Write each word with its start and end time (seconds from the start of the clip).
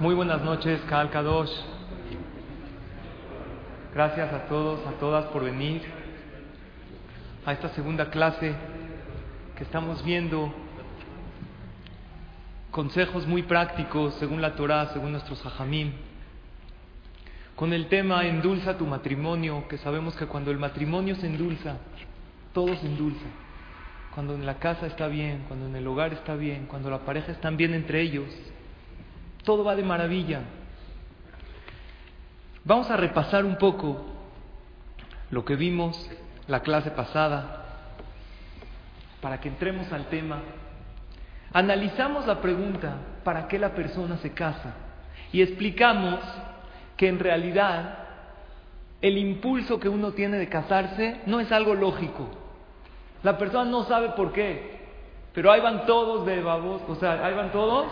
Muy 0.00 0.14
buenas 0.14 0.40
noches, 0.42 0.80
Kal 0.82 1.10
Kadosh. 1.10 1.50
Gracias 3.92 4.32
a 4.32 4.46
todos, 4.46 4.86
a 4.86 4.92
todas 4.92 5.24
por 5.32 5.42
venir 5.42 5.82
a 7.44 7.52
esta 7.52 7.70
segunda 7.70 8.08
clase 8.08 8.54
que 9.56 9.64
estamos 9.64 10.04
viendo 10.04 10.54
consejos 12.70 13.26
muy 13.26 13.42
prácticos 13.42 14.14
según 14.20 14.40
la 14.40 14.54
Torah, 14.54 14.86
según 14.92 15.10
nuestros 15.10 15.44
hajamim, 15.44 15.90
con 17.56 17.72
el 17.72 17.88
tema 17.88 18.24
endulza 18.24 18.78
tu 18.78 18.86
matrimonio, 18.86 19.66
que 19.66 19.78
sabemos 19.78 20.14
que 20.14 20.26
cuando 20.26 20.52
el 20.52 20.58
matrimonio 20.58 21.16
se 21.16 21.26
endulza, 21.26 21.78
todo 22.52 22.76
se 22.76 22.86
endulza. 22.86 23.26
Cuando 24.14 24.36
en 24.36 24.46
la 24.46 24.60
casa 24.60 24.86
está 24.86 25.08
bien, 25.08 25.44
cuando 25.48 25.66
en 25.66 25.74
el 25.74 25.84
hogar 25.88 26.12
está 26.12 26.36
bien, 26.36 26.66
cuando 26.66 26.88
la 26.88 27.00
pareja 27.00 27.32
está 27.32 27.50
bien 27.50 27.74
entre 27.74 28.00
ellos, 28.00 28.28
todo 29.48 29.64
va 29.64 29.74
de 29.74 29.82
maravilla. 29.82 30.42
Vamos 32.64 32.90
a 32.90 32.98
repasar 32.98 33.46
un 33.46 33.56
poco 33.56 34.04
lo 35.30 35.42
que 35.46 35.56
vimos 35.56 35.96
la 36.48 36.60
clase 36.60 36.90
pasada 36.90 37.64
para 39.22 39.40
que 39.40 39.48
entremos 39.48 39.90
al 39.90 40.04
tema. 40.10 40.42
Analizamos 41.50 42.26
la 42.26 42.42
pregunta, 42.42 42.96
¿para 43.24 43.48
qué 43.48 43.58
la 43.58 43.70
persona 43.70 44.18
se 44.18 44.34
casa? 44.34 44.74
Y 45.32 45.40
explicamos 45.40 46.20
que 46.98 47.08
en 47.08 47.18
realidad 47.18 48.00
el 49.00 49.16
impulso 49.16 49.80
que 49.80 49.88
uno 49.88 50.12
tiene 50.12 50.36
de 50.36 50.50
casarse 50.50 51.22
no 51.24 51.40
es 51.40 51.50
algo 51.52 51.74
lógico. 51.74 52.28
La 53.22 53.38
persona 53.38 53.64
no 53.64 53.84
sabe 53.84 54.10
por 54.10 54.30
qué, 54.34 54.78
pero 55.32 55.50
ahí 55.50 55.62
van 55.62 55.86
todos 55.86 56.26
de 56.26 56.42
babos, 56.42 56.82
o 56.86 56.96
sea, 56.96 57.24
ahí 57.24 57.32
van 57.32 57.50
todos 57.50 57.86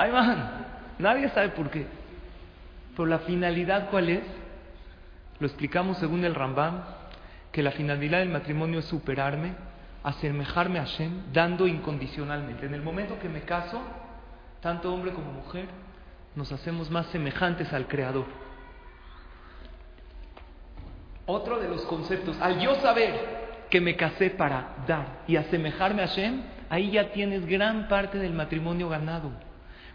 Ahí 0.00 0.10
van. 0.10 0.66
Nadie 0.98 1.28
sabe 1.28 1.50
por 1.50 1.68
qué. 1.68 1.86
Pero 2.96 3.04
la 3.04 3.18
finalidad, 3.18 3.90
¿cuál 3.90 4.08
es? 4.08 4.24
Lo 5.38 5.46
explicamos 5.46 5.98
según 5.98 6.24
el 6.24 6.34
Rambam, 6.34 6.84
que 7.52 7.62
la 7.62 7.72
finalidad 7.72 8.20
del 8.20 8.30
matrimonio 8.30 8.78
es 8.78 8.86
superarme, 8.86 9.52
asemejarme 10.02 10.78
a 10.78 10.86
Hashem, 10.86 11.32
dando 11.34 11.66
incondicionalmente. 11.66 12.64
En 12.64 12.72
el 12.72 12.80
momento 12.80 13.18
que 13.18 13.28
me 13.28 13.42
caso, 13.42 13.78
tanto 14.62 14.90
hombre 14.90 15.12
como 15.12 15.32
mujer, 15.32 15.66
nos 16.34 16.50
hacemos 16.50 16.90
más 16.90 17.04
semejantes 17.08 17.70
al 17.74 17.86
Creador. 17.86 18.24
Otro 21.26 21.58
de 21.60 21.68
los 21.68 21.82
conceptos, 21.82 22.40
al 22.40 22.58
yo 22.58 22.74
saber 22.76 23.66
que 23.68 23.82
me 23.82 23.96
casé 23.96 24.30
para 24.30 24.76
dar 24.86 25.24
y 25.26 25.36
asemejarme 25.36 26.02
a 26.02 26.06
Hashem, 26.06 26.40
ahí 26.70 26.90
ya 26.90 27.12
tienes 27.12 27.44
gran 27.44 27.86
parte 27.86 28.16
del 28.16 28.32
matrimonio 28.32 28.88
ganado. 28.88 29.49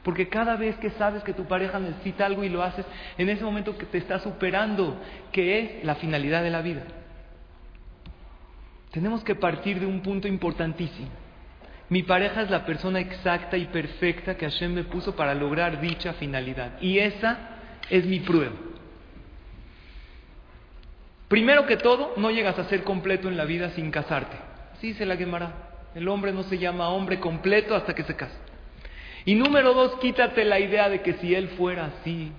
Porque 0.06 0.30
cada 0.30 0.56
vez 0.56 0.76
que 0.76 0.92
sabes 0.92 1.24
que 1.24 1.34
tu 1.34 1.46
pareja 1.46 1.80
necesita 1.80 2.28
algo 2.28 2.44
y 2.44 2.50
lo 2.50 2.62
haces, 2.62 2.86
en 3.18 3.28
ese 3.28 3.44
momento 3.44 3.76
que 3.76 3.88
te 3.88 3.98
está 3.98 4.20
superando, 4.20 5.02
que 5.32 5.60
es 5.60 5.84
la 5.84 5.96
finalidad 5.96 6.44
de 6.44 6.52
la 6.52 6.62
vida. 6.62 6.84
Tenemos 8.92 9.24
que 9.24 9.34
partir 9.34 9.80
de 9.80 9.88
un 9.88 10.02
punto 10.02 10.28
importantísimo. 10.28 11.10
Mi 11.90 12.04
pareja 12.04 12.44
es 12.44 12.52
la 12.52 12.68
persona 12.68 13.00
exacta 13.00 13.58
y 13.58 13.66
perfecta 13.66 14.38
que 14.38 14.46
Hashem 14.46 14.76
me 14.76 14.84
puso 14.84 15.16
para 15.16 15.34
lograr 15.34 15.82
dicha 15.82 16.14
finalidad. 16.14 16.80
Y 16.82 17.00
esa 17.00 17.40
es 17.90 18.06
mi 18.06 18.20
prueba. 18.20 18.54
Primero 21.28 21.66
que 21.66 21.78
todo, 21.78 22.14
no 22.18 22.30
llegas 22.30 22.60
a 22.60 22.66
ser 22.66 22.84
completo 22.84 23.28
en 23.28 23.38
la 23.38 23.46
vida 23.46 23.72
sin 23.72 23.90
casarte. 23.90 24.38
Así 24.74 24.94
se 24.94 25.08
la 25.08 25.18
quemará. 25.18 25.52
El 25.96 26.08
hombre 26.10 26.32
no 26.32 26.44
se 26.44 26.60
llama 26.60 26.90
hombre 26.90 27.20
completo 27.20 27.74
hasta 27.74 27.96
que 27.96 28.04
se 28.04 28.16
casa. 28.16 28.45
Y 29.26 29.34
número 29.36 29.74
dos, 29.74 29.96
quítate 30.00 30.46
la 30.46 30.60
idea 30.60 30.88
de 30.88 31.02
que 31.02 31.14
si 31.14 31.34
él 31.34 31.50
fuera 31.50 31.86
así, 31.86 32.32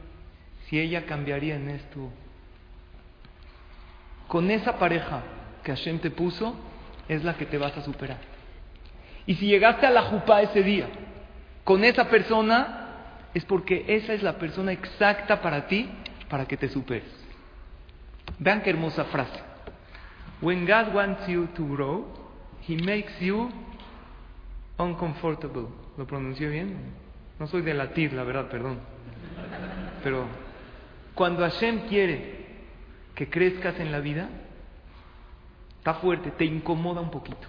si 0.67 0.79
ella 0.79 1.05
cambiaría 1.05 1.57
en 1.57 1.71
esto. 1.71 2.11
Con 4.29 4.51
esa 4.51 4.79
pareja 4.79 5.23
que 5.65 5.73
Hashem 5.73 5.99
te 5.99 6.11
puso, 6.11 6.55
es 7.09 7.25
la 7.25 7.35
que 7.35 7.47
te 7.47 7.59
vas 7.59 7.77
a 7.77 7.83
superar. 7.83 8.19
Y 9.27 9.35
si 9.35 9.47
llegaste 9.47 9.87
a 9.87 9.91
la 9.91 10.03
jupa 10.03 10.43
ese 10.43 10.63
día, 10.63 10.87
con 11.65 11.85
esa 11.85 12.09
persona, 12.09 12.87
es 13.35 13.45
porque 13.45 13.85
esa 13.89 14.13
es 14.13 14.23
la 14.23 14.39
persona 14.39 14.71
exacta 14.71 15.43
para 15.43 15.67
ti, 15.67 15.89
para 16.29 16.47
que 16.47 16.57
te 16.57 16.69
superes. 16.69 17.13
Vean 18.39 18.63
qué 18.63 18.71
hermosa 18.71 19.05
frase. 19.07 19.41
When 20.41 20.67
God 20.67 20.95
wants 20.95 21.27
you 21.27 21.49
to 21.57 21.67
grow, 21.67 22.07
He 22.69 22.77
makes 22.77 23.13
you 23.21 23.51
uncomfortable. 24.79 25.67
¿Lo 25.97 26.07
pronuncié 26.07 26.49
bien? 26.49 26.77
No 27.39 27.47
soy 27.47 27.63
de 27.63 27.75
latir, 27.75 28.13
la 28.13 28.25
verdad, 28.25 28.49
perdón. 28.49 28.79
Pero 30.03 30.27
cuando 31.15 31.43
Hashem 31.43 31.89
quiere 31.89 32.47
que 33.15 33.29
crezcas 33.29 33.79
en 33.81 33.93
la 33.93 34.01
vida, 34.01 34.29
está 35.79 35.95
fuerte, 35.95 36.31
te 36.33 36.45
incomoda 36.45 37.01
un 37.01 37.11
poquito. 37.11 37.47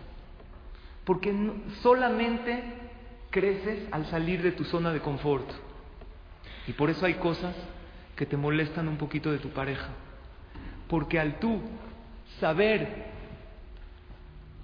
Porque 1.03 1.33
solamente 1.81 2.63
creces 3.29 3.87
al 3.91 4.05
salir 4.07 4.41
de 4.41 4.51
tu 4.51 4.63
zona 4.63 4.91
de 4.91 4.99
confort. 4.99 5.49
Y 6.67 6.73
por 6.73 6.89
eso 6.89 7.05
hay 7.05 7.15
cosas 7.15 7.55
que 8.15 8.25
te 8.25 8.35
molestan 8.35 8.87
un 8.87 8.97
poquito 8.97 9.31
de 9.31 9.39
tu 9.39 9.49
pareja. 9.49 9.89
Porque 10.89 11.19
al 11.19 11.39
tú 11.39 11.61
saber 12.39 13.16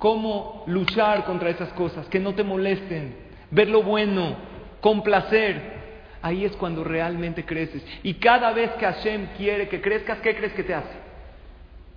cómo 0.04 0.66
luchar 0.68 1.24
contra 1.24 1.50
esas 1.50 1.70
cosas, 1.70 2.06
que 2.08 2.20
no 2.20 2.36
te 2.36 2.44
molesten, 2.44 3.16
ver 3.50 3.70
lo 3.70 3.84
bueno, 3.84 4.36
complacer. 4.82 5.82
Ahí 6.22 6.44
es 6.44 6.52
cuando 6.58 6.84
realmente 6.84 7.46
creces. 7.46 7.82
Y 8.04 8.16
cada 8.16 8.52
vez 8.52 8.72
que 8.72 8.86
Hashem 8.86 9.28
quiere 9.38 9.70
que 9.70 9.80
crezcas, 9.80 10.20
¿qué 10.20 10.36
crees 10.36 10.52
que 10.52 10.64
te 10.66 10.74
hace? 10.74 10.98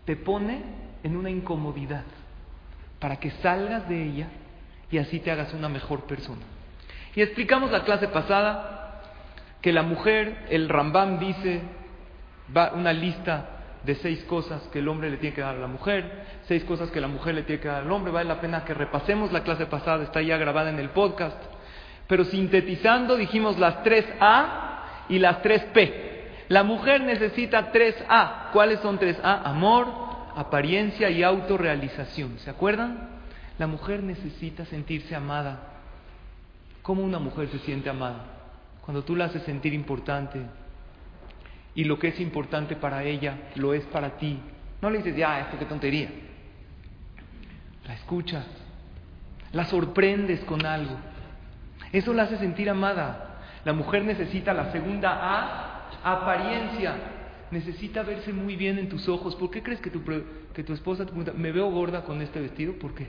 Te 0.05 0.15
pone 0.15 0.63
en 1.03 1.17
una 1.17 1.31
incomodidad 1.31 2.05
para 3.01 3.17
que 3.17 3.33
salgas 3.43 3.89
de 3.89 4.01
ella 4.05 4.29
y 4.89 4.99
así 4.99 5.19
te 5.19 5.33
hagas 5.33 5.53
una 5.53 5.69
mejor 5.69 6.03
persona. 6.03 6.43
Y 7.17 7.23
explicamos 7.23 7.73
la 7.73 7.83
clase 7.83 8.07
pasada 8.07 9.03
que 9.61 9.73
la 9.73 9.83
mujer, 9.83 10.47
el 10.51 10.69
Rambam 10.69 11.19
dice, 11.19 11.61
va 12.57 12.71
una 12.73 12.93
lista 12.93 13.56
de 13.87 13.95
seis 13.95 14.23
cosas 14.25 14.61
que 14.73 14.81
el 14.81 14.89
hombre 14.89 15.09
le 15.09 15.17
tiene 15.17 15.35
que 15.35 15.41
dar 15.41 15.55
a 15.55 15.61
la 15.61 15.69
mujer, 15.69 16.25
seis 16.43 16.65
cosas 16.65 16.91
que 16.91 17.01
la 17.01 17.07
mujer 17.07 17.37
le 17.37 17.45
tiene 17.45 17.63
que 17.63 17.69
dar 17.69 17.83
al 17.83 17.91
hombre. 17.93 18.13
Vale 18.13 18.29
la 18.29 18.41
pena 18.41 18.65
que 18.65 18.75
repasemos 18.75 19.33
la 19.33 19.45
clase 19.45 19.67
pasada, 19.67 20.03
está 20.03 20.21
ya 20.21 20.37
grabada 20.37 20.71
en 20.71 20.81
el 20.81 20.91
podcast. 20.91 21.41
Pero 22.09 22.25
sintetizando, 22.25 23.17
dijimos 23.17 23.59
las 23.59 23.83
tres 23.85 24.05
A 24.21 25.05
y 25.09 25.21
las 25.21 25.41
tres 25.41 25.63
P. 25.73 26.45
La 26.49 26.65
mujer 26.65 27.01
necesita 27.01 27.71
tres 27.71 27.97
A. 28.09 28.51
¿Cuáles 28.53 28.81
son 28.81 28.99
tres 28.99 29.19
A? 29.23 29.49
Amor, 29.49 29.87
apariencia 30.35 31.09
y 31.09 31.23
autorrealización. 31.23 32.39
¿Se 32.41 32.51
acuerdan? 32.51 33.09
La 33.59 33.69
mujer 33.69 34.03
necesita 34.03 34.65
sentirse 34.67 35.15
amada. 35.15 35.61
¿Cómo 36.83 37.03
una 37.03 37.19
mujer 37.19 37.49
se 37.49 37.59
siente 37.61 37.89
amada? 37.89 38.25
Cuando 38.85 39.03
tú 39.03 39.17
la 39.17 39.25
haces 39.27 39.43
sentir 39.43 39.75
importante, 39.75 40.41
y 41.77 41.85
lo 41.85 41.99
que 41.99 42.09
es 42.09 42.19
importante 42.19 42.75
para 42.75 43.05
ella 43.05 43.51
lo 43.55 43.75
es 43.75 43.85
para 43.85 44.17
ti. 44.17 44.41
No 44.81 44.91
le 44.91 44.99
dices, 44.99 45.15
ya, 45.15 45.41
esto 45.41 45.59
qué 45.59 45.67
tontería. 45.67 46.09
La 47.87 47.95
escuchas, 47.95 48.47
la 49.53 49.67
sorprendes 49.67 50.41
con 50.41 50.65
algo. 50.65 50.97
Eso 51.93 52.15
la 52.15 52.25
hace 52.25 52.39
sentir 52.39 52.69
amada. 52.71 53.43
La 53.65 53.75
mujer 53.75 54.05
necesita 54.05 54.55
la 54.55 54.73
segunda 54.73 55.19
A, 55.21 55.91
apariencia. 56.03 56.95
Necesita 57.51 58.03
verse 58.03 58.33
muy 58.33 58.57
bien 58.57 58.79
en 58.79 58.89
tus 58.89 59.07
ojos. 59.09 59.37
¿Por 59.37 59.51
qué 59.51 59.63
crees 59.63 59.81
que 59.81 59.91
tu, 59.91 60.03
que 60.55 60.65
tu 60.65 60.73
esposa 60.73 61.05
te 61.05 61.11
pregunta, 61.11 61.33
me 61.37 61.53
veo 61.53 61.71
gorda 61.71 62.05
con 62.05 62.23
este 62.23 62.41
vestido? 62.41 62.73
¿Por 62.79 62.95
qué? 62.95 63.07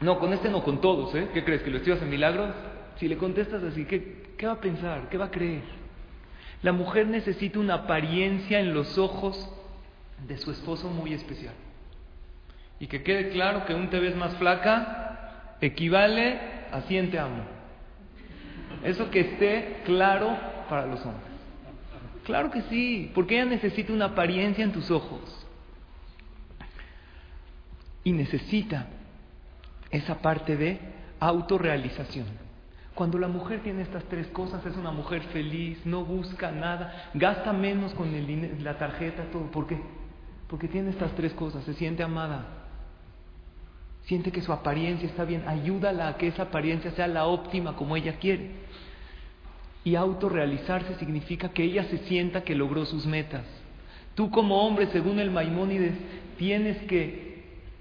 No, 0.00 0.20
con 0.20 0.32
este 0.32 0.48
no, 0.48 0.62
con 0.62 0.80
todos, 0.80 1.14
¿eh? 1.16 1.30
¿Qué 1.34 1.44
crees? 1.44 1.62
¿Que 1.62 1.70
lo 1.70 1.78
estoy 1.78 1.94
haciendo 1.94 2.12
milagros? 2.12 2.50
Si 2.96 3.08
le 3.08 3.16
contestas 3.16 3.62
así, 3.64 3.84
¿qué, 3.86 4.34
¿qué 4.38 4.46
va 4.46 4.52
a 4.52 4.60
pensar? 4.60 5.08
¿Qué 5.08 5.18
va 5.18 5.26
a 5.26 5.30
creer? 5.30 5.83
La 6.64 6.72
mujer 6.72 7.06
necesita 7.06 7.58
una 7.58 7.74
apariencia 7.74 8.58
en 8.58 8.72
los 8.72 8.96
ojos 8.96 9.50
de 10.26 10.38
su 10.38 10.50
esposo 10.50 10.88
muy 10.88 11.12
especial. 11.12 11.52
Y 12.80 12.86
que 12.86 13.02
quede 13.02 13.28
claro 13.28 13.66
que 13.66 13.74
un 13.74 13.90
te 13.90 14.00
ves 14.00 14.16
más 14.16 14.34
flaca 14.36 15.56
equivale 15.60 16.40
a 16.72 16.80
100 16.80 17.10
te 17.10 17.18
amo. 17.18 17.44
Eso 18.82 19.10
que 19.10 19.20
esté 19.20 19.82
claro 19.84 20.38
para 20.70 20.86
los 20.86 21.04
hombres. 21.04 21.28
Claro 22.24 22.50
que 22.50 22.62
sí, 22.62 23.12
porque 23.14 23.34
ella 23.34 23.44
necesita 23.44 23.92
una 23.92 24.06
apariencia 24.06 24.64
en 24.64 24.72
tus 24.72 24.90
ojos. 24.90 25.46
Y 28.04 28.12
necesita 28.12 28.86
esa 29.90 30.22
parte 30.22 30.56
de 30.56 30.80
autorrealización. 31.20 32.43
Cuando 32.94 33.18
la 33.18 33.26
mujer 33.26 33.60
tiene 33.62 33.82
estas 33.82 34.04
tres 34.04 34.28
cosas, 34.28 34.64
es 34.64 34.76
una 34.76 34.92
mujer 34.92 35.22
feliz, 35.32 35.84
no 35.84 36.04
busca 36.04 36.52
nada, 36.52 37.10
gasta 37.14 37.52
menos 37.52 37.92
con 37.94 38.08
la 38.62 38.78
tarjeta, 38.78 39.24
todo. 39.32 39.50
¿Por 39.50 39.66
qué? 39.66 39.80
Porque 40.48 40.68
tiene 40.68 40.90
estas 40.90 41.12
tres 41.16 41.32
cosas, 41.32 41.64
se 41.64 41.74
siente 41.74 42.04
amada, 42.04 42.46
siente 44.04 44.30
que 44.30 44.42
su 44.42 44.52
apariencia 44.52 45.08
está 45.08 45.24
bien, 45.24 45.42
ayúdala 45.48 46.08
a 46.08 46.16
que 46.16 46.28
esa 46.28 46.44
apariencia 46.44 46.92
sea 46.92 47.08
la 47.08 47.26
óptima 47.26 47.74
como 47.74 47.96
ella 47.96 48.16
quiere. 48.18 48.52
Y 49.82 49.96
autorrealizarse 49.96 50.94
significa 50.94 51.48
que 51.50 51.64
ella 51.64 51.84
se 51.84 51.98
sienta 51.98 52.44
que 52.44 52.54
logró 52.54 52.86
sus 52.86 53.06
metas. 53.06 53.44
Tú 54.14 54.30
como 54.30 54.64
hombre, 54.64 54.86
según 54.92 55.18
el 55.18 55.30
Maimónides, 55.32 55.94
tienes 56.38 56.78
que 56.84 57.33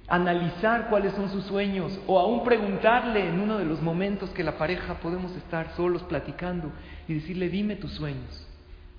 analizar 0.08 0.90
cuáles 0.90 1.14
son 1.14 1.30
sus 1.30 1.46
sueños 1.46 2.00
o 2.08 2.20
aún 2.20 2.44
preguntarle 2.44 3.28
en 3.28 3.40
uno 3.40 3.58
de 3.58 3.66
los 3.66 3.82
momentos 3.82 4.30
que 4.32 4.44
la 4.44 4.58
pareja 4.58 4.96
podemos 4.96 5.36
estar 5.36 5.74
solos 5.76 6.04
platicando 6.04 6.72
y 7.08 7.14
decirle, 7.16 7.50
dime 7.50 7.76
tus 7.76 7.94
sueños, 7.94 8.48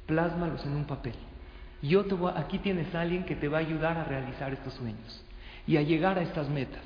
plásmalos 0.07 0.65
en 0.65 0.73
un 0.73 0.85
papel. 0.85 1.15
Yo 1.83 2.05
te 2.05 2.15
voy, 2.15 2.33
aquí 2.37 2.59
tienes 2.59 2.95
a 2.95 3.03
alguien 3.03 3.25
que 3.25 3.37
te 3.37 3.49
va 3.49 3.59
a 3.59 3.61
ayudar 3.61 3.99
a 3.99 4.05
realizar 4.05 4.53
estos 4.53 4.73
sueños 4.75 5.25
y 5.67 5.77
a 5.77 5.83
llegar 5.83 6.19
a 6.19 6.23
estas 6.23 6.49
metas. 6.49 6.83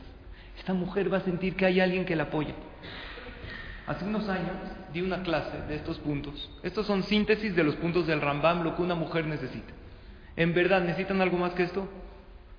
Esta 0.59 0.75
mujer 0.75 1.13
va 1.13 1.19
a 1.19 1.23
sentir 1.23 1.55
que 1.55 1.67
hay 1.67 1.81
alguien 1.81 2.05
que 2.05 2.17
la 2.17 2.25
apoya. 2.25 2.55
Hace 3.87 4.05
unos 4.05 4.29
años 4.29 4.57
di 4.93 5.01
una 5.01 5.23
clase 5.23 5.63
de 5.69 5.77
estos 5.77 5.99
puntos. 6.01 6.51
Estos 6.63 6.87
son 6.87 7.05
síntesis 7.05 7.55
de 7.55 7.63
los 7.63 7.77
puntos 7.77 8.07
del 8.07 8.21
Rambam, 8.21 8.65
lo 8.65 8.75
que 8.75 8.83
una 8.83 8.97
mujer 8.97 9.27
necesita. 9.27 9.73
¿En 10.37 10.53
verdad 10.53 10.83
necesitan 10.83 11.21
algo 11.21 11.39
más 11.39 11.53
que 11.53 11.63
esto? 11.63 11.89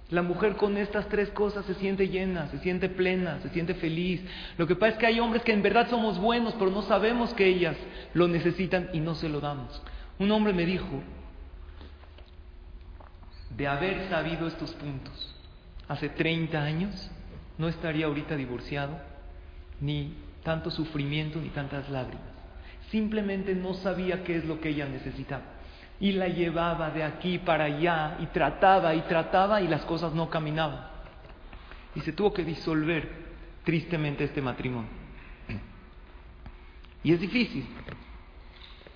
La 0.09 0.23
mujer 0.23 0.55
con 0.55 0.75
estas 0.77 1.07
tres 1.07 1.29
cosas 1.29 1.65
se 1.65 1.75
siente 1.75 2.07
llena, 2.09 2.47
se 2.47 2.57
siente 2.59 2.89
plena, 2.89 3.39
se 3.41 3.49
siente 3.49 3.75
feliz. 3.75 4.21
Lo 4.57 4.65
que 4.65 4.75
pasa 4.75 4.93
es 4.93 4.97
que 4.97 5.05
hay 5.05 5.19
hombres 5.19 5.43
que 5.43 5.53
en 5.53 5.61
verdad 5.61 5.87
somos 5.87 6.17
buenos, 6.17 6.55
pero 6.57 6.71
no 6.71 6.81
sabemos 6.81 7.33
que 7.35 7.45
ellas 7.45 7.77
lo 8.15 8.27
necesitan 8.27 8.89
y 8.91 8.99
no 8.99 9.13
se 9.13 9.29
lo 9.29 9.39
damos. 9.39 9.83
Un 10.17 10.31
hombre 10.31 10.51
me 10.51 10.65
dijo, 10.65 11.03
de 13.55 13.67
haber 13.67 14.09
sabido 14.09 14.47
estos 14.47 14.73
puntos 14.73 15.35
hace 15.87 16.09
30 16.09 16.59
años, 16.59 17.11
no 17.59 17.67
estaría 17.67 18.07
ahorita 18.07 18.35
divorciado, 18.35 18.97
ni 19.79 20.15
tanto 20.43 20.71
sufrimiento, 20.71 21.39
ni 21.39 21.49
tantas 21.49 21.87
lágrimas. 21.89 22.25
Simplemente 22.89 23.53
no 23.53 23.75
sabía 23.75 24.23
qué 24.23 24.37
es 24.37 24.45
lo 24.45 24.59
que 24.59 24.69
ella 24.69 24.87
necesitaba 24.87 25.58
y 25.99 26.13
la 26.13 26.27
llevaba 26.27 26.91
de 26.91 27.03
aquí 27.03 27.39
para 27.39 27.65
allá 27.65 28.17
y 28.19 28.27
trataba 28.27 28.95
y 28.95 29.01
trataba 29.01 29.61
y 29.61 29.67
las 29.67 29.83
cosas 29.85 30.13
no 30.13 30.29
caminaban. 30.29 30.87
Y 31.95 32.01
se 32.01 32.13
tuvo 32.13 32.33
que 32.33 32.43
disolver 32.43 33.09
tristemente 33.63 34.23
este 34.23 34.41
matrimonio. 34.41 34.89
Y 37.03 37.13
es 37.13 37.19
difícil. 37.19 37.65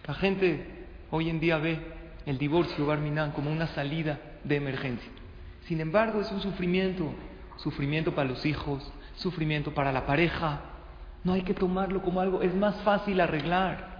La 0.08 0.14
gente 0.14 0.86
hoy 1.12 1.30
en 1.30 1.40
día 1.40 1.58
ve 1.58 1.80
el 2.26 2.38
divorcio 2.38 2.86
Barminan 2.86 3.32
como 3.32 3.52
una 3.52 3.68
salida 3.68 4.20
de 4.44 4.56
emergencia. 4.56 5.12
Sin 5.68 5.80
embargo, 5.80 6.22
es 6.22 6.32
un 6.32 6.42
sufrimiento, 6.42 7.14
sufrimiento 7.58 8.14
para 8.14 8.30
los 8.30 8.46
hijos, 8.46 8.92
sufrimiento 9.16 9.74
para 9.74 9.92
la 9.92 10.06
pareja. 10.06 10.62
No 11.24 11.34
hay 11.34 11.44
que 11.44 11.54
tomarlo 11.54 12.02
como 12.02 12.20
algo, 12.20 12.42
es 12.42 12.54
más 12.54 12.76
fácil 12.82 13.22
arreglar. 13.22 13.93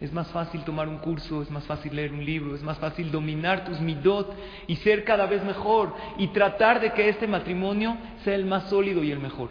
Es 0.00 0.12
más 0.12 0.28
fácil 0.28 0.62
tomar 0.64 0.88
un 0.88 0.98
curso, 0.98 1.40
es 1.40 1.50
más 1.50 1.64
fácil 1.64 1.96
leer 1.96 2.12
un 2.12 2.24
libro, 2.24 2.54
es 2.54 2.62
más 2.62 2.78
fácil 2.78 3.10
dominar 3.10 3.64
tus 3.64 3.80
midot 3.80 4.30
y 4.66 4.76
ser 4.76 5.04
cada 5.04 5.24
vez 5.26 5.42
mejor 5.42 5.94
y 6.18 6.28
tratar 6.28 6.80
de 6.80 6.92
que 6.92 7.08
este 7.08 7.26
matrimonio 7.26 7.96
sea 8.22 8.34
el 8.34 8.44
más 8.44 8.68
sólido 8.68 9.02
y 9.02 9.10
el 9.10 9.20
mejor. 9.20 9.48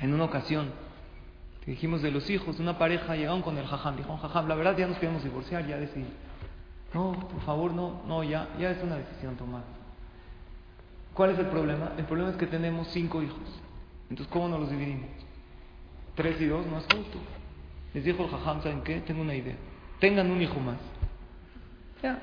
En 0.00 0.12
una 0.12 0.24
ocasión, 0.24 0.72
dijimos 1.64 2.02
de 2.02 2.10
los 2.10 2.28
hijos, 2.28 2.60
una 2.60 2.76
pareja 2.76 3.16
llegaron 3.16 3.40
con 3.40 3.56
el 3.56 3.66
jajam, 3.66 3.96
dijo, 3.96 4.14
jajam, 4.18 4.46
la 4.46 4.56
verdad 4.56 4.76
ya 4.76 4.86
nos 4.86 4.98
queremos 4.98 5.24
divorciar, 5.24 5.66
ya 5.66 5.78
decidí. 5.78 6.06
No, 6.92 7.12
por 7.12 7.40
favor, 7.42 7.72
no, 7.72 8.02
no, 8.06 8.22
ya, 8.22 8.48
ya 8.58 8.70
es 8.70 8.82
una 8.82 8.96
decisión 8.96 9.36
tomada. 9.36 9.64
¿Cuál 11.14 11.30
es 11.30 11.38
el 11.38 11.46
problema? 11.46 11.92
El 11.96 12.04
problema 12.04 12.30
es 12.30 12.36
que 12.36 12.46
tenemos 12.46 12.88
cinco 12.88 13.22
hijos. 13.22 13.38
Entonces, 14.10 14.30
¿cómo 14.30 14.48
nos 14.48 14.60
los 14.60 14.70
dividimos? 14.70 15.08
Tres 16.14 16.40
y 16.40 16.46
dos 16.46 16.66
no 16.66 16.78
es 16.78 16.84
justo. 16.84 17.18
Les 17.94 18.04
dijo 18.04 18.24
el 18.24 18.30
jajam, 18.30 18.60
¿saben 18.62 18.82
qué? 18.82 19.00
Tengo 19.00 19.22
una 19.22 19.34
idea. 19.34 19.54
Tengan 20.00 20.30
un 20.30 20.42
hijo 20.42 20.58
más. 20.58 20.76
Ya, 22.02 22.18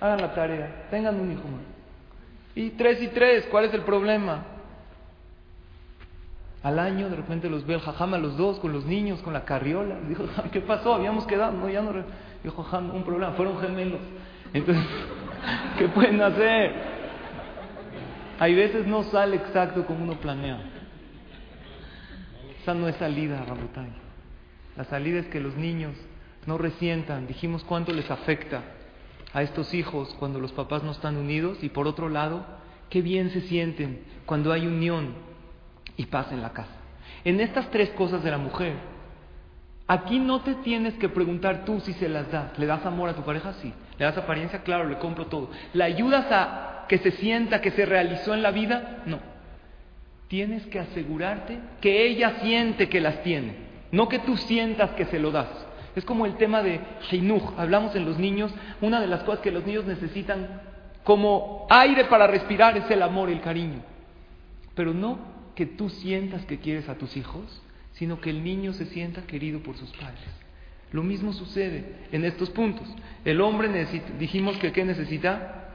hagan 0.00 0.20
la 0.20 0.34
tarea. 0.34 0.88
Tengan 0.90 1.18
un 1.18 1.32
hijo 1.32 1.42
más. 1.48 1.62
Y 2.56 2.70
tres 2.70 3.00
y 3.00 3.08
tres, 3.08 3.46
¿cuál 3.50 3.66
es 3.66 3.74
el 3.74 3.82
problema? 3.82 4.44
Al 6.62 6.80
año 6.80 7.08
de 7.08 7.16
repente 7.16 7.48
los 7.48 7.64
ve 7.64 7.74
el 7.74 7.80
jajam 7.80 8.14
a 8.14 8.18
los 8.18 8.36
dos, 8.36 8.58
con 8.58 8.72
los 8.72 8.84
niños, 8.84 9.22
con 9.22 9.32
la 9.32 9.44
carriola. 9.44 9.96
Dijo, 10.08 10.24
¿qué 10.50 10.60
pasó? 10.60 10.94
Habíamos 10.94 11.26
quedado. 11.26 11.52
No, 11.52 11.68
ya 11.68 11.80
no. 11.80 11.92
Dijo, 12.42 12.62
jajam, 12.64 12.92
un 12.92 13.04
problema. 13.04 13.32
Fueron 13.34 13.60
gemelos. 13.60 14.00
Entonces, 14.52 14.84
¿qué 15.78 15.86
pueden 15.88 16.20
hacer? 16.20 16.72
Hay 18.40 18.54
veces 18.54 18.86
no 18.86 19.04
sale 19.04 19.36
exacto 19.36 19.86
como 19.86 20.02
uno 20.02 20.14
planea. 20.14 20.58
Esa 22.60 22.74
no 22.74 22.88
es 22.88 22.96
salida, 22.96 23.44
Rabotay. 23.46 24.05
La 24.76 24.84
salida 24.84 25.20
es 25.20 25.26
que 25.26 25.40
los 25.40 25.56
niños 25.56 25.94
no 26.46 26.58
resientan. 26.58 27.26
Dijimos 27.26 27.64
cuánto 27.64 27.92
les 27.92 28.10
afecta 28.10 28.62
a 29.32 29.42
estos 29.42 29.74
hijos 29.74 30.14
cuando 30.18 30.40
los 30.40 30.52
papás 30.52 30.82
no 30.82 30.92
están 30.92 31.16
unidos 31.16 31.58
y 31.62 31.68
por 31.68 31.86
otro 31.86 32.08
lado, 32.08 32.44
qué 32.90 33.02
bien 33.02 33.30
se 33.30 33.42
sienten 33.42 34.00
cuando 34.24 34.52
hay 34.52 34.66
unión 34.66 35.14
y 35.96 36.06
paz 36.06 36.30
en 36.32 36.42
la 36.42 36.52
casa. 36.52 36.72
En 37.24 37.40
estas 37.40 37.70
tres 37.70 37.90
cosas 37.90 38.22
de 38.22 38.30
la 38.30 38.38
mujer, 38.38 38.74
aquí 39.86 40.18
no 40.18 40.42
te 40.42 40.54
tienes 40.56 40.94
que 40.94 41.08
preguntar 41.08 41.64
tú 41.64 41.80
si 41.80 41.92
se 41.94 42.08
las 42.08 42.30
das. 42.30 42.58
¿Le 42.58 42.66
das 42.66 42.84
amor 42.86 43.08
a 43.08 43.14
tu 43.14 43.22
pareja? 43.22 43.52
Sí. 43.54 43.72
¿Le 43.98 44.04
das 44.04 44.16
apariencia? 44.16 44.62
Claro, 44.62 44.88
le 44.88 44.98
compro 44.98 45.26
todo. 45.26 45.50
¿La 45.72 45.86
ayudas 45.86 46.26
a 46.30 46.84
que 46.88 46.98
se 46.98 47.12
sienta 47.12 47.60
que 47.60 47.72
se 47.72 47.86
realizó 47.86 48.34
en 48.34 48.42
la 48.42 48.50
vida? 48.50 49.02
No. 49.06 49.18
Tienes 50.28 50.66
que 50.66 50.80
asegurarte 50.80 51.58
que 51.80 52.06
ella 52.06 52.40
siente 52.42 52.88
que 52.88 53.00
las 53.00 53.22
tiene. 53.22 53.65
No 53.96 54.10
que 54.10 54.18
tú 54.18 54.36
sientas 54.36 54.90
que 54.90 55.06
se 55.06 55.18
lo 55.18 55.30
das. 55.30 55.48
Es 55.94 56.04
como 56.04 56.26
el 56.26 56.36
tema 56.36 56.62
de 56.62 56.80
Shinuch. 57.08 57.54
Hablamos 57.56 57.96
en 57.96 58.04
los 58.04 58.18
niños. 58.18 58.52
Una 58.82 59.00
de 59.00 59.06
las 59.06 59.22
cosas 59.22 59.40
que 59.40 59.50
los 59.50 59.64
niños 59.64 59.86
necesitan 59.86 60.60
como 61.02 61.66
aire 61.70 62.04
para 62.04 62.26
respirar 62.26 62.76
es 62.76 62.90
el 62.90 63.00
amor, 63.00 63.30
el 63.30 63.40
cariño. 63.40 63.80
Pero 64.74 64.92
no 64.92 65.18
que 65.54 65.64
tú 65.64 65.88
sientas 65.88 66.44
que 66.44 66.58
quieres 66.58 66.90
a 66.90 66.96
tus 66.96 67.16
hijos, 67.16 67.62
sino 67.92 68.20
que 68.20 68.28
el 68.28 68.44
niño 68.44 68.74
se 68.74 68.84
sienta 68.84 69.22
querido 69.22 69.60
por 69.60 69.78
sus 69.78 69.90
padres. 69.92 70.28
Lo 70.92 71.02
mismo 71.02 71.32
sucede 71.32 72.08
en 72.12 72.26
estos 72.26 72.50
puntos. 72.50 72.86
El 73.24 73.40
hombre 73.40 73.70
necesita, 73.70 74.10
dijimos 74.18 74.58
que 74.58 74.72
¿qué 74.72 74.84
necesita? 74.84 75.70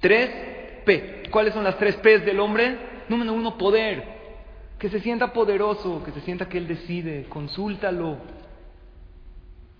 Tres 0.00 0.82
P. 0.84 1.22
¿Cuáles 1.30 1.54
son 1.54 1.62
las 1.62 1.78
tres 1.78 1.94
P 1.98 2.18
del 2.18 2.40
hombre? 2.40 2.78
Número 3.08 3.32
uno, 3.32 3.56
poder 3.56 4.17
que 4.78 4.88
se 4.88 5.00
sienta 5.00 5.32
poderoso, 5.32 6.02
que 6.04 6.12
se 6.12 6.20
sienta 6.20 6.48
que 6.48 6.58
Él 6.58 6.68
decide, 6.68 7.26
consúltalo. 7.28 8.18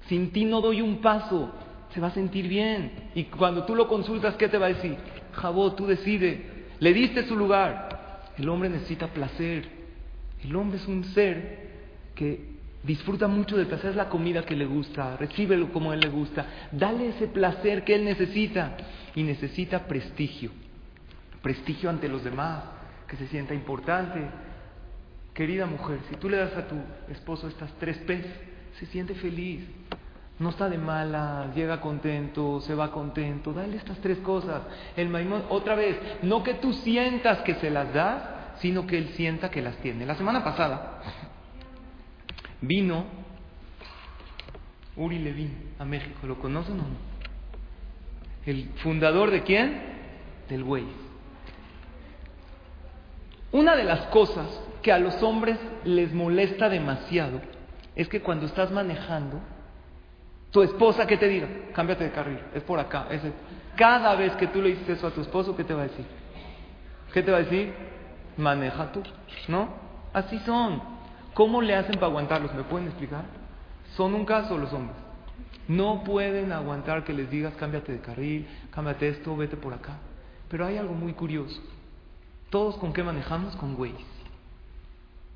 Sin 0.08 0.30
ti 0.32 0.44
no 0.44 0.60
doy 0.60 0.82
un 0.82 1.00
paso, 1.00 1.52
se 1.94 2.00
va 2.00 2.08
a 2.08 2.12
sentir 2.12 2.48
bien. 2.48 3.10
Y 3.14 3.24
cuando 3.24 3.64
tú 3.64 3.74
lo 3.74 3.86
consultas, 3.86 4.36
¿qué 4.36 4.48
te 4.48 4.58
va 4.58 4.66
a 4.66 4.70
decir? 4.70 4.96
Jabó, 5.32 5.72
tú 5.74 5.86
decide. 5.86 6.66
Le 6.80 6.92
diste 6.92 7.24
su 7.26 7.36
lugar. 7.36 8.30
El 8.36 8.48
hombre 8.48 8.68
necesita 8.68 9.08
placer. 9.08 9.68
El 10.42 10.54
hombre 10.56 10.78
es 10.78 10.86
un 10.86 11.04
ser 11.04 11.68
que 12.14 12.58
disfruta 12.82 13.28
mucho 13.28 13.56
del 13.56 13.66
placer, 13.66 13.90
es 13.90 13.96
la 13.96 14.08
comida 14.08 14.42
que 14.42 14.56
le 14.56 14.66
gusta, 14.66 15.16
recíbelo 15.16 15.72
como 15.72 15.92
él 15.92 16.00
le 16.00 16.08
gusta, 16.08 16.46
dale 16.72 17.08
ese 17.08 17.26
placer 17.26 17.84
que 17.84 17.94
él 17.94 18.04
necesita 18.04 18.76
y 19.14 19.24
necesita 19.24 19.86
prestigio, 19.86 20.50
prestigio 21.42 21.90
ante 21.90 22.08
los 22.08 22.22
demás, 22.24 22.64
que 23.08 23.16
se 23.16 23.26
sienta 23.28 23.52
importante, 23.52 24.20
Querida 25.38 25.66
mujer, 25.66 26.00
si 26.10 26.16
tú 26.16 26.28
le 26.28 26.36
das 26.36 26.56
a 26.56 26.66
tu 26.66 26.74
esposo 27.12 27.46
estas 27.46 27.72
tres 27.74 27.96
P's, 27.98 28.26
se 28.76 28.86
siente 28.86 29.14
feliz, 29.14 29.64
no 30.40 30.48
está 30.48 30.68
de 30.68 30.78
mala, 30.78 31.52
llega 31.54 31.80
contento, 31.80 32.60
se 32.60 32.74
va 32.74 32.90
contento, 32.90 33.52
dale 33.52 33.76
estas 33.76 33.98
tres 33.98 34.18
cosas. 34.18 34.62
El 34.96 35.08
maimón, 35.08 35.44
otra 35.48 35.76
vez, 35.76 35.96
no 36.22 36.42
que 36.42 36.54
tú 36.54 36.72
sientas 36.72 37.38
que 37.42 37.54
se 37.54 37.70
las 37.70 37.94
das, 37.94 38.20
sino 38.58 38.84
que 38.84 38.98
él 38.98 39.10
sienta 39.10 39.48
que 39.48 39.62
las 39.62 39.76
tiene. 39.76 40.04
La 40.06 40.16
semana 40.16 40.42
pasada 40.42 41.02
vino 42.60 43.04
Uri 44.96 45.20
Levin 45.20 45.52
a 45.78 45.84
México, 45.84 46.26
¿lo 46.26 46.40
conocen 46.40 46.80
o 46.80 46.82
no? 46.82 46.96
El 48.44 48.70
fundador 48.82 49.30
de 49.30 49.44
quién? 49.44 49.82
Del 50.48 50.64
güey. 50.64 51.07
Una 53.52 53.76
de 53.76 53.84
las 53.84 54.06
cosas 54.06 54.46
que 54.82 54.92
a 54.92 54.98
los 54.98 55.22
hombres 55.22 55.58
les 55.84 56.12
molesta 56.12 56.68
demasiado 56.68 57.40
es 57.96 58.08
que 58.08 58.20
cuando 58.20 58.46
estás 58.46 58.70
manejando, 58.70 59.40
tu 60.50 60.62
esposa 60.62 61.06
que 61.06 61.16
te 61.16 61.28
diga, 61.28 61.48
cámbiate 61.74 62.04
de 62.04 62.10
carril, 62.10 62.38
es 62.54 62.62
por 62.62 62.78
acá. 62.78 63.06
Es 63.10 63.22
Cada 63.76 64.14
vez 64.14 64.34
que 64.36 64.46
tú 64.48 64.60
le 64.60 64.70
dices 64.70 64.88
eso 64.90 65.06
a 65.06 65.10
tu 65.10 65.20
esposo, 65.20 65.56
¿qué 65.56 65.64
te 65.64 65.74
va 65.74 65.82
a 65.82 65.88
decir? 65.88 66.04
¿Qué 67.12 67.22
te 67.22 67.30
va 67.30 67.38
a 67.38 67.42
decir? 67.42 67.72
Maneja 68.36 68.92
tú, 68.92 69.02
¿no? 69.48 69.68
Así 70.12 70.38
son. 70.40 70.80
¿Cómo 71.34 71.62
le 71.62 71.74
hacen 71.74 71.94
para 71.94 72.06
aguantarlos? 72.06 72.54
¿Me 72.54 72.62
pueden 72.64 72.88
explicar? 72.88 73.24
Son 73.96 74.14
un 74.14 74.24
caso 74.24 74.58
los 74.58 74.72
hombres. 74.72 74.96
No 75.66 76.02
pueden 76.04 76.52
aguantar 76.52 77.04
que 77.04 77.12
les 77.12 77.30
digas, 77.30 77.54
cámbiate 77.54 77.92
de 77.92 78.00
carril, 78.00 78.46
cámbiate 78.70 79.08
esto, 79.08 79.36
vete 79.36 79.56
por 79.56 79.74
acá. 79.74 79.98
Pero 80.48 80.64
hay 80.64 80.78
algo 80.78 80.94
muy 80.94 81.12
curioso. 81.12 81.60
¿Todos 82.50 82.76
con 82.76 82.92
qué 82.92 83.02
manejamos? 83.02 83.54
Con 83.56 83.74
Waze. 83.78 84.18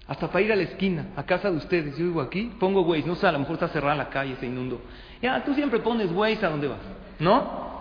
Hasta 0.08 0.28
para 0.28 0.42
ir 0.42 0.52
a 0.52 0.56
la 0.56 0.62
esquina, 0.62 1.06
a 1.16 1.22
casa 1.24 1.50
de 1.50 1.56
ustedes, 1.56 1.96
yo 1.96 2.04
vivo 2.06 2.20
aquí, 2.20 2.52
pongo 2.58 2.82
Waze, 2.82 3.06
no 3.06 3.14
sé, 3.14 3.26
a 3.26 3.32
lo 3.32 3.38
mejor 3.38 3.54
está 3.54 3.68
cerrada 3.68 3.94
la 3.94 4.08
calle, 4.08 4.36
se 4.36 4.46
inundó. 4.46 4.80
Ya, 5.20 5.44
tú 5.44 5.54
siempre 5.54 5.78
pones 5.78 6.10
Waze 6.10 6.44
a 6.44 6.50
dónde 6.50 6.68
vas, 6.68 6.80
¿no? 7.20 7.72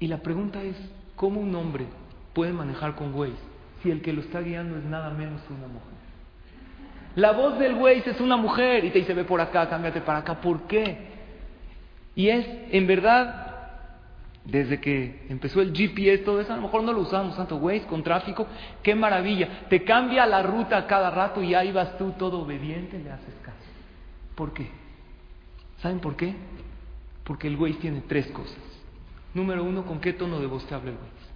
Y 0.00 0.08
la 0.08 0.18
pregunta 0.18 0.62
es, 0.62 0.76
¿cómo 1.14 1.40
un 1.40 1.54
hombre 1.54 1.86
puede 2.32 2.52
manejar 2.52 2.96
con 2.96 3.14
Waze 3.14 3.32
si 3.82 3.90
el 3.90 4.02
que 4.02 4.12
lo 4.12 4.22
está 4.22 4.40
guiando 4.40 4.76
es 4.76 4.84
nada 4.84 5.10
menos 5.10 5.40
que 5.42 5.52
una 5.52 5.68
mujer? 5.68 5.92
La 7.14 7.32
voz 7.32 7.58
del 7.58 7.74
Waze 7.74 8.10
es 8.10 8.20
una 8.20 8.36
mujer 8.36 8.84
y 8.84 8.90
te 8.90 9.00
dice, 9.00 9.14
ve 9.14 9.24
por 9.24 9.40
acá, 9.40 9.68
cámbiate 9.68 10.00
para 10.00 10.18
acá, 10.20 10.40
¿por 10.40 10.62
qué? 10.62 11.12
Y 12.16 12.28
es, 12.28 12.46
en 12.70 12.86
verdad, 12.86 13.51
desde 14.44 14.80
que 14.80 15.24
empezó 15.28 15.60
el 15.60 15.72
GPS, 15.72 16.24
todo 16.24 16.40
eso, 16.40 16.52
a 16.52 16.56
lo 16.56 16.62
mejor 16.62 16.82
no 16.82 16.92
lo 16.92 17.00
usamos 17.00 17.36
tanto, 17.36 17.56
Waze, 17.56 17.86
con 17.86 18.02
tráfico, 18.02 18.46
qué 18.82 18.94
maravilla. 18.94 19.66
Te 19.68 19.84
cambia 19.84 20.26
la 20.26 20.42
ruta 20.42 20.86
cada 20.86 21.10
rato 21.10 21.42
y 21.42 21.54
ahí 21.54 21.70
vas 21.70 21.96
tú 21.96 22.12
todo 22.18 22.40
obediente, 22.40 22.98
le 22.98 23.10
haces 23.10 23.34
caso. 23.42 23.56
¿Por 24.34 24.52
qué? 24.52 24.68
¿Saben 25.78 26.00
por 26.00 26.16
qué? 26.16 26.34
Porque 27.24 27.46
el 27.46 27.56
Waze 27.56 27.74
tiene 27.74 28.02
tres 28.08 28.26
cosas. 28.28 28.58
Número 29.32 29.62
uno, 29.62 29.84
¿con 29.84 30.00
qué 30.00 30.12
tono 30.12 30.40
de 30.40 30.46
voz 30.46 30.66
te 30.66 30.74
habla 30.74 30.90
el 30.90 30.96
Waze? 30.96 31.32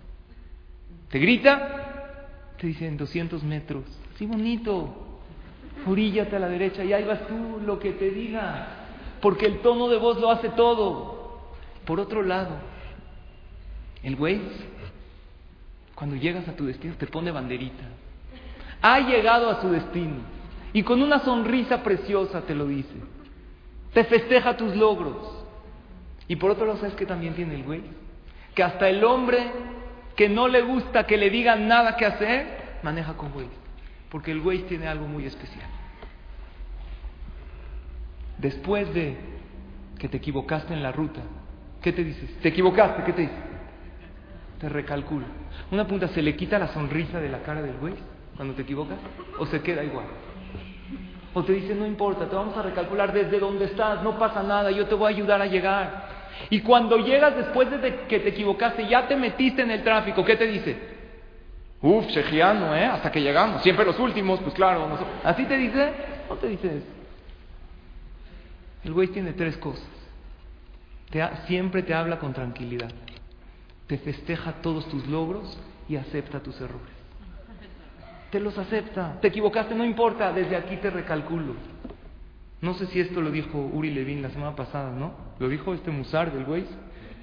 ¿Te 1.11 1.19
grita? 1.21 2.27
Te 2.59 2.67
dice 2.67 2.89
en 2.89 2.97
200 2.97 3.43
metros, 3.45 3.85
así 4.15 4.27
bonito, 4.27 5.21
oríllate 5.87 6.37
a 6.37 6.39
la 6.39 6.49
derecha 6.49 6.83
y 6.83 6.93
ahí 6.93 7.05
vas 7.05 7.27
tú, 7.29 7.61
lo 7.65 7.79
que 7.79 7.93
te 7.93 8.11
diga, 8.11 8.67
porque 9.21 9.47
el 9.47 9.61
tono 9.61 9.89
de 9.89 9.99
voz 9.99 10.19
lo 10.21 10.31
hace 10.31 10.49
todo. 10.51 11.15
Por 11.85 12.01
otro 12.01 12.23
lado, 12.23 12.57
el 14.03 14.15
Waze, 14.15 14.77
cuando 15.95 16.17
llegas 16.17 16.47
a 16.49 16.55
tu 16.55 16.67
destino, 16.67 16.95
te 16.97 17.07
pone 17.07 17.31
banderita. 17.31 17.85
Ha 18.83 19.01
llegado 19.01 19.51
a 19.51 19.61
su 19.61 19.71
destino. 19.71 20.17
Y 20.73 20.83
con 20.83 21.03
una 21.03 21.21
sonrisa 21.21 21.83
preciosa 21.83 22.43
te 22.43 22.55
lo 22.55 22.67
dice. 22.67 22.95
Te 23.93 24.05
festeja 24.05 24.57
tus 24.57 24.77
logros. 24.77 25.17
Y 26.29 26.37
por 26.37 26.51
otro 26.51 26.67
lado, 26.67 26.79
¿sabes 26.79 26.95
qué 26.95 27.07
también 27.07 27.35
tiene 27.35 27.55
el 27.55 27.67
Waze? 27.67 27.85
Que 28.55 28.63
hasta 28.63 28.89
el 28.89 29.03
hombre 29.05 29.39
que 30.17 30.29
no 30.29 30.49
le 30.49 30.63
gusta 30.63 31.07
que 31.07 31.17
le 31.17 31.31
digan 31.31 31.69
nada 31.69 31.97
que 31.97 32.05
hacer, 32.05 32.79
maneja 32.83 33.15
con 33.15 33.33
Waze. 33.33 33.49
Porque 34.11 34.33
el 34.33 34.41
Waze 34.41 34.65
tiene 34.65 34.87
algo 34.87 35.07
muy 35.07 35.25
especial. 35.25 35.69
Después 38.39 38.93
de 38.93 39.17
que 39.99 40.09
te 40.09 40.19
equivocaste 40.19 40.75
en 40.75 40.83
la 40.83 40.93
ruta, 40.93 41.23
¿qué 41.81 41.93
te 41.93 42.05
dices? 42.05 42.39
¿Te 42.41 42.49
equivocaste? 42.49 43.03
¿Qué 43.05 43.13
te 43.13 43.23
dices? 43.23 43.56
Te 44.59 44.69
recalcula. 44.69 45.27
Una 45.71 45.85
pregunta, 45.85 46.09
¿se 46.09 46.23
le 46.23 46.37
quita 46.37 46.59
la 46.59 46.69
sonrisa 46.69 47.21
de 47.21 47.29
la 47.29 47.43
cara 47.43 47.63
del 47.63 47.77
güey 47.77 47.95
cuando 48.37 48.55
te 48.55 48.63
equivocas? 48.63 48.99
¿O 49.39 49.47
se 49.47 49.61
queda 49.63 49.85
igual? 49.85 50.07
O 51.35 51.45
te 51.45 51.53
dice, 51.53 51.75
no 51.75 51.87
importa, 51.87 52.27
te 52.29 52.35
vamos 52.35 52.57
a 52.57 52.63
recalcular 52.63 53.13
desde 53.13 53.39
donde 53.39 53.67
estás, 53.67 54.03
no 54.03 54.19
pasa 54.19 54.43
nada, 54.43 54.71
yo 54.71 54.87
te 54.87 54.95
voy 54.95 55.13
a 55.13 55.17
ayudar 55.17 55.43
a 55.43 55.47
llegar. 55.47 56.17
Y 56.49 56.61
cuando 56.61 56.99
llegas 56.99 57.37
después 57.37 57.71
de 57.71 58.07
que 58.09 58.21
te 58.21 58.29
equivocaste, 58.31 58.87
ya 58.89 59.07
te 59.07 59.17
metiste 59.17 59.63
en 59.63 59.71
el 59.71 59.83
tráfico, 59.83 60.25
¿qué 60.25 60.37
te 60.37 60.47
dice? 60.47 60.97
Uf, 61.83 62.07
chejiano, 62.09 62.75
¿eh? 62.75 62.87
Hasta 62.87 63.11
que 63.13 63.21
llegamos. 63.21 63.63
Siempre 63.63 63.85
los 63.85 63.99
últimos, 63.99 64.41
pues 64.41 64.55
claro. 64.55 64.99
¿Así 65.23 65.45
te 65.45 65.57
dice? 65.59 65.93
No 66.29 66.37
te 66.37 66.49
dice 66.49 66.79
eso. 66.79 66.87
El 68.85 68.93
güey 68.93 69.09
tiene 69.09 69.33
tres 69.33 69.57
cosas. 69.59 69.85
siempre 71.47 71.83
te 71.83 71.93
habla 71.93 72.19
con 72.19 72.33
tranquilidad 72.33 72.91
te 73.87 73.99
festeja 73.99 74.55
todos 74.63 74.89
tus 74.89 75.07
logros 75.07 75.59
y 75.89 75.97
acepta 75.97 76.41
tus 76.41 76.61
errores. 76.61 76.97
Te 78.31 78.41
los 78.41 78.59
acepta. 78.59 79.21
Te 79.21 79.29
equivocaste, 79.29 79.75
no 79.75 79.85
importa, 79.85 80.33
desde 80.33 80.57
aquí 80.57 80.77
te 80.77 80.91
recalculo. 80.91 81.55
No 82.61 82.75
sé 82.75 82.87
si 82.87 83.01
esto 83.01 83.21
lo 83.21 83.31
dijo 83.31 83.59
Uri 83.59 83.91
Levin 83.91 84.23
la 84.23 84.31
semana 84.31 84.57
pasada, 84.57 84.91
¿no? 84.91 85.15
Lo 85.39 85.49
dijo 85.49 85.75
este 85.75 85.91
Musar 85.91 86.33
del 86.33 86.45
Weiss. 86.45 86.69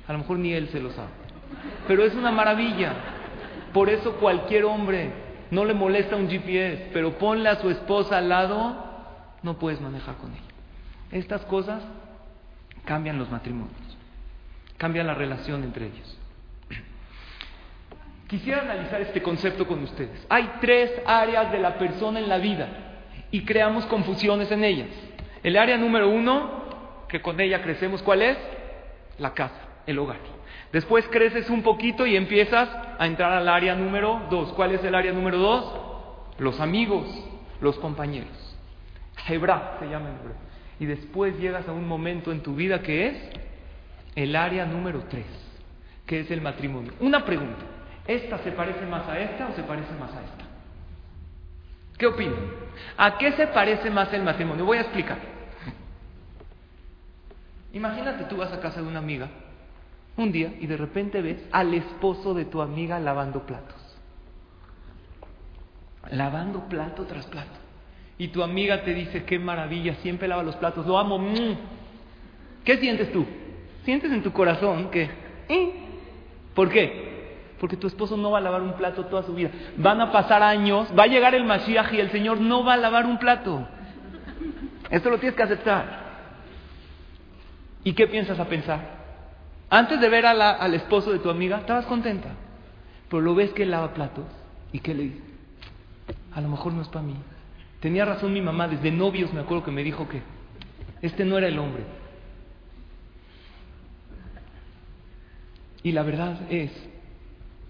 A 0.08 0.14
lo 0.14 0.20
mejor 0.20 0.40
ni 0.40 0.54
él 0.54 0.70
se 0.70 0.80
lo 0.80 0.92
sabe. 0.92 1.10
Pero 1.88 2.04
es 2.04 2.16
una 2.16 2.32
maravilla. 2.32 2.94
Por 3.74 3.90
eso 3.90 4.14
cualquier 4.16 4.66
hombre 4.66 5.12
no 5.52 5.66
le 5.66 5.74
molesta 5.74 6.16
un 6.16 6.30
GPS, 6.30 6.90
pero 6.94 7.18
ponle 7.18 7.50
a 7.50 7.62
su 7.62 7.70
esposa 7.70 8.18
al 8.18 8.30
lado, 8.30 8.76
no 9.42 9.60
puedes 9.60 9.82
manejar 9.82 10.16
con 10.16 10.32
ella. 10.32 10.42
Estas 11.12 11.42
cosas 11.46 11.84
cambian 12.86 13.20
los 13.20 13.30
matrimonios, 13.30 13.98
cambian 14.78 15.08
la 15.08 15.14
relación 15.14 15.64
entre 15.64 15.88
ellos. 15.88 16.18
Quisiera 18.34 18.64
analizar 18.64 19.00
este 19.00 19.22
concepto 19.22 19.68
con 19.68 19.84
ustedes. 19.84 20.26
Hay 20.28 20.54
tres 20.60 20.92
áreas 21.06 21.52
de 21.52 21.60
la 21.60 21.78
persona 21.78 22.18
en 22.18 22.28
la 22.28 22.40
vida 22.40 22.68
y 23.30 23.46
creamos 23.46 23.86
confusiones 23.86 24.50
en 24.50 24.64
ellas. 24.64 24.88
El 25.44 25.56
área 25.56 25.78
número 25.78 26.10
uno, 26.10 27.06
que 27.08 27.22
con 27.22 27.40
ella 27.40 27.62
crecemos, 27.62 28.02
¿cuál 28.02 28.24
es? 28.24 28.36
La 29.20 29.36
casa, 29.36 29.62
el 29.86 30.00
hogar. 30.00 30.18
Después 30.72 31.08
creces 31.10 31.48
un 31.52 31.62
poquito 31.62 32.08
y 32.08 32.16
empiezas 32.16 32.70
a 32.98 33.06
entrar 33.06 33.34
al 33.34 33.48
área 33.48 33.76
número 33.76 34.24
dos. 34.32 34.52
¿Cuál 34.54 34.72
es 34.72 34.84
el 34.84 34.96
área 34.96 35.12
número 35.12 35.38
dos? 35.38 35.72
Los 36.40 36.60
amigos, 36.60 37.06
los 37.62 37.78
compañeros. 37.78 38.58
Hebra 39.30 39.78
se 39.80 39.86
llama 39.86 40.10
en 40.10 40.84
Y 40.84 40.88
después 40.88 41.38
llegas 41.38 41.68
a 41.68 41.72
un 41.72 41.88
momento 41.88 42.32
en 42.32 42.42
tu 42.42 42.56
vida 42.56 42.82
que 42.82 43.06
es 43.06 43.16
el 44.16 44.36
área 44.36 44.66
número 44.66 45.04
tres, 45.08 45.28
que 46.08 46.22
es 46.22 46.32
el 46.32 46.42
matrimonio. 46.42 46.94
Una 47.00 47.24
pregunta. 47.24 47.73
¿Esta 48.08 48.38
se 48.40 48.52
parece 48.52 48.86
más 48.86 49.08
a 49.08 49.20
esta 49.20 49.48
o 49.48 49.54
se 49.54 49.64
parece 49.64 49.94
más 49.94 50.14
a 50.14 50.24
esta? 50.24 50.46
¿Qué 51.98 52.08
opinan? 52.08 52.36
¿A 52.98 53.18
qué 53.18 53.32
se 53.34 53.48
parece 53.48 53.90
más 53.90 54.12
el 54.14 54.24
matrimonio? 54.24 54.66
Voy 54.66 54.78
a 54.78 54.82
explicar. 54.82 55.18
Imagínate 57.72 58.26
tú 58.26 58.38
vas 58.38 58.52
a 58.52 58.60
casa 58.60 58.82
de 58.82 58.88
una 58.88 59.00
amiga 59.00 59.30
un 60.18 60.32
día 60.32 60.54
y 60.60 60.68
de 60.68 60.78
repente 60.78 61.22
ves 61.22 61.38
al 61.52 61.74
esposo 61.74 62.34
de 62.34 62.46
tu 62.46 62.62
amiga 62.62 63.00
lavando 63.00 63.46
platos. 63.46 63.82
Lavando 66.12 66.68
plato 66.68 67.06
tras 67.06 67.26
plato. 67.28 67.64
Y 68.18 68.28
tu 68.28 68.44
amiga 68.44 68.84
te 68.84 68.94
dice, 68.94 69.24
qué 69.24 69.40
maravilla, 69.40 69.96
siempre 69.96 70.28
lava 70.28 70.44
los 70.44 70.56
platos, 70.58 70.86
lo 70.86 71.00
amo. 71.00 71.18
Mm". 71.18 71.56
¿Qué 72.64 72.78
sientes 72.78 73.12
tú? 73.12 73.26
Sientes 73.86 74.12
en 74.12 74.22
tu 74.22 74.32
corazón 74.32 74.92
que... 74.92 75.10
¿eh? 75.50 75.72
¿Por 76.54 76.70
qué? 76.70 77.13
Porque 77.64 77.78
tu 77.78 77.88
esposo 77.88 78.18
no 78.18 78.30
va 78.30 78.40
a 78.40 78.42
lavar 78.42 78.62
un 78.62 78.74
plato 78.74 79.06
toda 79.06 79.24
su 79.24 79.34
vida. 79.34 79.50
Van 79.78 80.02
a 80.02 80.12
pasar 80.12 80.44
años, 80.44 80.90
va 81.00 81.04
a 81.04 81.08
llegar 81.08 81.34
el 81.34 81.46
Mashiach 81.46 81.94
y 81.94 82.00
el 82.02 82.12
Señor 82.12 82.42
no 82.42 82.66
va 82.66 82.74
a 82.74 82.76
lavar 82.76 83.06
un 83.06 83.18
plato. 83.18 83.66
Esto 84.90 85.10
lo 85.10 85.18
tienes 85.18 85.38
que 85.38 85.44
aceptar. 85.44 85.86
¿Y 87.86 87.94
qué 87.94 88.06
piensas 88.08 88.38
a 88.38 88.50
pensar? 88.50 88.82
Antes 89.70 90.02
de 90.02 90.10
ver 90.10 90.26
al 90.26 90.74
esposo 90.74 91.14
de 91.14 91.20
tu 91.20 91.30
amiga, 91.30 91.60
estabas 91.60 91.86
contenta, 91.86 92.32
pero 93.08 93.22
lo 93.22 93.34
ves 93.34 93.54
que 93.54 93.66
lava 93.66 93.94
platos 93.94 94.26
y 94.74 94.80
qué 94.80 94.94
le 94.94 95.04
dices, 95.04 95.24
a 96.34 96.42
lo 96.42 96.50
mejor 96.50 96.74
no 96.74 96.82
es 96.82 96.90
para 96.90 97.06
mí. 97.06 97.16
Tenía 97.80 98.04
razón 98.04 98.34
mi 98.34 98.42
mamá, 98.42 98.68
desde 98.68 98.92
novios 98.92 99.32
me 99.32 99.40
acuerdo 99.40 99.64
que 99.64 99.72
me 99.72 99.86
dijo 99.86 100.10
que 100.10 100.22
este 101.02 101.24
no 101.24 101.38
era 101.38 101.48
el 101.48 101.58
hombre. 101.58 101.86
Y 105.82 105.94
la 105.94 106.04
verdad 106.04 106.42
es 106.50 106.92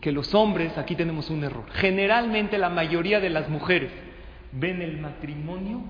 que 0.04 0.12
los 0.12 0.36
hombres, 0.36 0.78
aquí 0.78 0.98
tenemos 0.98 1.30
un 1.30 1.46
error. 1.46 1.64
Generalmente 1.76 2.58
la 2.58 2.70
mayoría 2.70 3.22
de 3.22 3.30
las 3.30 3.48
mujeres 3.48 3.90
ven 4.52 4.82
el 4.82 5.00
matrimonio 5.00 5.82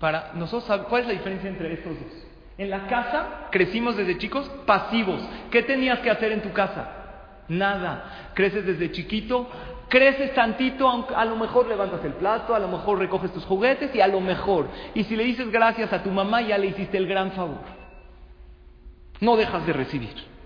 para 0.00 0.32
nosotros, 0.36 0.86
¿cuál 0.88 1.02
es 1.02 1.08
la 1.08 1.12
diferencia 1.12 1.50
entre 1.50 1.74
estos 1.74 1.92
dos? 1.92 2.26
En 2.56 2.70
la 2.70 2.86
casa 2.86 3.48
crecimos 3.50 3.94
desde 3.94 4.16
chicos 4.16 4.50
pasivos. 4.64 5.20
¿Qué 5.50 5.62
tenías 5.62 5.98
que 5.98 6.08
hacer 6.08 6.32
en 6.32 6.40
tu 6.40 6.50
casa? 6.54 7.44
Nada. 7.48 8.30
Creces 8.32 8.64
desde 8.64 8.90
chiquito, 8.90 9.50
creces 9.90 10.32
tantito, 10.32 11.06
a 11.14 11.24
lo 11.26 11.36
mejor 11.36 11.68
levantas 11.68 12.02
el 12.06 12.14
plato, 12.14 12.54
a 12.54 12.58
lo 12.58 12.68
mejor 12.68 12.98
recoges 12.98 13.34
tus 13.34 13.44
juguetes 13.44 13.94
y 13.94 14.00
a 14.00 14.08
lo 14.08 14.22
mejor. 14.22 14.68
Y 14.94 15.04
si 15.04 15.14
le 15.14 15.24
dices 15.24 15.50
gracias 15.50 15.92
a 15.92 16.02
tu 16.02 16.10
mamá, 16.10 16.40
ya 16.40 16.56
le 16.56 16.68
hiciste 16.68 16.96
el 16.96 17.06
gran 17.06 17.32
favor. 17.32 17.60
No 19.20 19.36
dejas 19.36 19.66
de 19.66 19.74
recibir. 19.74 20.37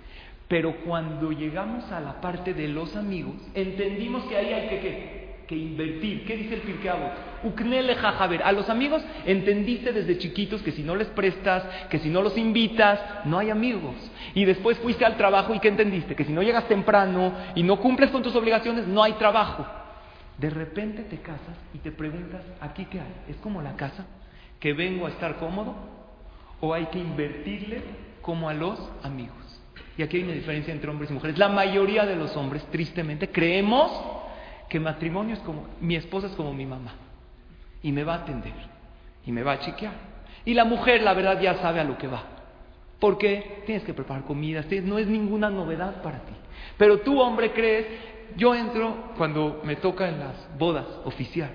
Pero 0.53 0.75
cuando 0.85 1.33
llegamos 1.33 1.91
a 1.91 1.99
la 1.99 2.21
parte 2.21 2.53
de 2.53 2.69
los 2.69 2.95
amigos, 2.95 3.37
entendimos 3.55 4.23
que 4.25 4.37
ahí 4.37 4.53
hay 4.53 4.69
que, 4.69 5.37
que 5.49 5.57
invertir. 5.57 6.27
¿Qué 6.27 6.37
dice 6.37 6.57
el 6.57 6.61
Pirkeabot? 6.61 7.11
Uknele 7.45 7.95
jajaber. 7.95 8.43
A 8.43 8.53
los 8.53 8.69
amigos 8.69 9.03
entendiste 9.25 9.95
desde 9.95 10.19
chiquitos 10.19 10.61
que 10.61 10.73
si 10.73 10.83
no 10.83 10.95
les 10.95 11.09
prestas, 11.09 11.65
que 11.89 11.99
si 12.01 12.11
no 12.11 12.21
los 12.21 12.37
invitas, 12.37 13.01
no 13.25 13.39
hay 13.39 13.49
amigos. 13.49 13.95
Y 14.35 14.45
después 14.45 14.77
fuiste 14.81 15.07
al 15.07 15.17
trabajo 15.17 15.55
y 15.55 15.59
¿qué 15.59 15.69
entendiste? 15.69 16.15
Que 16.15 16.27
si 16.27 16.35
no 16.35 16.43
llegas 16.43 16.69
temprano 16.69 17.33
y 17.55 17.63
no 17.63 17.81
cumples 17.81 18.11
con 18.11 18.23
tus 18.23 18.37
obligaciones, 18.37 18.87
no 18.87 19.03
hay 19.03 19.15
trabajo. 19.15 19.65
De 20.37 20.51
repente 20.51 21.05
te 21.05 21.17
casas 21.17 21.57
y 21.73 21.79
te 21.79 21.93
preguntas, 21.93 22.43
¿aquí 22.61 22.85
qué 22.91 23.01
hay? 23.01 23.15
¿Es 23.31 23.37
como 23.37 23.63
la 23.63 23.75
casa? 23.77 24.05
¿Que 24.61 24.75
vengo 24.75 25.07
a 25.07 25.09
estar 25.09 25.39
cómodo? 25.39 25.75
¿O 26.61 26.75
hay 26.75 26.85
que 26.89 26.99
invertirle 26.99 27.81
como 28.21 28.51
a 28.51 28.53
los 28.53 28.79
amigos? 29.03 29.42
Y 29.97 30.03
aquí 30.03 30.17
hay 30.19 30.23
una 30.23 30.33
diferencia 30.33 30.73
entre 30.73 30.91
hombres 30.91 31.11
y 31.11 31.15
mujeres. 31.15 31.39
La 31.39 31.49
mayoría 31.49 32.07
de 32.07 32.17
los 32.17 32.37
hombres, 32.37 32.65
tristemente, 32.71 33.31
creemos 33.31 33.91
que 34.69 34.81
matrimonio 34.81 35.35
es 35.35 35.41
como, 35.41 35.67
mi 35.81 35.97
esposa 35.97 36.29
es 36.29 36.33
como 36.33 36.55
mi 36.55 36.65
mamá. 36.65 36.95
Y 37.83 37.93
me 37.93 38.05
va 38.05 38.15
a 38.15 38.19
atender. 38.19 38.55
Y 39.27 39.33
me 39.33 39.43
va 39.43 39.53
a 39.53 39.59
chequear. 39.61 39.93
Y 40.45 40.55
la 40.55 40.65
mujer, 40.65 41.03
la 41.03 41.13
verdad, 41.15 41.41
ya 41.41 41.57
sabe 41.57 41.81
a 41.81 41.85
lo 41.85 41.99
que 41.99 42.07
va. 42.07 42.23
Porque 42.99 43.63
tienes 43.67 43.85
que 43.85 43.93
preparar 43.93 44.25
comidas, 44.25 44.67
no 44.85 44.99
es 44.99 45.07
ninguna 45.07 45.51
novedad 45.51 46.03
para 46.03 46.21
ti. 46.21 46.33
Pero 46.79 47.01
tú, 47.01 47.21
hombre, 47.21 47.53
crees, 47.53 47.87
yo 48.37 48.55
entro 48.55 49.13
cuando 49.17 49.61
me 49.65 49.77
toca 49.77 50.09
en 50.09 50.21
las 50.21 50.49
bodas 50.59 50.87
oficial. 51.05 51.51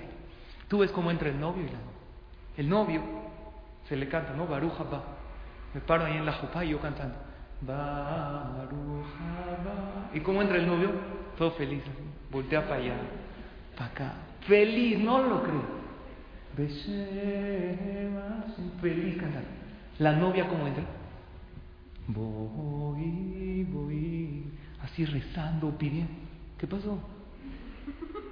Tú 0.68 0.78
ves 0.78 0.90
cómo 0.92 1.10
entra 1.10 1.30
el 1.30 1.40
novio 1.40 1.64
y 1.64 1.66
la 1.66 1.78
novia. 1.78 1.88
El 2.56 2.68
novio 2.68 3.02
se 3.88 3.96
le 3.96 4.08
canta, 4.08 4.34
¿no? 4.34 4.46
Baruja 4.46 4.84
va. 4.84 5.02
Me 5.74 5.80
paro 5.80 6.04
ahí 6.04 6.16
en 6.16 6.26
la 6.26 6.34
jupa 6.34 6.64
y 6.64 6.70
yo 6.70 6.80
cantando. 6.80 7.27
¿Y 10.14 10.20
cómo 10.20 10.42
entra 10.42 10.56
el 10.56 10.66
novio? 10.66 10.90
Todo 11.36 11.50
feliz. 11.52 11.82
Voltea 12.30 12.62
para 12.62 12.76
allá, 12.76 12.94
para 13.76 13.90
acá. 13.90 14.12
Feliz, 14.42 14.98
no 14.98 15.22
lo 15.22 15.42
creo. 15.42 15.78
Feliz 18.80 19.16
cantando. 19.16 19.48
La 19.98 20.12
novia, 20.12 20.48
¿cómo 20.48 20.66
entra? 20.66 20.84
Voy, 22.06 23.64
voy. 23.64 24.44
Así 24.82 25.04
rezando, 25.04 25.76
pidiendo. 25.76 26.12
¿Qué 26.58 26.66
pasó? 26.66 26.98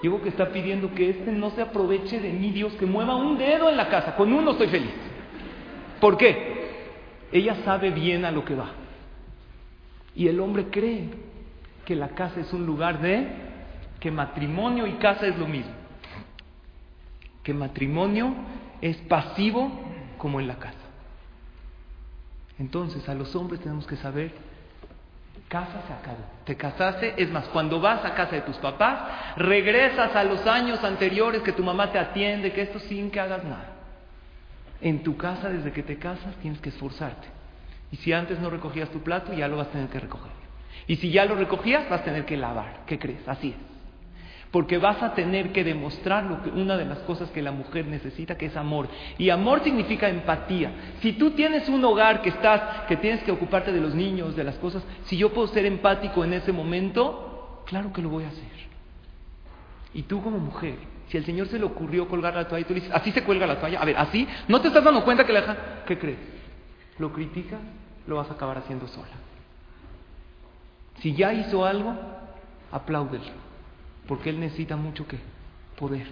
Digo 0.02 0.23
que 0.23 0.28
está 0.28 0.50
pidiendo 0.50 0.95
que 0.95 1.11
este 1.11 1.33
no 1.33 1.50
se 1.50 1.62
aproveche 1.62 2.21
de 2.21 2.33
mí, 2.33 2.52
Dios, 2.52 2.73
que 2.75 2.87
mueva 2.87 3.16
un 3.16 3.38
dedo 3.38 3.68
en 3.68 3.76
la 3.76 3.88
casa. 3.88 4.14
Con 4.14 4.33
uno 4.33 4.52
estoy 4.52 4.68
feliz. 4.68 4.92
¿Por 6.00 6.16
qué? 6.16 6.56
Ella 7.33 7.56
sabe 7.64 7.90
bien 7.90 8.25
a 8.25 8.30
lo 8.30 8.45
que 8.45 8.54
va. 8.54 8.71
Y 10.16 10.26
el 10.26 10.40
hombre 10.40 10.66
cree 10.70 11.11
que 11.85 11.94
la 11.94 12.08
casa 12.08 12.40
es 12.40 12.52
un 12.52 12.66
lugar 12.66 13.00
de 13.00 13.28
que 14.00 14.11
matrimonio 14.11 14.87
y 14.87 14.94
casa 14.94 15.26
es 15.26 15.38
lo 15.38 15.46
mismo. 15.46 15.73
Que 17.44 17.54
matrimonio 17.54 18.35
es 18.80 18.96
pasivo 19.02 19.70
como 20.18 20.40
en 20.40 20.49
la 20.49 20.56
casa. 20.56 20.75
Entonces, 22.58 23.08
a 23.08 23.14
los 23.14 23.37
hombres 23.37 23.61
tenemos 23.61 23.87
que 23.87 23.96
saber 23.96 24.32
Casa 25.49 25.80
se 25.87 25.92
acabó. 25.92 26.25
Te 26.44 26.56
casaste, 26.56 27.14
es 27.16 27.30
más, 27.30 27.46
cuando 27.49 27.80
vas 27.80 28.04
a 28.04 28.14
casa 28.14 28.35
de 28.35 28.42
tus 28.42 28.56
papás, 28.56 29.37
regresas 29.37 30.14
a 30.16 30.25
los 30.25 30.44
años 30.46 30.82
anteriores 30.82 31.42
que 31.42 31.52
tu 31.52 31.62
mamá 31.62 31.92
te 31.92 31.99
atiende, 31.99 32.52
que 32.52 32.62
esto 32.62 32.80
sin 32.80 33.11
que 33.11 33.20
hagas 33.20 33.44
nada. 33.44 33.75
En 34.80 35.04
tu 35.04 35.16
casa, 35.16 35.49
desde 35.49 35.73
que 35.73 35.85
te 35.85 35.99
casas, 35.99 36.35
tienes 36.42 36.61
que 36.61 36.70
esforzarte. 36.70 37.28
Y 37.92 37.96
si 37.96 38.12
antes 38.12 38.40
no 38.40 38.50
recogías 38.50 38.90
tu 38.90 39.00
plato, 39.00 39.32
ya 39.32 39.48
lo 39.48 39.56
vas 39.56 39.68
a 39.68 39.72
tener 39.72 39.88
que 39.88 40.00
recoger. 40.00 40.32
Y 40.86 40.96
si 40.96 41.10
ya 41.10 41.24
lo 41.24 41.34
recogías, 41.34 41.88
vas 41.88 42.00
a 42.00 42.04
tener 42.04 42.24
que 42.24 42.36
lavar. 42.36 42.84
¿Qué 42.86 42.98
crees? 42.98 43.26
Así 43.26 43.50
es 43.50 43.76
porque 44.50 44.78
vas 44.78 45.02
a 45.02 45.12
tener 45.12 45.52
que 45.52 45.64
demostrar 45.64 46.24
una 46.54 46.78
de 46.78 46.86
las 46.86 47.00
cosas 47.00 47.30
que 47.30 47.42
la 47.42 47.52
mujer 47.52 47.86
necesita, 47.86 48.38
que 48.38 48.46
es 48.46 48.56
amor. 48.56 48.88
Y 49.18 49.28
amor 49.28 49.62
significa 49.62 50.08
empatía. 50.08 50.72
Si 51.02 51.12
tú 51.12 51.32
tienes 51.32 51.68
un 51.68 51.84
hogar 51.84 52.22
que 52.22 52.30
estás, 52.30 52.86
que 52.86 52.96
tienes 52.96 53.22
que 53.22 53.32
ocuparte 53.32 53.70
de 53.70 53.82
los 53.82 53.94
niños, 53.94 54.36
de 54.36 54.44
las 54.44 54.56
cosas, 54.56 54.82
si 55.04 55.18
yo 55.18 55.30
puedo 55.34 55.49
ser 55.49 55.66
empático 55.66 56.25
en 56.25 56.32
ese 56.32 56.52
momento, 56.52 57.64
claro 57.66 57.92
que 57.92 58.00
lo 58.00 58.08
voy 58.08 58.25
a 58.25 58.28
hacer. 58.28 58.44
Y 59.92 60.04
tú 60.04 60.22
como 60.22 60.38
mujer, 60.38 60.76
si 61.08 61.18
al 61.18 61.25
Señor 61.25 61.49
se 61.49 61.58
le 61.58 61.64
ocurrió 61.64 62.08
colgar 62.08 62.34
la 62.34 62.49
toalla, 62.49 62.62
y 62.62 62.64
tú 62.64 62.75
le 62.75 62.80
dices, 62.80 62.94
así 62.94 63.12
se 63.12 63.25
cuelga 63.25 63.46
la 63.46 63.60
toalla, 63.60 63.80
a 63.80 63.84
ver, 63.84 63.96
así, 63.99 64.26
¿no 64.49 64.60
te 64.60 64.68
estás 64.68 64.84
dando 64.84 65.04
cuenta 65.04 65.26
que 65.26 65.32
la 65.32 65.40
deja? 65.40 65.56
¿Qué 65.86 65.99
crees? 65.99 66.35
¿Lo 66.99 67.13
criticas? 67.13 67.61
Lo 68.06 68.17
vas 68.17 68.30
a 68.30 68.35
acabar 68.35 68.59
haciendo 68.59 68.87
sola. 68.89 69.06
Si 71.00 71.15
ya 71.15 71.32
hizo 71.32 71.65
algo, 71.65 71.95
apláudelo 72.73 73.47
porque 74.06 74.30
él 74.30 74.41
necesita 74.41 74.76
mucho 74.76 75.06
que 75.06 75.19
poder. 75.78 76.06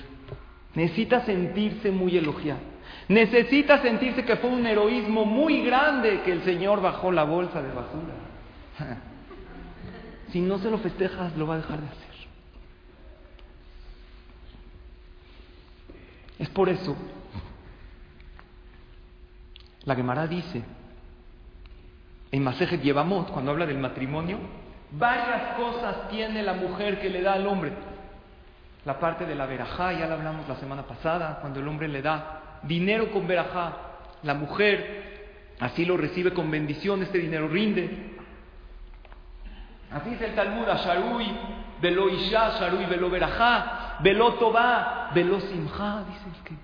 Necesita 0.74 1.24
sentirse 1.24 1.90
muy 1.90 2.16
elogiado. 2.16 2.60
Necesita 3.08 3.80
sentirse 3.80 4.24
que 4.24 4.36
fue 4.36 4.50
un 4.50 4.66
heroísmo 4.66 5.24
muy 5.24 5.64
grande 5.64 6.22
que 6.24 6.32
el 6.32 6.42
Señor 6.42 6.80
bajó 6.80 7.12
la 7.12 7.24
bolsa 7.24 7.62
de 7.62 7.68
basura. 7.68 8.14
Si 10.30 10.40
no 10.40 10.58
se 10.58 10.70
lo 10.70 10.78
festejas, 10.78 11.36
lo 11.36 11.46
va 11.46 11.54
a 11.54 11.58
dejar 11.58 11.80
de 11.80 11.86
hacer. 11.86 12.04
Es 16.40 16.48
por 16.48 16.68
eso, 16.68 16.96
la 19.84 19.94
Gemara 19.94 20.26
dice, 20.26 20.62
en 22.32 22.42
Masejet 22.42 22.82
Yevamot, 22.82 23.30
cuando 23.30 23.50
habla 23.50 23.66
del 23.66 23.78
matrimonio, 23.78 24.38
Varias 24.96 25.56
cosas 25.56 26.08
tiene 26.08 26.42
la 26.42 26.52
mujer 26.52 27.00
que 27.00 27.10
le 27.10 27.20
da 27.20 27.32
al 27.32 27.46
hombre. 27.46 27.72
La 28.84 29.00
parte 29.00 29.26
de 29.26 29.34
la 29.34 29.46
verajá, 29.46 29.92
ya 29.92 30.06
la 30.06 30.14
hablamos 30.14 30.46
la 30.48 30.56
semana 30.56 30.82
pasada, 30.82 31.38
cuando 31.40 31.60
el 31.60 31.66
hombre 31.66 31.88
le 31.88 32.00
da 32.00 32.60
dinero 32.62 33.10
con 33.10 33.26
verajá, 33.26 33.72
la 34.22 34.34
mujer 34.34 35.54
así 35.58 35.84
lo 35.84 35.96
recibe 35.96 36.32
con 36.32 36.50
bendición, 36.50 37.02
este 37.02 37.18
dinero 37.18 37.48
rinde. 37.48 38.14
Así 39.90 40.10
dice 40.10 40.26
el 40.26 40.34
Talmud, 40.34 40.68
Asharui, 40.68 41.26
Velo 41.80 42.08
Isha, 42.08 42.50
Sharui, 42.58 42.84
Velo 42.86 43.10
Verajá, 43.10 43.96
Velo 44.00 44.34
Tobá, 44.34 45.10
Velo 45.14 45.40
Simha, 45.40 46.04
dice 46.08 46.42
que 46.44 46.54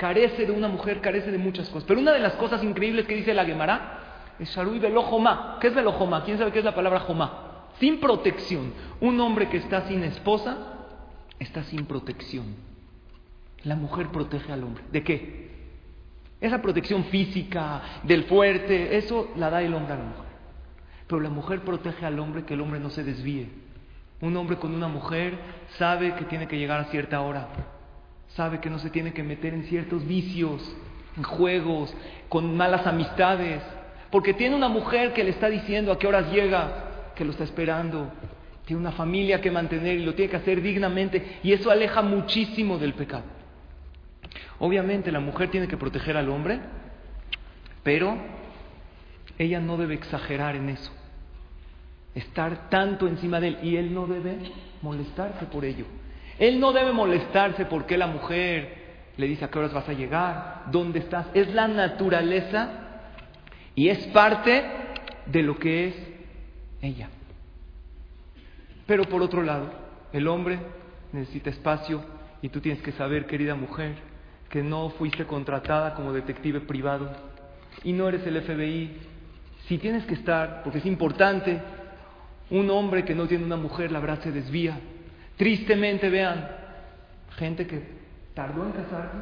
carece 0.00 0.46
de 0.46 0.52
una 0.52 0.66
mujer, 0.66 1.02
carece 1.02 1.30
de 1.30 1.36
muchas 1.36 1.68
cosas. 1.68 1.84
Pero 1.86 2.00
una 2.00 2.12
de 2.12 2.20
las 2.20 2.32
cosas 2.36 2.64
increíbles 2.64 3.06
que 3.06 3.16
dice 3.16 3.34
la 3.34 3.44
Gemara 3.44 3.98
es 4.38 4.48
Sharui 4.48 4.78
Velojomá. 4.78 5.58
¿Qué 5.60 5.66
es 5.66 5.74
Velojomá? 5.74 6.24
¿Quién 6.24 6.38
sabe 6.38 6.52
qué 6.52 6.60
es 6.60 6.64
la 6.64 6.74
palabra 6.74 7.00
Jomá? 7.00 7.66
Sin 7.78 8.00
protección. 8.00 8.72
Un 9.02 9.20
hombre 9.20 9.50
que 9.50 9.58
está 9.58 9.86
sin 9.88 10.02
esposa 10.02 10.56
está 11.38 11.64
sin 11.64 11.84
protección. 11.84 12.46
La 13.64 13.76
mujer 13.76 14.08
protege 14.08 14.50
al 14.50 14.64
hombre. 14.64 14.84
¿De 14.90 15.04
qué? 15.04 15.50
Esa 16.40 16.62
protección 16.62 17.04
física, 17.04 17.82
del 18.02 18.24
fuerte, 18.24 18.96
eso 18.96 19.28
la 19.36 19.50
da 19.50 19.60
el 19.60 19.74
hombre 19.74 19.92
a 19.92 19.98
la 19.98 20.04
mujer. 20.04 20.30
Pero 21.08 21.20
la 21.20 21.28
mujer 21.28 21.60
protege 21.60 22.06
al 22.06 22.18
hombre 22.18 22.46
que 22.46 22.54
el 22.54 22.62
hombre 22.62 22.80
no 22.80 22.88
se 22.88 23.04
desvíe. 23.04 23.50
Un 24.22 24.34
hombre 24.38 24.56
con 24.56 24.74
una 24.74 24.88
mujer 24.88 25.38
sabe 25.76 26.14
que 26.14 26.24
tiene 26.24 26.48
que 26.48 26.56
llegar 26.56 26.80
a 26.80 26.84
cierta 26.84 27.20
hora, 27.20 27.48
sabe 28.34 28.60
que 28.60 28.70
no 28.70 28.78
se 28.78 28.90
tiene 28.90 29.12
que 29.12 29.22
meter 29.22 29.54
en 29.54 29.64
ciertos 29.64 30.06
vicios, 30.06 30.62
en 31.16 31.22
juegos, 31.22 31.94
con 32.28 32.56
malas 32.56 32.86
amistades. 32.86 33.62
Porque 34.10 34.34
tiene 34.34 34.56
una 34.56 34.68
mujer 34.68 35.12
que 35.12 35.24
le 35.24 35.30
está 35.30 35.48
diciendo 35.48 35.92
a 35.92 35.98
qué 35.98 36.06
horas 36.06 36.30
llega, 36.32 37.12
que 37.14 37.24
lo 37.24 37.32
está 37.32 37.44
esperando. 37.44 38.10
Tiene 38.64 38.80
una 38.80 38.92
familia 38.92 39.40
que 39.40 39.50
mantener 39.50 39.98
y 39.98 40.04
lo 40.04 40.14
tiene 40.14 40.30
que 40.30 40.36
hacer 40.36 40.60
dignamente. 40.62 41.38
Y 41.42 41.52
eso 41.52 41.70
aleja 41.70 42.02
muchísimo 42.02 42.78
del 42.78 42.94
pecado. 42.94 43.24
Obviamente 44.58 45.10
la 45.10 45.20
mujer 45.20 45.50
tiene 45.50 45.66
que 45.66 45.76
proteger 45.76 46.16
al 46.16 46.28
hombre, 46.28 46.60
pero 47.82 48.16
ella 49.38 49.58
no 49.58 49.76
debe 49.76 49.94
exagerar 49.94 50.54
en 50.54 50.68
eso. 50.68 50.92
Estar 52.14 52.68
tanto 52.68 53.08
encima 53.08 53.40
de 53.40 53.48
él. 53.48 53.58
Y 53.62 53.76
él 53.76 53.94
no 53.94 54.06
debe 54.06 54.36
molestarse 54.82 55.46
por 55.46 55.64
ello. 55.64 55.86
Él 56.40 56.58
no 56.58 56.72
debe 56.72 56.90
molestarse 56.92 57.66
porque 57.66 57.98
la 57.98 58.06
mujer 58.06 58.80
le 59.18 59.26
dice 59.26 59.44
a 59.44 59.50
qué 59.50 59.58
horas 59.58 59.74
vas 59.74 59.86
a 59.90 59.92
llegar, 59.92 60.62
dónde 60.72 61.00
estás. 61.00 61.26
Es 61.34 61.52
la 61.52 61.68
naturaleza 61.68 62.70
y 63.74 63.90
es 63.90 63.98
parte 64.06 64.64
de 65.26 65.42
lo 65.42 65.58
que 65.58 65.88
es 65.88 65.94
ella. 66.80 67.10
Pero 68.86 69.04
por 69.04 69.20
otro 69.20 69.42
lado, 69.42 69.70
el 70.14 70.26
hombre 70.26 70.58
necesita 71.12 71.50
espacio 71.50 72.02
y 72.40 72.48
tú 72.48 72.60
tienes 72.60 72.82
que 72.82 72.92
saber, 72.92 73.26
querida 73.26 73.54
mujer, 73.54 73.96
que 74.48 74.62
no 74.62 74.88
fuiste 74.88 75.26
contratada 75.26 75.94
como 75.94 76.14
detective 76.14 76.60
privado 76.60 77.10
y 77.84 77.92
no 77.92 78.08
eres 78.08 78.26
el 78.26 78.40
FBI. 78.40 78.96
Si 79.66 79.76
tienes 79.76 80.06
que 80.06 80.14
estar, 80.14 80.62
porque 80.62 80.78
es 80.78 80.86
importante, 80.86 81.60
un 82.48 82.70
hombre 82.70 83.04
que 83.04 83.14
no 83.14 83.26
tiene 83.28 83.44
una 83.44 83.56
mujer, 83.56 83.92
la 83.92 84.00
verdad 84.00 84.22
se 84.22 84.32
desvía. 84.32 84.80
Tristemente, 85.40 86.10
vean, 86.10 86.50
gente 87.38 87.66
que 87.66 87.82
tardó 88.34 88.62
en 88.66 88.72
casarse, 88.72 89.16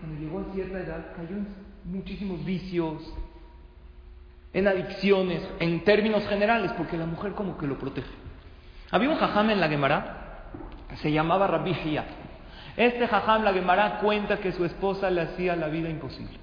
cuando 0.00 0.20
llegó 0.20 0.40
a 0.40 0.52
cierta 0.52 0.80
edad, 0.80 1.14
cayó 1.14 1.36
en 1.36 1.46
muchísimos 1.84 2.44
vicios, 2.44 3.14
en 4.52 4.66
adicciones, 4.66 5.40
en 5.60 5.84
términos 5.84 6.26
generales, 6.26 6.72
porque 6.72 6.96
la 6.96 7.06
mujer 7.06 7.34
como 7.34 7.56
que 7.56 7.68
lo 7.68 7.78
protege. 7.78 8.10
Había 8.90 9.10
un 9.10 9.16
jajam 9.16 9.50
en 9.50 9.60
la 9.60 9.68
Gemara 9.68 10.48
Se 10.96 11.12
llamaba 11.12 11.46
Rabbi. 11.46 12.00
Este 12.76 13.06
jajam, 13.06 13.44
la 13.44 13.52
Gemara, 13.52 14.00
cuenta 14.00 14.38
que 14.38 14.50
su 14.50 14.64
esposa 14.64 15.08
le 15.08 15.20
hacía 15.20 15.54
la 15.54 15.68
vida 15.68 15.88
imposible. 15.88 16.36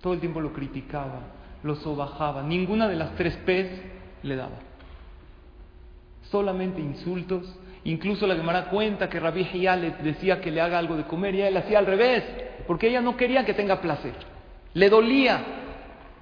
Todo 0.00 0.12
el 0.12 0.18
tiempo 0.18 0.40
lo 0.40 0.52
criticaba, 0.52 1.20
lo 1.62 1.76
sobajaba. 1.76 2.42
Ninguna 2.42 2.88
de 2.88 2.96
las 2.96 3.14
tres 3.14 3.36
P's 3.46 3.80
le 4.24 4.34
daba. 4.34 4.58
Solamente 6.32 6.80
insultos. 6.80 7.60
Incluso 7.84 8.26
la 8.26 8.34
Gemara 8.34 8.64
cuenta 8.66 9.10
que 9.10 9.20
Rabbi 9.20 9.44
Hiyah 9.44 9.76
le 9.76 9.90
decía 10.02 10.40
que 10.40 10.50
le 10.50 10.60
haga 10.60 10.78
algo 10.78 10.96
de 10.96 11.04
comer 11.04 11.34
y 11.34 11.42
él 11.42 11.56
hacía 11.56 11.78
al 11.78 11.86
revés, 11.86 12.24
porque 12.66 12.88
ella 12.88 13.02
no 13.02 13.16
quería 13.16 13.44
que 13.44 13.52
tenga 13.52 13.80
placer. 13.80 14.14
Le 14.72 14.88
dolía. 14.88 15.42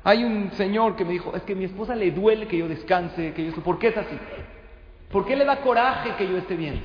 Hay 0.05 0.25
un 0.25 0.51
señor 0.53 0.96
que 0.96 1.05
me 1.05 1.12
dijo, 1.12 1.35
es 1.37 1.42
que 1.42 1.55
mi 1.55 1.64
esposa 1.64 1.94
le 1.94 2.11
duele 2.11 2.48
que 2.48 2.59
yo 2.59 2.66
descanse, 2.66 3.33
que 3.33 3.46
yo... 3.46 3.53
¿Por 3.62 3.79
qué 3.79 3.88
es 3.88 3.96
así? 3.96 4.18
¿Por 5.12 5.25
qué 5.25 5.37
le 5.37 5.44
da 5.44 5.61
coraje 5.61 6.14
que 6.18 6.27
yo 6.29 6.37
esté 6.37 6.57
bien? 6.57 6.83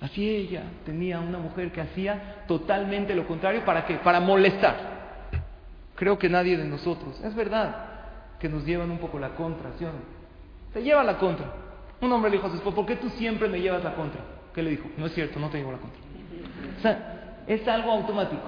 Así 0.00 0.28
ella 0.28 0.62
tenía 0.84 1.18
una 1.18 1.38
mujer 1.38 1.72
que 1.72 1.80
hacía 1.80 2.44
totalmente 2.46 3.14
lo 3.16 3.26
contrario. 3.26 3.64
¿Para 3.64 3.84
qué? 3.84 3.94
Para 3.96 4.20
molestar. 4.20 4.76
Creo 5.96 6.18
que 6.18 6.28
nadie 6.28 6.56
de 6.56 6.64
nosotros. 6.64 7.20
Es 7.24 7.34
verdad 7.34 7.88
que 8.38 8.48
nos 8.48 8.64
llevan 8.64 8.90
un 8.90 8.98
poco 8.98 9.18
la 9.18 9.30
contra, 9.30 9.70
¿sí 9.78 9.84
o 9.84 9.88
no? 9.88 9.98
Te 10.72 10.82
lleva 10.82 11.02
la 11.02 11.18
contra. 11.18 11.46
Un 12.02 12.12
hombre 12.12 12.30
le 12.30 12.36
dijo 12.36 12.48
a 12.48 12.50
su 12.50 12.56
esposa, 12.56 12.74
¿por 12.74 12.86
qué 12.86 12.96
tú 12.96 13.08
siempre 13.10 13.48
me 13.48 13.60
llevas 13.60 13.84
la 13.84 13.94
contra? 13.94 14.20
¿Qué 14.52 14.60
le 14.60 14.70
dijo? 14.70 14.90
No 14.98 15.06
es 15.06 15.14
cierto, 15.14 15.38
no 15.38 15.48
te 15.48 15.58
llevo 15.58 15.70
la 15.70 15.78
contra. 15.78 16.00
O 16.76 16.80
sea, 16.82 17.44
es 17.46 17.66
algo 17.68 17.92
automático. 17.92 18.42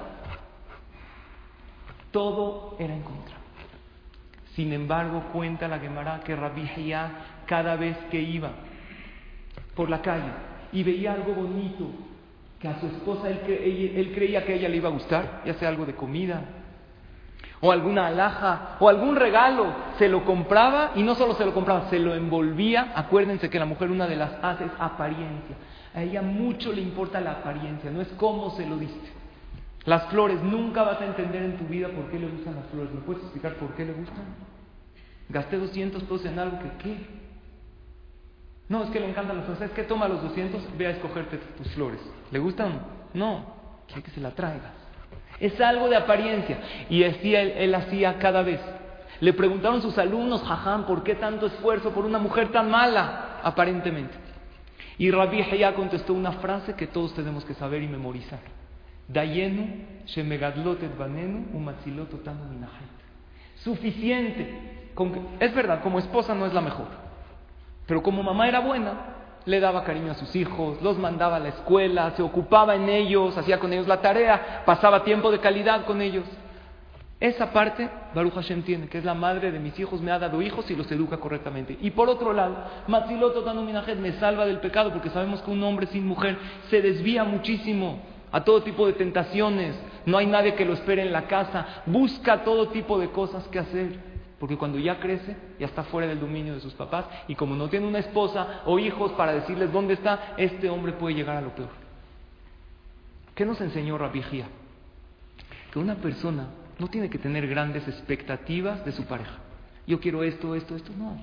Todo 2.11 2.75
era 2.79 2.93
en 2.93 3.01
contra. 3.01 3.35
Sin 4.55 4.73
embargo, 4.73 5.23
cuenta 5.31 5.69
la 5.69 5.79
Gemara 5.79 6.19
que 6.19 6.35
Rabbi 6.35 6.69
cada 7.45 7.77
vez 7.77 7.97
que 8.11 8.21
iba 8.21 8.51
por 9.73 9.89
la 9.89 10.01
calle 10.01 10.31
y 10.73 10.83
veía 10.83 11.13
algo 11.13 11.33
bonito 11.33 11.89
que 12.59 12.67
a 12.67 12.79
su 12.79 12.87
esposa 12.87 13.29
él, 13.29 13.39
él, 13.95 14.11
creía 14.13 14.45
que 14.45 14.53
a 14.53 14.55
ella 14.55 14.69
le 14.69 14.77
iba 14.77 14.89
a 14.89 14.91
gustar, 14.93 15.43
ya 15.45 15.53
sea 15.53 15.69
algo 15.69 15.85
de 15.85 15.95
comida 15.95 16.43
o 17.61 17.71
alguna 17.71 18.07
alhaja 18.07 18.77
o 18.79 18.89
algún 18.89 19.15
regalo, 19.15 19.67
se 19.97 20.09
lo 20.09 20.25
compraba 20.25 20.91
y 20.95 21.03
no 21.03 21.15
solo 21.15 21.33
se 21.35 21.45
lo 21.45 21.53
compraba, 21.53 21.89
se 21.89 21.99
lo 21.99 22.13
envolvía. 22.15 22.93
Acuérdense 22.95 23.49
que 23.49 23.59
la 23.59 23.65
mujer 23.65 23.91
una 23.91 24.07
de 24.07 24.15
las 24.15 24.31
hace 24.41 24.65
es 24.65 24.71
apariencia. 24.79 25.55
A 25.93 26.03
ella 26.03 26.21
mucho 26.21 26.71
le 26.73 26.81
importa 26.81 27.21
la 27.21 27.31
apariencia, 27.31 27.89
no 27.89 28.01
es 28.01 28.09
cómo 28.17 28.49
se 28.51 28.65
lo 28.65 28.77
diste. 28.77 29.09
Las 29.85 30.07
flores, 30.07 30.41
nunca 30.41 30.83
vas 30.83 30.99
a 30.99 31.05
entender 31.05 31.43
en 31.43 31.57
tu 31.57 31.65
vida 31.65 31.89
por 31.89 32.09
qué 32.09 32.19
le 32.19 32.27
gustan 32.27 32.55
las 32.55 32.65
flores. 32.65 32.91
¿Me 32.91 33.01
puedes 33.01 33.21
explicar 33.21 33.53
por 33.53 33.69
qué 33.75 33.85
le 33.85 33.93
gustan? 33.93 34.23
Gasté 35.29 35.57
200 35.57 36.03
pesos 36.03 36.25
en 36.25 36.39
algo 36.39 36.59
que 36.59 36.71
qué. 36.83 36.97
No, 38.67 38.83
es 38.83 38.89
que 38.89 38.99
le 38.99 39.09
encantan 39.09 39.37
las 39.37 39.45
flores. 39.45 39.61
Es 39.61 39.71
que 39.71 39.83
toma 39.83 40.07
los 40.07 40.23
200, 40.23 40.75
ve 40.75 40.87
a 40.87 40.89
escogerte 40.89 41.37
tus 41.37 41.71
flores. 41.73 42.01
¿Le 42.31 42.39
gustan? 42.39 42.79
No, 43.13 43.45
quiere 43.85 44.01
que 44.01 44.11
se 44.11 44.19
la 44.19 44.31
traigas. 44.31 44.84
Es 45.39 45.59
algo 45.59 45.89
de 45.89 45.97
apariencia. 45.97 46.57
Y 46.89 47.03
así 47.03 47.35
él, 47.35 47.73
hacía 47.75 48.17
cada 48.19 48.41
vez. 48.41 48.61
Le 49.19 49.33
preguntaron 49.33 49.81
sus 49.81 49.97
alumnos, 49.97 50.43
jajam, 50.43 50.85
¿por 50.85 51.03
qué 51.03 51.15
tanto 51.15 51.45
esfuerzo 51.45 51.91
por 51.91 52.05
una 52.05 52.19
mujer 52.19 52.51
tan 52.51 52.69
mala, 52.69 53.39
aparentemente? 53.43 54.13
Y 54.97 55.11
Rabbi 55.11 55.43
contestó 55.75 56.13
una 56.13 56.33
frase 56.33 56.75
que 56.75 56.87
todos 56.87 57.13
tenemos 57.13 57.43
que 57.45 57.53
saber 57.53 57.81
y 57.81 57.87
memorizar. 57.87 58.39
Dayenu 59.07 59.85
shemegadlotet 60.05 60.97
banenu 60.97 61.45
Suficiente. 63.55 64.91
es 65.39 65.55
verdad, 65.55 65.81
como 65.81 65.99
esposa 65.99 66.33
no 66.33 66.45
es 66.45 66.53
la 66.53 66.61
mejor. 66.61 66.87
Pero 67.87 68.01
como 68.01 68.23
mamá 68.23 68.47
era 68.47 68.59
buena, 68.59 68.93
le 69.45 69.59
daba 69.59 69.83
cariño 69.83 70.11
a 70.11 70.15
sus 70.15 70.35
hijos, 70.35 70.81
los 70.81 70.97
mandaba 70.97 71.37
a 71.37 71.39
la 71.39 71.49
escuela, 71.49 72.11
se 72.11 72.23
ocupaba 72.23 72.75
en 72.75 72.89
ellos, 72.89 73.37
hacía 73.37 73.59
con 73.59 73.71
ellos 73.71 73.87
la 73.87 74.01
tarea, 74.01 74.63
pasaba 74.65 75.03
tiempo 75.03 75.31
de 75.31 75.39
calidad 75.39 75.85
con 75.85 76.01
ellos. 76.01 76.25
Esa 77.19 77.53
parte, 77.53 77.89
Baruch 78.13 78.33
Hashem 78.33 78.63
tiene, 78.63 78.87
que 78.87 78.97
es 78.97 79.05
la 79.05 79.13
madre 79.13 79.51
de 79.51 79.59
mis 79.59 79.79
hijos, 79.79 80.01
me 80.01 80.11
ha 80.11 80.19
dado 80.19 80.41
hijos 80.41 80.69
y 80.69 80.75
los 80.75 80.91
educa 80.91 81.17
correctamente. 81.17 81.77
Y 81.81 81.91
por 81.91 82.09
otro 82.09 82.33
lado, 82.33 82.55
Matziloto 82.87 83.43
me 83.95 84.11
salva 84.13 84.45
del 84.45 84.59
pecado, 84.59 84.91
porque 84.91 85.09
sabemos 85.09 85.41
que 85.41 85.51
un 85.51 85.63
hombre 85.63 85.87
sin 85.87 86.05
mujer 86.05 86.37
se 86.69 86.81
desvía 86.81 87.23
muchísimo 87.23 87.99
a 88.31 88.43
todo 88.43 88.63
tipo 88.63 88.85
de 88.85 88.93
tentaciones, 88.93 89.79
no 90.05 90.17
hay 90.17 90.25
nadie 90.25 90.55
que 90.55 90.65
lo 90.65 90.73
espere 90.73 91.03
en 91.03 91.13
la 91.13 91.27
casa, 91.27 91.83
busca 91.85 92.43
todo 92.43 92.67
tipo 92.67 92.99
de 92.99 93.09
cosas 93.09 93.47
que 93.47 93.59
hacer, 93.59 94.14
porque 94.39 94.57
cuando 94.57 94.77
ya 94.77 94.99
crece, 94.99 95.35
ya 95.59 95.65
está 95.65 95.83
fuera 95.83 96.07
del 96.07 96.19
dominio 96.19 96.53
de 96.53 96.59
sus 96.59 96.73
papás, 96.73 97.05
y 97.27 97.35
como 97.35 97.55
no 97.55 97.69
tiene 97.69 97.87
una 97.87 97.99
esposa 97.99 98.61
o 98.65 98.79
hijos 98.79 99.11
para 99.13 99.33
decirles 99.33 99.71
dónde 99.71 99.93
está, 99.93 100.35
este 100.37 100.69
hombre 100.69 100.93
puede 100.93 101.15
llegar 101.15 101.37
a 101.37 101.41
lo 101.41 101.55
peor. 101.55 101.69
¿Qué 103.33 103.45
nos 103.45 103.59
enseñó 103.61 103.97
Rabbi 103.97 104.21
Que 105.71 105.79
una 105.79 105.95
persona 105.95 106.47
no 106.79 106.87
tiene 106.87 107.09
que 107.09 107.17
tener 107.17 107.47
grandes 107.47 107.87
expectativas 107.87 108.83
de 108.85 108.91
su 108.91 109.05
pareja. 109.05 109.37
Yo 109.87 109.99
quiero 109.99 110.23
esto, 110.23 110.55
esto, 110.55 110.75
esto, 110.75 110.91
no. 110.97 111.17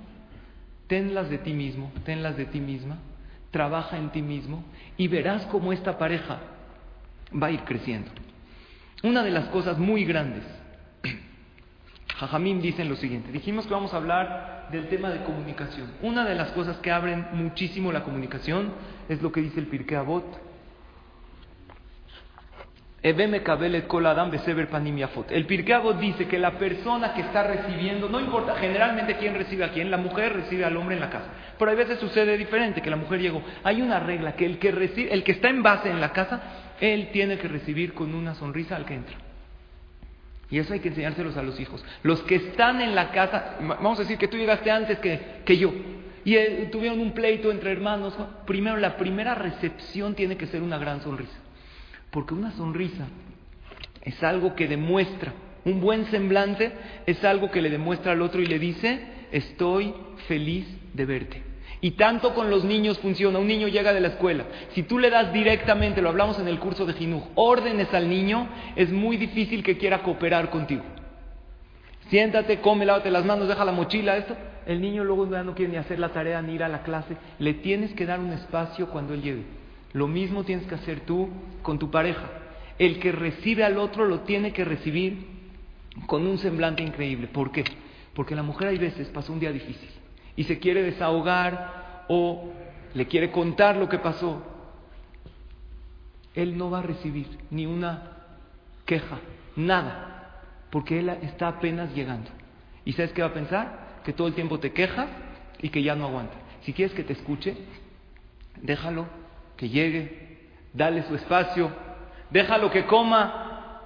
Tenlas 0.87 1.31
de 1.31 1.39
ti 1.39 1.53
mismo, 1.53 1.91
tenlas 2.05 2.37
de 2.37 2.47
ti 2.47 2.61
misma, 2.61 2.99
trabaja 3.51 3.97
en 3.97 4.11
ti 4.11 4.23
mismo 4.23 4.63
y 4.97 5.09
verás 5.09 5.47
cómo 5.47 5.73
esta 5.73 5.99
pareja 5.99 6.39
va 7.41 7.49
a 7.49 7.51
ir 7.51 7.61
creciendo. 7.65 8.11
Una 9.03 9.23
de 9.23 9.31
las 9.31 9.49
cosas 9.49 9.79
muy 9.79 10.05
grandes, 10.05 10.45
Jajamín 12.23 12.63
dice 12.63 12.85
lo 12.85 12.95
siguiente, 12.95 13.33
dijimos 13.33 13.67
que 13.67 13.75
vamos 13.75 13.93
a 13.93 13.97
hablar 13.97 14.69
del 14.71 14.87
tema 14.87 15.11
de 15.11 15.25
comunicación. 15.25 15.91
Una 16.03 16.25
de 16.25 16.37
las 16.37 16.53
cosas 16.53 16.77
que 16.77 16.93
abren 16.93 17.27
muchísimo 17.33 17.91
la 17.91 18.05
comunicación 18.05 18.75
es 19.09 19.21
lo 19.21 19.33
que 19.33 19.41
dice 19.41 19.59
el 19.59 19.67
Pirkei 19.67 19.97
Avot. 19.97 20.25
El 23.03 23.17
Pirkei 25.47 25.75
Avot 25.75 25.99
dice 25.99 26.29
que 26.29 26.39
la 26.39 26.53
persona 26.53 27.13
que 27.13 27.23
está 27.23 27.43
recibiendo, 27.43 28.09
no 28.09 28.21
importa 28.21 28.55
generalmente 28.55 29.17
quién 29.17 29.35
recibe 29.35 29.65
a 29.65 29.73
quién, 29.73 29.91
la 29.91 29.97
mujer 29.97 30.33
recibe 30.33 30.65
al 30.65 30.77
hombre 30.77 30.95
en 30.95 31.01
la 31.01 31.11
casa. 31.11 31.27
Pero 31.59 31.73
a 31.73 31.75
veces 31.75 31.99
sucede 31.99 32.39
diferente, 32.39 32.81
que 32.81 32.91
la 32.91 32.95
mujer 32.95 33.21
llegó. 33.21 33.43
Hay 33.65 33.83
una 33.83 33.99
regla, 33.99 34.37
que 34.37 34.47
el 34.47 34.61
que, 34.61 34.71
recibe, 34.71 35.13
el 35.13 35.25
que 35.25 35.33
está 35.33 35.49
en 35.49 35.65
base 35.65 35.91
en 35.91 36.01
la 36.01 36.13
casa 36.13 36.41
él 36.81 37.09
tiene 37.13 37.37
que 37.39 37.49
recibir 37.49 37.95
con 37.95 38.15
una 38.15 38.37
sonrisa 38.37 38.77
al 38.77 38.85
que 38.85 38.95
entra. 38.95 39.32
Y 40.53 40.59
eso 40.59 40.75
hay 40.75 40.81
que 40.81 40.91
enseñárselos 40.91 41.39
a 41.39 41.43
los 41.43 41.59
hijos. 41.59 41.83
Los 42.03 42.23
que 42.25 42.35
están 42.35 42.83
en 42.83 42.95
la 42.95 43.11
casa, 43.11 43.57
vamos 43.59 43.99
a 43.99 44.03
decir 44.03 44.19
que 44.19 44.29
tú 44.29 44.37
llegaste 44.37 44.71
antes 44.71 44.99
que, 44.99 45.41
que 45.47 45.57
yo, 45.57 45.73
y 46.27 46.35
eh, 46.35 46.69
tuvieron 46.71 47.01
un 47.01 47.13
pleito 47.13 47.51
entre 47.51 47.73
hermanos, 47.73 48.15
primero 48.47 48.77
la 48.77 48.99
primera 48.99 49.35
recepción 49.35 50.15
tiene 50.15 50.37
que 50.37 50.47
ser 50.47 50.63
una 50.63 50.77
gran 50.77 51.01
sonrisa. 51.01 51.39
Porque 52.11 52.35
una 52.35 52.53
sonrisa 52.53 53.07
es 54.03 54.23
algo 54.23 54.55
que 54.55 54.69
demuestra, 54.69 55.33
un 55.65 55.81
buen 55.81 56.05
semblante 56.11 56.71
es 57.07 57.25
algo 57.25 57.51
que 57.51 57.63
le 57.63 57.71
demuestra 57.71 58.13
al 58.13 58.21
otro 58.21 58.43
y 58.43 58.47
le 58.47 58.59
dice, 58.59 59.01
estoy 59.33 59.95
feliz 60.29 60.67
de 60.93 61.07
verte. 61.07 61.52
Y 61.85 61.91
tanto 61.93 62.33
con 62.33 62.49
los 62.49 62.63
niños 62.65 63.01
funciona. 63.01 63.41
Un 63.41 63.49
niño 63.49 63.67
llega 63.67 63.93
de 63.93 64.01
la 64.01 64.09
escuela. 64.09 64.45
Si 64.73 64.85
tú 64.85 65.01
le 65.01 65.11
das 65.11 65.33
directamente, 65.33 66.01
lo 66.01 66.11
hablamos 66.11 66.39
en 66.39 66.47
el 66.47 66.61
curso 66.61 66.87
de 66.87 66.93
Jinuj, 66.93 67.25
órdenes 67.35 67.93
al 67.93 68.09
niño, 68.09 68.47
es 68.77 68.93
muy 68.93 69.17
difícil 69.17 69.65
que 69.65 69.77
quiera 69.77 70.05
cooperar 70.05 70.49
contigo. 70.49 70.85
Siéntate, 72.09 72.61
come, 72.61 72.87
lávate 72.87 73.11
las 73.11 73.25
manos, 73.25 73.49
deja 73.49 73.65
la 73.65 73.73
mochila, 73.73 74.17
esto. 74.17 74.37
El 74.65 74.81
niño 74.81 75.03
luego 75.03 75.27
no 75.27 75.57
quiere 75.57 75.73
ni 75.73 75.79
hacer 75.79 75.99
la 75.99 76.11
tarea 76.11 76.41
ni 76.41 76.55
ir 76.55 76.63
a 76.63 76.69
la 76.69 76.85
clase. 76.85 77.17
Le 77.41 77.55
tienes 77.55 77.93
que 77.95 78.07
dar 78.07 78.21
un 78.21 78.33
espacio 78.33 78.89
cuando 78.89 79.13
él 79.13 79.23
llegue. 79.23 79.43
Lo 79.93 80.07
mismo 80.07 80.45
tienes 80.45 80.69
que 80.69 80.77
hacer 80.77 81.01
tú 81.01 81.31
con 81.63 81.81
tu 81.81 81.91
pareja. 81.91 82.31
El 82.79 83.01
que 83.01 83.11
recibe 83.11 83.65
al 83.65 83.77
otro 83.77 84.05
lo 84.05 84.21
tiene 84.21 84.53
que 84.53 84.65
recibir 84.65 85.27
con 86.07 86.29
un 86.29 86.39
semblante 86.39 86.85
increíble. 86.85 87.27
¿Por 87.27 87.51
qué? 87.51 87.65
Porque 88.15 88.37
la 88.37 88.45
mujer 88.45 88.69
hay 88.69 88.79
veces 88.79 89.09
pasa 89.09 89.33
un 89.33 89.41
día 89.41 89.51
difícil 89.51 89.89
y 90.37 90.45
se 90.45 90.59
quiere 90.59 90.83
desahogar 90.83 92.05
o 92.09 92.53
le 92.95 93.07
quiere 93.07 93.31
contar 93.31 93.77
lo 93.77 93.89
que 93.89 93.99
pasó, 93.99 94.43
él 96.35 96.57
no 96.57 96.71
va 96.71 96.79
a 96.79 96.83
recibir 96.83 97.27
ni 97.51 97.67
una 97.67 98.11
queja, 98.87 99.19
nada, 99.57 100.41
porque 100.71 101.01
él 101.01 101.11
está 101.23 101.49
apenas 101.49 101.95
llegando. 101.95 102.31
¿Y 102.85 102.93
sabes 102.93 103.13
qué 103.13 103.23
va 103.23 103.29
a 103.29 103.35
pensar? 103.35 104.01
Que 104.05 104.13
todo 104.13 104.29
el 104.29 104.35
tiempo 104.35 104.59
te 104.59 104.73
quejas 104.73 105.09
y 105.61 105.69
que 105.69 105.83
ya 105.83 105.95
no 105.95 106.07
aguanta. 106.07 106.35
Si 106.63 106.73
quieres 106.73 106.95
que 106.95 107.05
te 107.05 107.13
escuche, 107.13 107.57
déjalo 108.61 109.07
que 109.57 109.69
llegue, 109.69 110.49
dale 110.73 111.03
su 111.05 111.15
espacio, 111.15 111.71
déjalo 112.31 112.71
que 112.71 112.87
coma, 112.87 113.81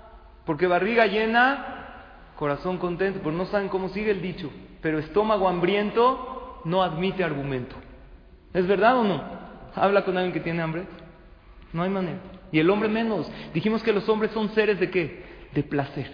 porque 0.44 0.66
barriga 0.66 1.06
llena, 1.06 2.32
corazón 2.36 2.78
contento, 2.78 3.20
pues 3.20 3.34
no 3.34 3.46
saben 3.46 3.68
cómo 3.68 3.88
sigue 3.88 4.12
el 4.12 4.22
dicho, 4.22 4.50
pero 4.80 4.98
estómago 4.98 5.48
hambriento 5.48 6.35
no 6.66 6.82
admite 6.82 7.22
argumento. 7.22 7.76
¿Es 8.52 8.66
verdad 8.66 8.98
o 8.98 9.04
no? 9.04 9.22
Habla 9.74 10.04
con 10.04 10.16
alguien 10.16 10.32
que 10.32 10.40
tiene 10.40 10.62
hambre. 10.62 10.84
No 11.72 11.82
hay 11.84 11.90
manera. 11.90 12.18
Y 12.50 12.58
el 12.58 12.68
hombre 12.70 12.88
menos. 12.88 13.30
Dijimos 13.54 13.82
que 13.84 13.92
los 13.92 14.08
hombres 14.08 14.32
son 14.32 14.50
seres 14.50 14.80
de 14.80 14.90
qué? 14.90 15.24
De 15.54 15.62
placer. 15.62 16.10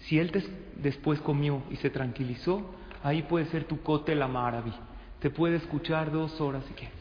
Si 0.00 0.18
él 0.18 0.32
después 0.74 1.20
comió 1.20 1.62
y 1.70 1.76
se 1.76 1.88
tranquilizó, 1.88 2.74
ahí 3.04 3.22
puede 3.22 3.46
ser 3.46 3.64
tu 3.64 3.80
cote 3.82 4.16
la 4.16 4.26
maraví. 4.26 4.72
Te 5.20 5.30
puede 5.30 5.56
escuchar 5.56 6.10
dos 6.10 6.40
horas 6.40 6.64
si 6.66 6.74
quieres. 6.74 6.98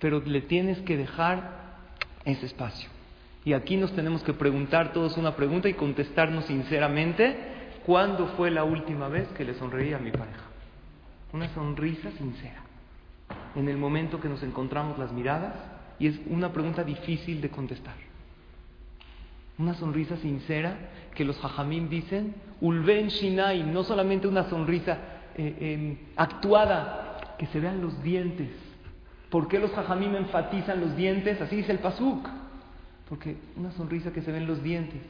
pero 0.00 0.20
le 0.20 0.40
tienes 0.40 0.78
que 0.80 0.96
dejar 0.96 1.76
ese 2.24 2.46
espacio. 2.46 2.88
Y 3.44 3.52
aquí 3.52 3.76
nos 3.76 3.92
tenemos 3.94 4.22
que 4.22 4.32
preguntar 4.32 4.92
todos 4.92 5.16
una 5.16 5.36
pregunta 5.36 5.68
y 5.68 5.74
contestarnos 5.74 6.46
sinceramente, 6.46 7.36
¿cuándo 7.84 8.28
fue 8.36 8.50
la 8.50 8.64
última 8.64 9.08
vez 9.08 9.28
que 9.36 9.44
le 9.44 9.54
sonreí 9.54 9.92
a 9.92 9.98
mi 9.98 10.10
pareja? 10.10 10.51
Una 11.32 11.48
sonrisa 11.54 12.10
sincera. 12.12 12.62
En 13.56 13.68
el 13.68 13.76
momento 13.76 14.20
que 14.20 14.28
nos 14.28 14.42
encontramos 14.42 14.98
las 14.98 15.12
miradas, 15.12 15.54
y 15.98 16.06
es 16.06 16.20
una 16.26 16.52
pregunta 16.52 16.84
difícil 16.84 17.40
de 17.40 17.48
contestar. 17.48 17.94
Una 19.58 19.74
sonrisa 19.74 20.16
sincera 20.16 20.76
que 21.14 21.24
los 21.24 21.42
hajamim 21.42 21.88
dicen, 21.88 22.34
ulven 22.60 23.08
shinai, 23.08 23.62
no 23.62 23.84
solamente 23.84 24.26
una 24.26 24.48
sonrisa 24.48 24.98
eh, 25.36 25.56
em, 25.60 25.96
actuada, 26.16 27.36
que 27.38 27.46
se 27.46 27.60
vean 27.60 27.80
los 27.80 28.02
dientes. 28.02 28.50
¿Por 29.30 29.48
qué 29.48 29.58
los 29.58 29.76
hajamim 29.76 30.14
enfatizan 30.16 30.80
los 30.80 30.96
dientes? 30.96 31.40
Así 31.40 31.56
dice 31.56 31.72
el 31.72 31.78
pasuk. 31.78 32.28
Porque 33.08 33.36
una 33.56 33.70
sonrisa 33.72 34.12
que 34.12 34.22
se 34.22 34.32
ve 34.32 34.38
en 34.38 34.46
los 34.46 34.62
dientes 34.62 35.02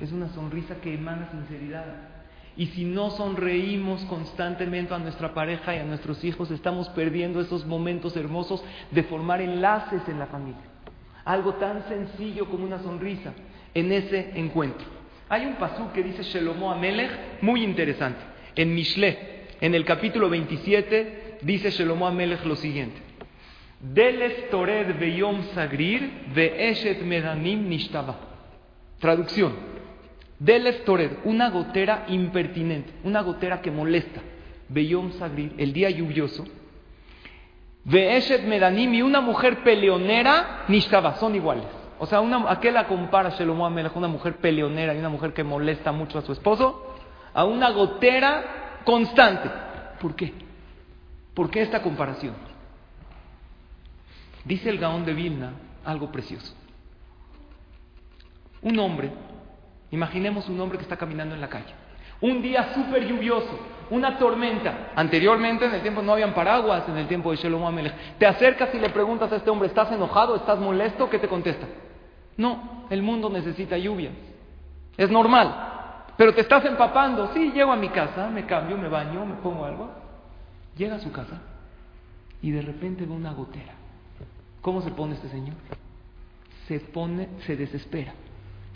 es 0.00 0.12
una 0.12 0.28
sonrisa 0.30 0.76
que 0.80 0.94
emana 0.94 1.30
sinceridad. 1.30 2.15
Y 2.56 2.66
si 2.68 2.84
no 2.84 3.10
sonreímos 3.10 4.02
constantemente 4.06 4.94
a 4.94 4.98
nuestra 4.98 5.34
pareja 5.34 5.76
y 5.76 5.78
a 5.78 5.84
nuestros 5.84 6.24
hijos, 6.24 6.50
estamos 6.50 6.88
perdiendo 6.90 7.40
esos 7.40 7.66
momentos 7.66 8.16
hermosos 8.16 8.64
de 8.90 9.02
formar 9.02 9.42
enlaces 9.42 10.02
en 10.08 10.18
la 10.18 10.26
familia. 10.26 10.62
Algo 11.24 11.54
tan 11.54 11.86
sencillo 11.88 12.46
como 12.46 12.64
una 12.64 12.78
sonrisa 12.78 13.34
en 13.74 13.92
ese 13.92 14.30
encuentro. 14.36 14.86
Hay 15.28 15.44
un 15.44 15.56
pasú 15.56 15.90
que 15.92 16.02
dice 16.02 16.22
Shelomo 16.22 16.70
Amelech 16.70 17.42
muy 17.42 17.62
interesante. 17.62 18.20
En 18.54 18.74
Mishle, 18.74 19.48
en 19.60 19.74
el 19.74 19.84
capítulo 19.84 20.30
27, 20.30 21.38
dice 21.42 21.70
Shelomo 21.70 22.06
Amelech 22.06 22.44
lo 22.44 22.56
siguiente. 22.56 23.06
Deles 23.80 24.48
tored 24.50 24.98
beyom 24.98 25.42
sagrir 25.54 26.32
eshet 26.34 27.02
medanim 27.02 27.68
nishtaba. 27.68 28.16
Traducción. 28.98 29.75
Deles 30.38 30.84
tored, 30.84 31.10
una 31.24 31.50
gotera 31.50 32.04
impertinente, 32.08 32.92
una 33.04 33.22
gotera 33.22 33.62
que 33.62 33.70
molesta. 33.70 34.20
Beyom 34.68 35.12
sagrir, 35.12 35.54
el 35.56 35.72
día 35.72 35.88
lluvioso. 35.90 36.44
eshet 37.86 38.44
medanim 38.44 38.92
y 38.94 39.02
una 39.02 39.20
mujer 39.20 39.62
peleonera 39.62 40.64
nishtaba, 40.68 41.16
son 41.16 41.34
iguales. 41.34 41.66
O 41.98 42.06
sea, 42.06 42.20
una, 42.20 42.50
¿a 42.50 42.60
qué 42.60 42.70
la 42.70 42.86
compara 42.86 43.30
Shelomo 43.30 43.64
Amelech, 43.64 43.96
una 43.96 44.08
mujer 44.08 44.36
peleonera 44.36 44.94
y 44.94 44.98
una 44.98 45.08
mujer 45.08 45.32
que 45.32 45.44
molesta 45.44 45.92
mucho 45.92 46.18
a 46.18 46.22
su 46.22 46.32
esposo? 46.32 46.94
A 47.32 47.44
una 47.44 47.70
gotera 47.70 48.80
constante. 48.84 49.50
¿Por 50.00 50.14
qué? 50.14 50.34
¿Por 51.32 51.50
qué 51.50 51.62
esta 51.62 51.80
comparación? 51.80 52.34
Dice 54.44 54.68
el 54.68 54.78
Gaón 54.78 55.06
de 55.06 55.14
Vilna 55.14 55.52
algo 55.84 56.10
precioso. 56.12 56.54
Un 58.62 58.78
hombre, 58.78 59.10
imaginemos 59.90 60.48
un 60.48 60.60
hombre 60.60 60.78
que 60.78 60.84
está 60.84 60.96
caminando 60.96 61.34
en 61.34 61.40
la 61.40 61.48
calle. 61.48 61.74
Un 62.20 62.40
día 62.40 62.72
súper 62.74 63.06
lluvioso, 63.06 63.58
una 63.90 64.18
tormenta. 64.18 64.92
Anteriormente 64.96 65.66
en 65.66 65.74
el 65.74 65.82
tiempo 65.82 66.02
no 66.02 66.12
habían 66.12 66.32
paraguas, 66.32 66.88
en 66.88 66.96
el 66.96 67.06
tiempo 67.06 67.30
de 67.30 67.36
Shelomo 67.36 67.68
Amelech. 67.68 67.94
Te 68.18 68.26
acercas 68.26 68.74
y 68.74 68.78
le 68.78 68.88
preguntas 68.88 69.30
a 69.32 69.36
este 69.36 69.50
hombre, 69.50 69.68
¿estás 69.68 69.92
enojado? 69.92 70.36
¿Estás 70.36 70.58
molesto? 70.58 71.10
¿Qué 71.10 71.18
te 71.18 71.28
contesta? 71.28 71.66
No, 72.36 72.86
el 72.90 73.02
mundo 73.02 73.28
necesita 73.28 73.76
lluvia. 73.76 74.10
Es 74.96 75.10
normal. 75.10 75.74
Pero 76.16 76.34
te 76.34 76.40
estás 76.40 76.64
empapando. 76.64 77.32
Sí, 77.34 77.52
llego 77.52 77.72
a 77.72 77.76
mi 77.76 77.90
casa, 77.90 78.28
me 78.30 78.46
cambio, 78.46 78.78
me 78.78 78.88
baño, 78.88 79.26
me 79.26 79.34
pongo 79.34 79.66
algo. 79.66 79.90
Llega 80.76 80.96
a 80.96 81.00
su 81.00 81.12
casa 81.12 81.40
y 82.42 82.50
de 82.50 82.62
repente 82.62 83.04
ve 83.04 83.12
una 83.12 83.32
gotera. 83.32 83.74
¿Cómo 84.62 84.80
se 84.82 84.90
pone 84.90 85.14
este 85.14 85.28
señor? 85.28 85.54
Se 86.66 86.80
pone, 86.80 87.28
se 87.46 87.56
desespera. 87.56 88.14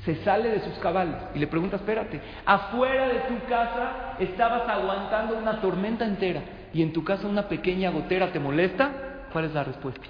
Se 0.04 0.16
sale 0.24 0.48
de 0.48 0.60
sus 0.60 0.78
cabales 0.78 1.16
y 1.34 1.38
le 1.38 1.46
pregunta, 1.46 1.76
espérate, 1.76 2.20
afuera 2.46 3.08
de 3.08 3.20
tu 3.20 3.46
casa 3.48 4.16
estabas 4.18 4.66
aguantando 4.68 5.36
una 5.36 5.60
tormenta 5.60 6.06
entera 6.06 6.42
y 6.72 6.82
en 6.82 6.92
tu 6.92 7.04
casa 7.04 7.26
una 7.26 7.48
pequeña 7.48 7.90
gotera 7.90 8.32
te 8.32 8.40
molesta. 8.40 9.26
¿Cuál 9.32 9.44
es 9.44 9.54
la 9.54 9.64
respuesta? 9.64 10.02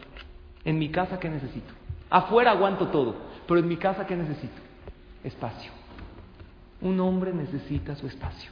En 0.64 0.78
mi 0.78 0.90
casa, 0.90 1.18
¿qué 1.18 1.28
necesito? 1.28 1.72
Afuera 2.08 2.52
aguanto 2.52 2.88
todo, 2.88 3.16
pero 3.46 3.60
en 3.60 3.68
mi 3.68 3.76
casa, 3.76 4.06
¿qué 4.06 4.16
necesito? 4.16 4.60
Espacio. 5.24 5.72
Un 6.80 7.00
hombre 7.00 7.32
necesita 7.32 7.94
su 7.96 8.06
espacio. 8.06 8.50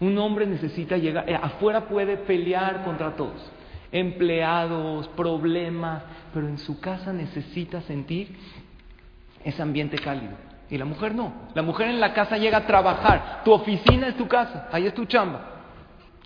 Un 0.00 0.16
hombre 0.18 0.46
necesita 0.46 0.96
llegar, 0.96 1.28
eh, 1.28 1.34
afuera 1.34 1.88
puede 1.88 2.16
pelear 2.16 2.84
contra 2.84 3.16
todos, 3.16 3.50
empleados, 3.90 5.08
problemas, 5.08 6.04
pero 6.32 6.46
en 6.46 6.58
su 6.58 6.78
casa 6.78 7.12
necesita 7.12 7.80
sentir 7.82 8.36
ese 9.48 9.62
ambiente 9.62 9.98
cálido. 9.98 10.34
Y 10.70 10.76
la 10.78 10.84
mujer 10.84 11.14
no. 11.14 11.32
La 11.54 11.62
mujer 11.62 11.88
en 11.88 12.00
la 12.00 12.12
casa 12.12 12.36
llega 12.36 12.58
a 12.58 12.66
trabajar. 12.66 13.42
Tu 13.44 13.52
oficina 13.52 14.08
es 14.08 14.16
tu 14.16 14.28
casa, 14.28 14.68
ahí 14.72 14.86
es 14.86 14.94
tu 14.94 15.04
chamba. 15.06 15.40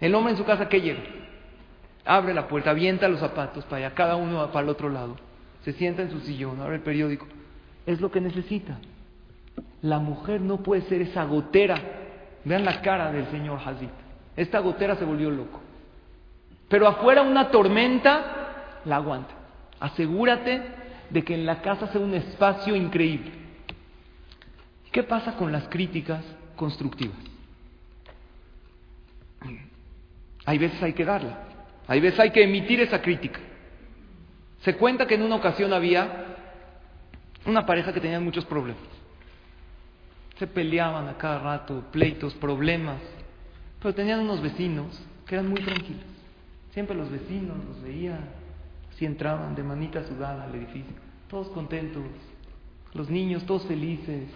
El 0.00 0.14
hombre 0.14 0.32
en 0.32 0.38
su 0.38 0.44
casa, 0.44 0.68
¿qué 0.68 0.80
llega? 0.80 1.02
Abre 2.04 2.34
la 2.34 2.48
puerta, 2.48 2.70
avienta 2.70 3.08
los 3.08 3.20
zapatos 3.20 3.64
para 3.64 3.86
allá, 3.86 3.94
cada 3.94 4.16
uno 4.16 4.38
va 4.38 4.50
para 4.50 4.64
el 4.64 4.70
otro 4.70 4.88
lado 4.88 5.16
se 5.64 5.72
sienta 5.74 6.02
en 6.02 6.10
su 6.10 6.20
sillón, 6.20 6.60
abre 6.60 6.76
el 6.76 6.82
periódico. 6.82 7.26
Es 7.86 8.00
lo 8.00 8.10
que 8.10 8.20
necesita. 8.20 8.78
La 9.80 9.98
mujer 9.98 10.40
no 10.40 10.58
puede 10.58 10.82
ser 10.82 11.02
esa 11.02 11.24
gotera. 11.24 11.76
Vean 12.44 12.64
la 12.64 12.80
cara 12.80 13.12
del 13.12 13.26
señor 13.30 13.60
Hazid. 13.64 13.88
Esta 14.36 14.58
gotera 14.60 14.96
se 14.96 15.04
volvió 15.04 15.30
loco. 15.30 15.60
Pero 16.68 16.88
afuera 16.88 17.22
una 17.22 17.50
tormenta 17.50 18.80
la 18.84 18.96
aguanta. 18.96 19.34
Asegúrate 19.78 20.62
de 21.12 21.22
que 21.22 21.34
en 21.34 21.44
la 21.44 21.60
casa 21.60 21.88
sea 21.88 22.00
un 22.00 22.14
espacio 22.14 22.74
increíble. 22.74 23.30
¿Qué 24.90 25.02
pasa 25.02 25.36
con 25.36 25.52
las 25.52 25.68
críticas 25.68 26.24
constructivas? 26.56 27.16
Hay 30.44 30.58
veces 30.58 30.82
hay 30.82 30.94
que 30.94 31.04
darla. 31.04 31.38
Hay 31.86 32.00
veces 32.00 32.18
hay 32.18 32.30
que 32.30 32.42
emitir 32.42 32.80
esa 32.80 33.02
crítica. 33.02 33.40
Se 34.62 34.76
cuenta 34.76 35.06
que 35.06 35.14
en 35.14 35.22
una 35.22 35.36
ocasión 35.36 35.72
había 35.72 36.36
una 37.44 37.66
pareja 37.66 37.92
que 37.92 38.00
tenía 38.00 38.20
muchos 38.20 38.44
problemas. 38.44 38.82
Se 40.38 40.46
peleaban 40.46 41.08
a 41.08 41.18
cada 41.18 41.38
rato, 41.40 41.84
pleitos, 41.92 42.34
problemas, 42.34 43.00
pero 43.80 43.94
tenían 43.94 44.20
unos 44.20 44.40
vecinos 44.40 45.00
que 45.26 45.34
eran 45.34 45.48
muy 45.48 45.60
tranquilos. 45.60 46.04
Siempre 46.72 46.96
los 46.96 47.10
vecinos 47.10 47.56
los 47.66 47.82
veían, 47.82 48.41
entraban 49.06 49.54
de 49.54 49.62
manita 49.62 50.04
sudada 50.04 50.44
al 50.44 50.54
edificio, 50.54 50.94
todos 51.28 51.48
contentos, 51.48 52.02
los 52.94 53.10
niños 53.10 53.44
todos 53.44 53.64
felices. 53.66 54.28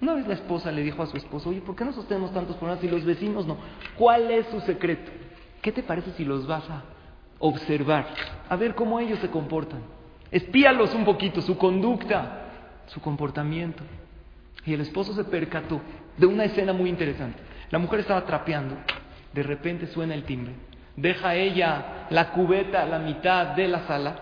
Una 0.00 0.14
vez 0.14 0.26
la 0.26 0.34
esposa 0.34 0.72
le 0.72 0.82
dijo 0.82 1.02
a 1.02 1.06
su 1.06 1.16
esposo, 1.16 1.50
oye, 1.50 1.60
¿por 1.60 1.76
qué 1.76 1.84
nosotros 1.84 2.08
tenemos 2.08 2.32
tantos 2.32 2.56
problemas 2.56 2.82
y 2.82 2.88
los 2.88 3.04
vecinos 3.04 3.46
no? 3.46 3.58
¿Cuál 3.96 4.30
es 4.30 4.46
su 4.46 4.60
secreto? 4.60 5.10
¿Qué 5.60 5.72
te 5.72 5.82
parece 5.82 6.12
si 6.12 6.24
los 6.24 6.46
vas 6.46 6.68
a 6.70 6.82
observar, 7.40 8.06
a 8.48 8.54
ver 8.54 8.74
cómo 8.74 9.00
ellos 9.00 9.18
se 9.18 9.28
comportan. 9.28 9.80
Espíalos 10.30 10.94
un 10.94 11.04
poquito, 11.04 11.42
su 11.42 11.58
conducta, 11.58 12.44
su 12.86 13.00
comportamiento. 13.00 13.82
Y 14.64 14.74
el 14.74 14.82
esposo 14.82 15.14
se 15.14 15.24
percató 15.24 15.80
de 16.16 16.26
una 16.26 16.44
escena 16.44 16.72
muy 16.72 16.88
interesante. 16.88 17.38
La 17.70 17.78
mujer 17.78 18.00
estaba 18.00 18.24
trapeando, 18.24 18.76
de 19.32 19.42
repente 19.42 19.86
suena 19.88 20.14
el 20.14 20.24
timbre. 20.24 20.52
Deja 20.96 21.34
ella 21.34 22.06
la 22.10 22.30
cubeta 22.30 22.82
a 22.82 22.86
la 22.86 22.98
mitad 22.98 23.48
de 23.48 23.68
la 23.68 23.80
sala 23.86 24.16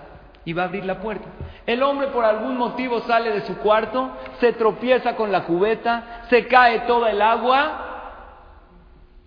y 0.44 0.52
va 0.52 0.62
a 0.62 0.66
abrir 0.66 0.84
la 0.84 1.00
puerta. 1.00 1.28
El 1.66 1.82
hombre 1.82 2.08
por 2.08 2.24
algún 2.24 2.56
motivo 2.56 3.00
sale 3.00 3.30
de 3.30 3.42
su 3.42 3.56
cuarto, 3.58 4.10
se 4.40 4.52
tropieza 4.54 5.16
con 5.16 5.30
la 5.30 5.44
cubeta, 5.44 6.24
se 6.30 6.46
cae 6.46 6.80
toda 6.80 7.10
el 7.10 7.20
agua 7.20 7.88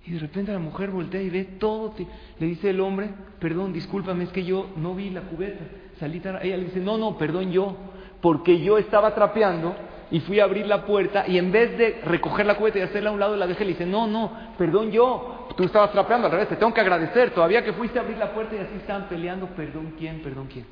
y 0.05 0.11
de 0.13 0.19
repente 0.19 0.51
la 0.51 0.59
mujer 0.59 0.89
voltea 0.89 1.21
y 1.21 1.29
ve 1.29 1.43
todo. 1.43 1.93
Le 2.39 2.47
dice 2.47 2.71
el 2.71 2.79
hombre, 2.79 3.09
perdón, 3.39 3.71
discúlpame, 3.71 4.23
es 4.23 4.31
que 4.31 4.43
yo 4.43 4.67
no 4.77 4.95
vi 4.95 5.09
la 5.11 5.21
cubeta. 5.21 5.63
Salí 5.99 6.21
Ella 6.41 6.57
le 6.57 6.65
dice, 6.65 6.79
no, 6.79 6.97
no, 6.97 7.17
perdón 7.17 7.51
yo, 7.51 7.75
porque 8.19 8.59
yo 8.59 8.79
estaba 8.79 9.13
trapeando 9.13 9.75
y 10.09 10.19
fui 10.21 10.39
a 10.39 10.45
abrir 10.45 10.65
la 10.65 10.85
puerta 10.85 11.25
y 11.27 11.37
en 11.37 11.51
vez 11.51 11.77
de 11.77 12.01
recoger 12.03 12.45
la 12.45 12.55
cubeta 12.55 12.79
y 12.79 12.81
hacerla 12.81 13.11
a 13.11 13.13
un 13.13 13.19
lado, 13.19 13.35
la 13.35 13.45
dejé. 13.45 13.63
Le 13.63 13.71
dice, 13.71 13.85
no, 13.85 14.07
no, 14.07 14.31
perdón 14.57 14.91
yo, 14.91 15.40
tú 15.55 15.63
estabas 15.63 15.91
trapeando, 15.91 16.27
al 16.27 16.31
revés, 16.31 16.49
te 16.49 16.55
tengo 16.55 16.73
que 16.73 16.81
agradecer. 16.81 17.31
Todavía 17.31 17.63
que 17.63 17.73
fuiste 17.73 17.99
a 17.99 18.01
abrir 18.01 18.17
la 18.17 18.33
puerta 18.33 18.55
y 18.55 18.59
así 18.59 18.75
estaban 18.75 19.07
peleando, 19.09 19.47
perdón 19.47 19.95
quién, 19.97 20.21
perdón 20.21 20.47
quién. 20.51 20.65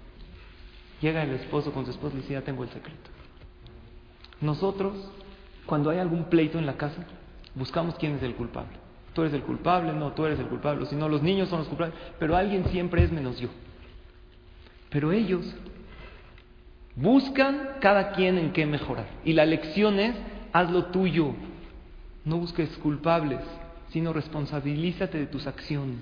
Llega 1.01 1.23
el 1.23 1.33
esposo 1.33 1.71
con 1.71 1.85
su 1.85 1.91
esposa 1.91 2.15
y 2.15 2.21
dice, 2.21 2.33
ya 2.33 2.41
tengo 2.41 2.63
el 2.63 2.69
secreto. 2.69 3.09
Nosotros, 4.41 4.93
cuando 5.65 5.89
hay 5.89 5.99
algún 5.99 6.25
pleito 6.25 6.57
en 6.59 6.65
la 6.65 6.77
casa, 6.77 7.05
buscamos 7.55 7.95
quién 7.95 8.15
es 8.15 8.23
el 8.23 8.35
culpable 8.35 8.89
tú 9.13 9.23
eres 9.23 9.33
el 9.33 9.41
culpable, 9.41 9.91
no, 9.93 10.13
tú 10.13 10.25
eres 10.25 10.39
el 10.39 10.47
culpable, 10.47 10.85
si 10.85 10.95
no, 10.95 11.09
los 11.09 11.21
niños 11.21 11.49
son 11.49 11.59
los 11.59 11.67
culpables, 11.67 11.95
pero 12.19 12.35
alguien 12.35 12.65
siempre 12.65 13.03
es 13.03 13.11
menos 13.11 13.39
yo. 13.39 13.49
Pero 14.89 15.11
ellos 15.11 15.45
buscan 16.95 17.75
cada 17.81 18.11
quien 18.13 18.37
en 18.37 18.53
qué 18.53 18.65
mejorar. 18.65 19.07
Y 19.25 19.33
la 19.33 19.45
lección 19.45 19.99
es, 19.99 20.15
haz 20.53 20.71
lo 20.71 20.85
tuyo, 20.85 21.33
no 22.23 22.37
busques 22.37 22.69
culpables, 22.77 23.41
sino 23.91 24.13
responsabilízate 24.13 25.17
de 25.17 25.25
tus 25.27 25.47
acciones. 25.47 25.99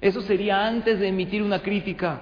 Eso 0.00 0.22
sería 0.22 0.66
antes 0.66 0.98
de 0.98 1.08
emitir 1.08 1.42
una 1.42 1.60
crítica. 1.60 2.20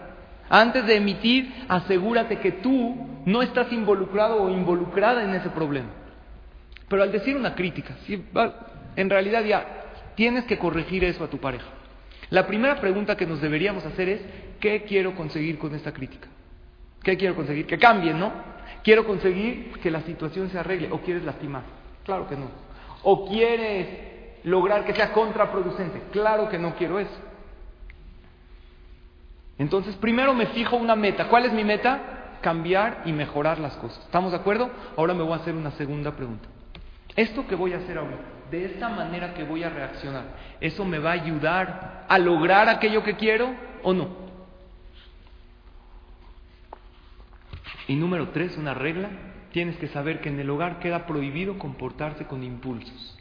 Antes 0.48 0.86
de 0.86 0.96
emitir, 0.96 1.52
asegúrate 1.68 2.38
que 2.38 2.52
tú 2.52 2.96
no 3.24 3.42
estás 3.42 3.72
involucrado 3.72 4.42
o 4.42 4.50
involucrada 4.50 5.24
en 5.24 5.34
ese 5.34 5.50
problema. 5.50 5.88
Pero 6.88 7.02
al 7.02 7.12
decir 7.12 7.36
una 7.36 7.54
crítica, 7.54 7.96
en 8.94 9.10
realidad 9.10 9.44
ya 9.44 9.84
tienes 10.14 10.44
que 10.44 10.58
corregir 10.58 11.04
eso 11.04 11.24
a 11.24 11.28
tu 11.28 11.38
pareja. 11.38 11.66
La 12.30 12.46
primera 12.46 12.80
pregunta 12.80 13.16
que 13.16 13.26
nos 13.26 13.40
deberíamos 13.40 13.84
hacer 13.84 14.08
es, 14.08 14.20
¿qué 14.60 14.84
quiero 14.84 15.14
conseguir 15.14 15.58
con 15.58 15.74
esta 15.74 15.92
crítica? 15.92 16.28
¿Qué 17.02 17.16
quiero 17.16 17.34
conseguir? 17.34 17.66
Que 17.66 17.78
cambie, 17.78 18.14
¿no? 18.14 18.32
Quiero 18.82 19.04
conseguir 19.04 19.72
que 19.82 19.90
la 19.90 20.00
situación 20.02 20.48
se 20.50 20.58
arregle 20.58 20.90
o 20.90 21.00
quieres 21.00 21.24
lastimar. 21.24 21.62
Claro 22.04 22.28
que 22.28 22.36
no. 22.36 22.48
O 23.02 23.28
quieres 23.28 24.15
lograr 24.46 24.84
que 24.84 24.94
sea 24.94 25.12
contraproducente. 25.12 26.00
Claro 26.12 26.48
que 26.48 26.58
no 26.58 26.76
quiero 26.76 27.00
eso. 27.00 27.20
Entonces, 29.58 29.96
primero 29.96 30.34
me 30.34 30.46
fijo 30.46 30.76
una 30.76 30.94
meta. 30.94 31.28
¿Cuál 31.28 31.46
es 31.46 31.52
mi 31.52 31.64
meta? 31.64 32.38
Cambiar 32.40 33.02
y 33.06 33.12
mejorar 33.12 33.58
las 33.58 33.76
cosas. 33.76 33.98
¿Estamos 34.04 34.30
de 34.30 34.38
acuerdo? 34.38 34.70
Ahora 34.96 35.14
me 35.14 35.24
voy 35.24 35.32
a 35.32 35.36
hacer 35.36 35.54
una 35.54 35.72
segunda 35.72 36.12
pregunta. 36.12 36.48
Esto 37.16 37.46
que 37.48 37.56
voy 37.56 37.72
a 37.72 37.78
hacer 37.78 37.98
ahora, 37.98 38.18
de 38.50 38.66
esta 38.66 38.88
manera 38.88 39.34
que 39.34 39.42
voy 39.42 39.64
a 39.64 39.70
reaccionar, 39.70 40.24
¿eso 40.60 40.84
me 40.84 41.00
va 41.00 41.10
a 41.10 41.14
ayudar 41.14 42.04
a 42.08 42.18
lograr 42.18 42.68
aquello 42.68 43.02
que 43.02 43.16
quiero 43.16 43.52
o 43.82 43.92
no? 43.94 44.08
Y 47.88 47.96
número 47.96 48.28
tres, 48.28 48.56
una 48.56 48.74
regla, 48.74 49.08
tienes 49.50 49.76
que 49.78 49.88
saber 49.88 50.20
que 50.20 50.28
en 50.28 50.38
el 50.38 50.50
hogar 50.50 50.78
queda 50.78 51.06
prohibido 51.06 51.58
comportarse 51.58 52.26
con 52.26 52.44
impulsos. 52.44 53.16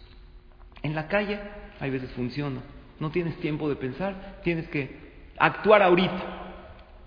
En 0.85 0.93
la 0.93 1.07
calle 1.07 1.39
hay 1.79 1.89
veces 1.89 2.11
funciona, 2.11 2.61
no 2.99 3.09
tienes 3.09 3.37
tiempo 3.37 3.67
de 3.67 3.75
pensar, 3.75 4.39
tienes 4.43 4.67
que 4.67 4.95
actuar 5.35 5.81
ahorita. 5.81 6.43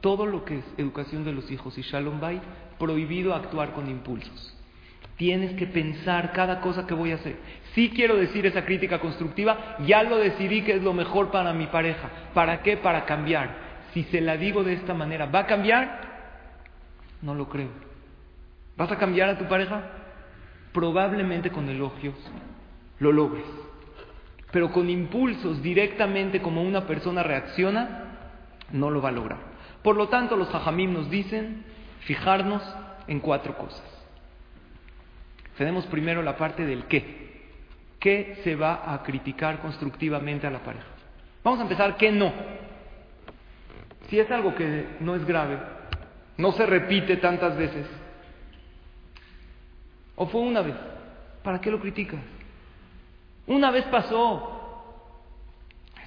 Todo 0.01 0.27
lo 0.27 0.45
que 0.45 0.59
es 0.59 0.65
educación 0.79 1.25
de 1.25 1.31
los 1.31 1.49
hijos 1.49 1.79
y 1.79 1.83
Shalom 1.83 2.19
Bay, 2.19 2.41
prohibido 2.77 3.37
actuar 3.37 3.75
con 3.75 3.89
impulsos. 3.89 4.57
Tienes 5.17 5.55
que 5.55 5.69
pensar 5.69 6.33
cada 6.33 6.61
cosa 6.61 6.89
que 6.89 6.95
voy 6.95 7.13
a 7.13 7.17
hacer. 7.17 7.37
Si 7.77 7.91
quiero 7.91 8.17
decir 8.17 8.45
esa 8.47 8.65
crítica 8.65 8.99
constructiva, 8.99 9.77
ya 9.87 10.03
lo 10.03 10.17
decidí 10.17 10.63
que 10.63 10.75
es 10.75 10.83
lo 10.83 10.93
mejor 10.93 11.31
para 11.31 11.53
mi 11.53 11.69
pareja. 11.69 12.11
¿Para 12.35 12.63
qué? 12.65 12.79
Para 12.79 13.05
cambiar. 13.05 13.55
Si 13.95 14.03
se 14.05 14.21
la 14.21 14.37
digo 14.37 14.65
de 14.65 14.73
esta 14.73 14.93
manera, 14.93 15.27
¿va 15.27 15.41
a 15.41 15.47
cambiar? 15.47 16.01
No 17.23 17.33
lo 17.33 17.49
creo. 17.49 17.71
¿Vas 18.77 18.91
a 18.91 18.99
cambiar 18.99 19.29
a 19.29 19.39
tu 19.39 19.45
pareja? 19.45 19.85
Probablemente 20.73 21.51
con 21.51 21.69
elogios 21.69 22.17
lo 23.01 23.13
logres. 23.13 23.45
Pero 24.51 24.73
con 24.73 24.89
impulsos 24.89 25.63
directamente 25.63 26.41
como 26.41 26.63
una 26.63 26.87
persona 26.87 27.23
reacciona, 27.23 28.05
no 28.73 28.91
lo 28.91 29.03
va 29.03 29.11
a 29.11 29.13
lograr. 29.13 29.39
Por 29.83 29.97
lo 29.97 30.09
tanto, 30.09 30.37
los 30.37 30.55
hajamim 30.55 30.93
nos 30.93 31.11
dicen 31.11 31.65
fijarnos 32.01 32.63
en 33.07 33.21
cuatro 33.21 33.57
cosas. 33.57 33.85
Tenemos 35.57 35.87
primero 35.87 36.23
la 36.23 36.37
parte 36.37 36.65
del 36.65 36.85
qué. 36.85 37.29
¿Qué 37.99 38.41
se 38.45 38.55
va 38.55 38.93
a 38.95 39.03
criticar 39.03 39.61
constructivamente 39.61 40.47
a 40.47 40.51
la 40.51 40.61
pareja? 40.61 40.87
Vamos 41.43 41.59
a 41.59 41.63
empezar 41.63 41.97
qué 41.97 42.13
no. 42.13 42.33
Si 44.09 44.19
es 44.19 44.31
algo 44.31 44.55
que 44.55 44.87
no 45.01 45.17
es 45.17 45.25
grave, 45.27 45.59
no 46.37 46.53
se 46.53 46.65
repite 46.65 47.17
tantas 47.17 47.57
veces, 47.57 47.87
o 50.15 50.27
fue 50.27 50.41
una 50.41 50.63
vez, 50.63 50.75
¿para 51.43 51.61
qué 51.61 51.71
lo 51.71 51.81
criticas? 51.81 52.21
Una 53.49 53.71
vez 53.71 53.85
pasó. 53.87 54.55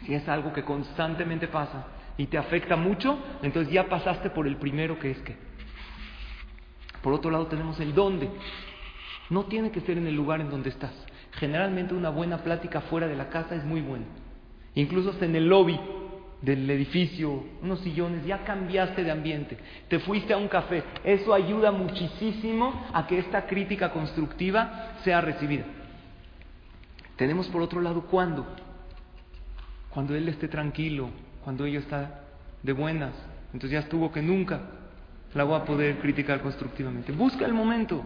Si 0.06 0.13
es 0.13 0.27
algo 0.30 0.54
que 0.54 0.63
constantemente 0.63 1.47
pasa, 1.47 1.86
y 2.17 2.27
te 2.27 2.38
afecta 2.38 2.75
mucho, 2.75 3.17
entonces 3.41 3.73
ya 3.73 3.89
pasaste 3.89 4.30
por 4.30 4.47
el 4.47 4.58
primero 4.58 4.99
que 4.99 5.12
es 5.12 5.17
que. 5.19 5.36
Por 7.01 7.13
otro 7.13 7.32
lado 7.32 7.47
tenemos 7.47 7.80
el 7.80 7.93
dónde. 7.93 8.30
No 9.30 9.45
tiene 9.45 9.71
que 9.71 9.82
ser 9.82 9.97
en 9.97 10.08
el 10.08 10.15
lugar 10.15 10.41
en 10.41 10.49
donde 10.49 10.69
estás. 10.69 10.93
Generalmente 11.34 11.93
una 11.93 12.10
buena 12.10 12.43
plática 12.43 12.82
fuera 12.82 13.08
de 13.08 13.15
la 13.15 13.30
casa 13.30 13.56
es 13.56 13.63
muy 13.63 13.82
buena. 13.82 14.06
Incluso 14.75 15.13
en 15.23 15.36
el 15.36 15.47
lobby 15.47 15.80
del 16.41 16.69
edificio, 16.69 17.43
unos 17.62 17.80
sillones, 17.82 18.25
ya 18.25 18.43
cambiaste 18.43 19.04
de 19.04 19.12
ambiente, 19.12 19.58
te 19.88 19.99
fuiste 19.99 20.34
a 20.34 20.38
un 20.38 20.47
café. 20.47 20.84
Eso 21.04 21.34
ayuda 21.34 21.71
muchísimo 21.71 22.86
a 22.93 23.08
que 23.08 23.19
esta 23.19 23.47
crítica 23.47 23.91
constructiva 23.91 24.95
sea 25.04 25.21
recibida. 25.21 25.65
Tenemos 27.21 27.47
por 27.49 27.62
otro 27.62 27.81
lado 27.81 28.01
cuándo. 28.07 28.47
Cuando 29.91 30.15
él 30.15 30.27
esté 30.27 30.47
tranquilo, 30.47 31.12
cuando 31.43 31.65
ella 31.67 31.77
está 31.77 32.21
de 32.63 32.73
buenas. 32.73 33.13
Entonces 33.53 33.69
ya 33.69 33.79
estuvo 33.81 34.12
que 34.12 34.23
nunca 34.23 34.62
la 35.36 35.43
voy 35.43 35.53
a 35.53 35.63
poder 35.63 35.99
criticar 35.99 36.41
constructivamente. 36.41 37.12
Busca 37.12 37.45
el 37.45 37.53
momento. 37.53 38.03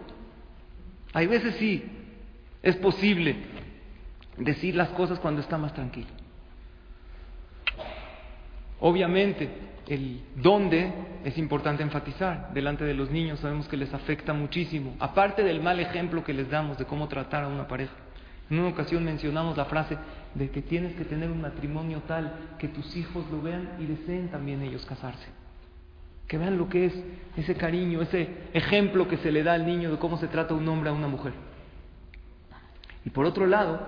Hay 1.14 1.26
veces 1.28 1.54
sí, 1.54 1.82
es 2.62 2.76
posible 2.76 3.36
decir 4.36 4.74
las 4.74 4.90
cosas 4.90 5.18
cuando 5.18 5.40
está 5.40 5.56
más 5.56 5.72
tranquilo. 5.72 6.08
Obviamente, 8.80 9.48
el 9.88 10.24
dónde 10.34 10.92
es 11.24 11.38
importante 11.38 11.82
enfatizar. 11.82 12.52
Delante 12.52 12.84
de 12.84 12.92
los 12.92 13.10
niños 13.10 13.40
sabemos 13.40 13.66
que 13.66 13.78
les 13.78 13.94
afecta 13.94 14.34
muchísimo. 14.34 14.94
Aparte 15.00 15.42
del 15.42 15.62
mal 15.62 15.80
ejemplo 15.80 16.22
que 16.22 16.34
les 16.34 16.50
damos 16.50 16.76
de 16.76 16.84
cómo 16.84 17.08
tratar 17.08 17.44
a 17.44 17.48
una 17.48 17.66
pareja. 17.66 17.94
En 18.50 18.60
una 18.60 18.68
ocasión 18.68 19.04
mencionamos 19.04 19.56
la 19.56 19.64
frase 19.64 19.96
de 20.34 20.50
que 20.50 20.62
tienes 20.62 20.94
que 20.94 21.04
tener 21.04 21.30
un 21.30 21.40
matrimonio 21.40 22.02
tal 22.06 22.32
que 22.58 22.68
tus 22.68 22.96
hijos 22.96 23.24
lo 23.30 23.42
vean 23.42 23.70
y 23.80 23.86
deseen 23.86 24.28
también 24.28 24.62
ellos 24.62 24.86
casarse. 24.86 25.26
Que 26.28 26.38
vean 26.38 26.58
lo 26.58 26.68
que 26.68 26.86
es 26.86 26.94
ese 27.36 27.54
cariño, 27.54 28.02
ese 28.02 28.28
ejemplo 28.52 29.08
que 29.08 29.16
se 29.18 29.32
le 29.32 29.42
da 29.42 29.54
al 29.54 29.66
niño 29.66 29.90
de 29.90 29.98
cómo 29.98 30.18
se 30.18 30.28
trata 30.28 30.54
un 30.54 30.68
hombre 30.68 30.90
a 30.90 30.92
una 30.92 31.08
mujer. 31.08 31.32
Y 33.04 33.10
por 33.10 33.24
otro 33.24 33.46
lado, 33.46 33.80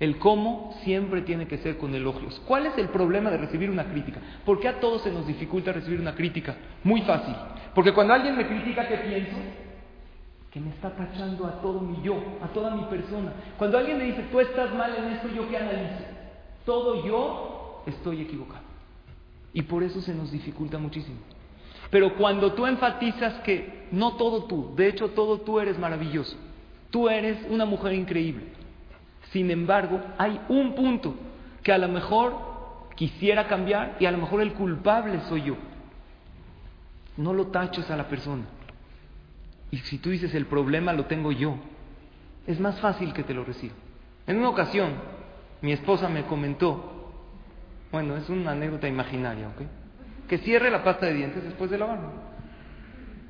el 0.00 0.18
cómo 0.18 0.74
siempre 0.84 1.22
tiene 1.22 1.46
que 1.46 1.58
ser 1.58 1.76
con 1.76 1.94
elogios. 1.94 2.40
¿Cuál 2.46 2.66
es 2.66 2.78
el 2.78 2.88
problema 2.88 3.30
de 3.30 3.38
recibir 3.38 3.70
una 3.70 3.84
crítica? 3.84 4.20
¿Por 4.44 4.60
qué 4.60 4.68
a 4.68 4.80
todos 4.80 5.02
se 5.02 5.10
nos 5.10 5.26
dificulta 5.26 5.72
recibir 5.72 6.00
una 6.00 6.14
crítica? 6.14 6.54
Muy 6.84 7.02
fácil. 7.02 7.34
Porque 7.74 7.92
cuando 7.92 8.14
alguien 8.14 8.36
me 8.36 8.46
critica, 8.46 8.86
¿qué 8.86 8.96
pienso? 8.98 9.36
Que 10.58 10.64
me 10.64 10.70
está 10.70 10.90
tachando 10.90 11.46
a 11.46 11.60
todo 11.60 11.80
mi 11.80 12.02
yo, 12.02 12.16
a 12.42 12.48
toda 12.48 12.74
mi 12.74 12.82
persona. 12.84 13.32
Cuando 13.56 13.78
alguien 13.78 13.98
me 13.98 14.04
dice, 14.04 14.26
tú 14.30 14.40
estás 14.40 14.74
mal 14.74 14.92
en 14.96 15.04
esto, 15.12 15.28
¿yo 15.28 15.48
qué 15.48 15.56
analizo? 15.56 16.04
Todo 16.64 17.06
yo 17.06 17.82
estoy 17.86 18.22
equivocado. 18.22 18.64
Y 19.52 19.62
por 19.62 19.84
eso 19.84 20.00
se 20.00 20.12
nos 20.14 20.32
dificulta 20.32 20.78
muchísimo. 20.78 21.18
Pero 21.90 22.16
cuando 22.16 22.54
tú 22.54 22.66
enfatizas 22.66 23.34
que 23.42 23.86
no 23.92 24.16
todo 24.16 24.44
tú, 24.44 24.74
de 24.74 24.88
hecho 24.88 25.10
todo 25.10 25.38
tú 25.38 25.60
eres 25.60 25.78
maravilloso, 25.78 26.36
tú 26.90 27.08
eres 27.08 27.38
una 27.48 27.64
mujer 27.64 27.92
increíble. 27.92 28.46
Sin 29.30 29.50
embargo, 29.50 30.00
hay 30.18 30.40
un 30.48 30.74
punto 30.74 31.14
que 31.62 31.72
a 31.72 31.78
lo 31.78 31.88
mejor 31.88 32.34
quisiera 32.96 33.46
cambiar 33.46 33.96
y 34.00 34.06
a 34.06 34.10
lo 34.10 34.18
mejor 34.18 34.42
el 34.42 34.54
culpable 34.54 35.20
soy 35.28 35.44
yo. 35.44 35.56
No 37.16 37.32
lo 37.32 37.46
taches 37.46 37.88
a 37.90 37.96
la 37.96 38.08
persona. 38.08 38.57
Y 39.70 39.78
si 39.78 39.98
tú 39.98 40.10
dices 40.10 40.34
el 40.34 40.46
problema 40.46 40.92
lo 40.92 41.06
tengo 41.06 41.32
yo, 41.32 41.56
es 42.46 42.58
más 42.58 42.80
fácil 42.80 43.12
que 43.12 43.22
te 43.22 43.34
lo 43.34 43.44
reciba. 43.44 43.74
En 44.26 44.38
una 44.38 44.48
ocasión, 44.48 44.92
mi 45.60 45.72
esposa 45.72 46.08
me 46.08 46.24
comentó, 46.24 47.12
bueno, 47.92 48.16
es 48.16 48.28
una 48.28 48.52
anécdota 48.52 48.88
imaginaria, 48.88 49.48
¿ok? 49.48 49.62
Que 50.28 50.38
cierre 50.38 50.70
la 50.70 50.84
pasta 50.84 51.06
de 51.06 51.14
dientes 51.14 51.44
después 51.44 51.70
de 51.70 51.78
lavarlo. 51.78 52.12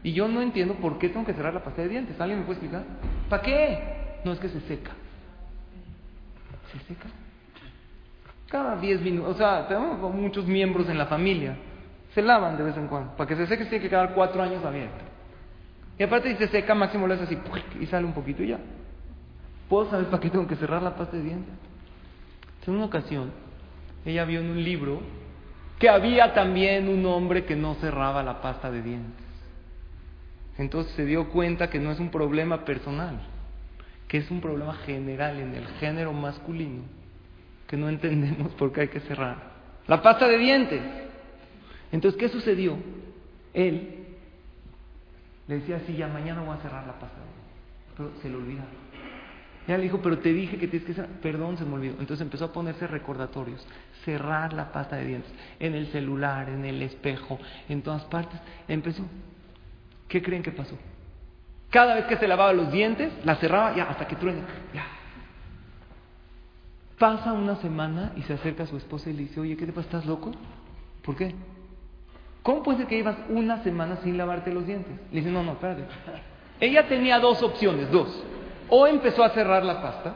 Y 0.02 0.12
yo 0.12 0.28
no 0.28 0.40
entiendo 0.40 0.74
por 0.74 0.98
qué 0.98 1.08
tengo 1.08 1.26
que 1.26 1.34
cerrar 1.34 1.54
la 1.54 1.62
pasta 1.62 1.82
de 1.82 1.88
dientes. 1.88 2.20
¿Alguien 2.20 2.40
me 2.40 2.46
puede 2.46 2.58
explicar? 2.58 2.84
¿Para 3.28 3.42
qué? 3.42 4.20
No 4.24 4.32
es 4.32 4.38
que 4.38 4.48
se 4.48 4.60
seca. 4.60 4.92
¿Se 6.72 6.78
seca? 6.80 7.08
Cada 8.48 8.76
10 8.76 9.00
minutos. 9.02 9.34
O 9.34 9.38
sea, 9.38 9.66
tenemos 9.66 10.14
muchos 10.14 10.46
miembros 10.46 10.88
en 10.88 10.98
la 10.98 11.06
familia. 11.06 11.56
Se 12.14 12.22
lavan 12.22 12.56
de 12.56 12.62
vez 12.62 12.76
en 12.76 12.86
cuando. 12.86 13.16
Para 13.16 13.28
que 13.28 13.36
se 13.36 13.46
seque 13.46 13.64
tiene 13.64 13.82
que 13.82 13.90
quedar 13.90 14.14
cuatro 14.14 14.42
años 14.42 14.64
abierto. 14.64 15.07
Y 15.98 16.02
aparte 16.02 16.28
dice 16.28 16.48
seca, 16.48 16.74
máximo 16.74 17.06
lo 17.06 17.14
hace 17.14 17.24
así 17.24 17.38
y 17.80 17.86
sale 17.86 18.06
un 18.06 18.12
poquito 18.12 18.42
y 18.42 18.48
ya. 18.48 18.58
¿Puedo 19.68 19.90
saber 19.90 20.06
para 20.06 20.20
qué 20.20 20.30
tengo 20.30 20.46
que 20.46 20.56
cerrar 20.56 20.82
la 20.82 20.94
pasta 20.96 21.16
de 21.16 21.24
dientes? 21.24 21.54
En 22.66 22.74
una 22.74 22.84
ocasión, 22.84 23.30
ella 24.04 24.26
vio 24.26 24.40
en 24.40 24.50
un 24.50 24.62
libro 24.62 25.00
que 25.78 25.88
había 25.88 26.34
también 26.34 26.88
un 26.88 27.06
hombre 27.06 27.46
que 27.46 27.56
no 27.56 27.74
cerraba 27.76 28.22
la 28.22 28.42
pasta 28.42 28.70
de 28.70 28.82
dientes. 28.82 29.24
Entonces 30.58 30.92
se 30.94 31.06
dio 31.06 31.30
cuenta 31.30 31.70
que 31.70 31.78
no 31.78 31.90
es 31.90 31.98
un 31.98 32.10
problema 32.10 32.66
personal, 32.66 33.20
que 34.06 34.18
es 34.18 34.30
un 34.30 34.42
problema 34.42 34.74
general 34.84 35.40
en 35.40 35.54
el 35.54 35.66
género 35.78 36.12
masculino, 36.12 36.82
que 37.66 37.78
no 37.78 37.88
entendemos 37.88 38.52
por 38.52 38.70
qué 38.72 38.82
hay 38.82 38.88
que 38.88 39.00
cerrar 39.00 39.58
la 39.88 40.02
pasta 40.02 40.28
de 40.28 40.38
dientes. 40.38 40.82
Entonces, 41.90 42.20
¿qué 42.20 42.28
sucedió? 42.28 42.76
Él 43.54 43.97
le 45.48 45.56
decía, 45.56 45.80
sí, 45.86 45.96
ya 45.96 46.08
mañana 46.08 46.42
voy 46.42 46.56
a 46.56 46.60
cerrar 46.60 46.86
la 46.86 46.92
pasta. 46.98 47.16
Pero 47.96 48.12
se 48.20 48.28
le 48.28 48.36
olvida. 48.36 48.64
Ya 49.66 49.76
le 49.76 49.82
dijo, 49.82 50.00
pero 50.00 50.18
te 50.18 50.32
dije 50.32 50.56
que 50.58 50.68
tienes 50.68 50.86
que 50.86 50.94
ser, 50.94 51.06
perdón, 51.20 51.58
se 51.58 51.64
me 51.64 51.74
olvidó. 51.74 51.94
Entonces 52.00 52.20
empezó 52.20 52.46
a 52.46 52.52
ponerse 52.52 52.86
recordatorios, 52.86 53.66
cerrar 54.04 54.52
la 54.52 54.72
pasta 54.72 54.96
de 54.96 55.04
dientes, 55.06 55.32
en 55.58 55.74
el 55.74 55.88
celular, 55.88 56.48
en 56.48 56.64
el 56.64 56.80
espejo, 56.82 57.38
en 57.68 57.82
todas 57.82 58.04
partes. 58.04 58.40
Empezó. 58.66 59.04
¿Qué 60.08 60.22
creen 60.22 60.42
que 60.42 60.52
pasó? 60.52 60.78
Cada 61.70 61.96
vez 61.96 62.06
que 62.06 62.16
se 62.16 62.26
lavaba 62.26 62.52
los 62.52 62.72
dientes, 62.72 63.12
la 63.24 63.36
cerraba 63.36 63.74
ya 63.76 63.84
hasta 63.84 64.06
que 64.06 64.16
truene. 64.16 64.40
Ya. 64.72 64.86
Pasa 66.98 67.32
una 67.32 67.56
semana 67.56 68.12
y 68.16 68.22
se 68.22 68.34
acerca 68.34 68.62
a 68.62 68.66
su 68.66 68.76
esposa 68.76 69.10
y 69.10 69.12
le 69.12 69.22
dice, 69.24 69.40
oye, 69.40 69.56
¿qué 69.56 69.66
te 69.66 69.72
pasa? 69.72 69.86
¿Estás 69.86 70.06
loco? 70.06 70.32
¿Por 71.02 71.14
qué? 71.14 71.34
¿Cómo 72.48 72.62
puede 72.62 72.78
ser 72.78 72.86
que 72.86 72.96
llevas 72.96 73.18
una 73.28 73.62
semana 73.62 73.98
sin 74.02 74.16
lavarte 74.16 74.50
los 74.50 74.66
dientes? 74.66 74.98
Le 75.12 75.18
dice, 75.18 75.30
no, 75.30 75.42
no, 75.42 75.52
espérate. 75.52 75.84
Ella 76.58 76.88
tenía 76.88 77.18
dos 77.18 77.42
opciones, 77.42 77.90
dos. 77.90 78.24
O 78.70 78.86
empezó 78.86 79.22
a 79.22 79.28
cerrar 79.28 79.62
la 79.66 79.82
pasta, 79.82 80.14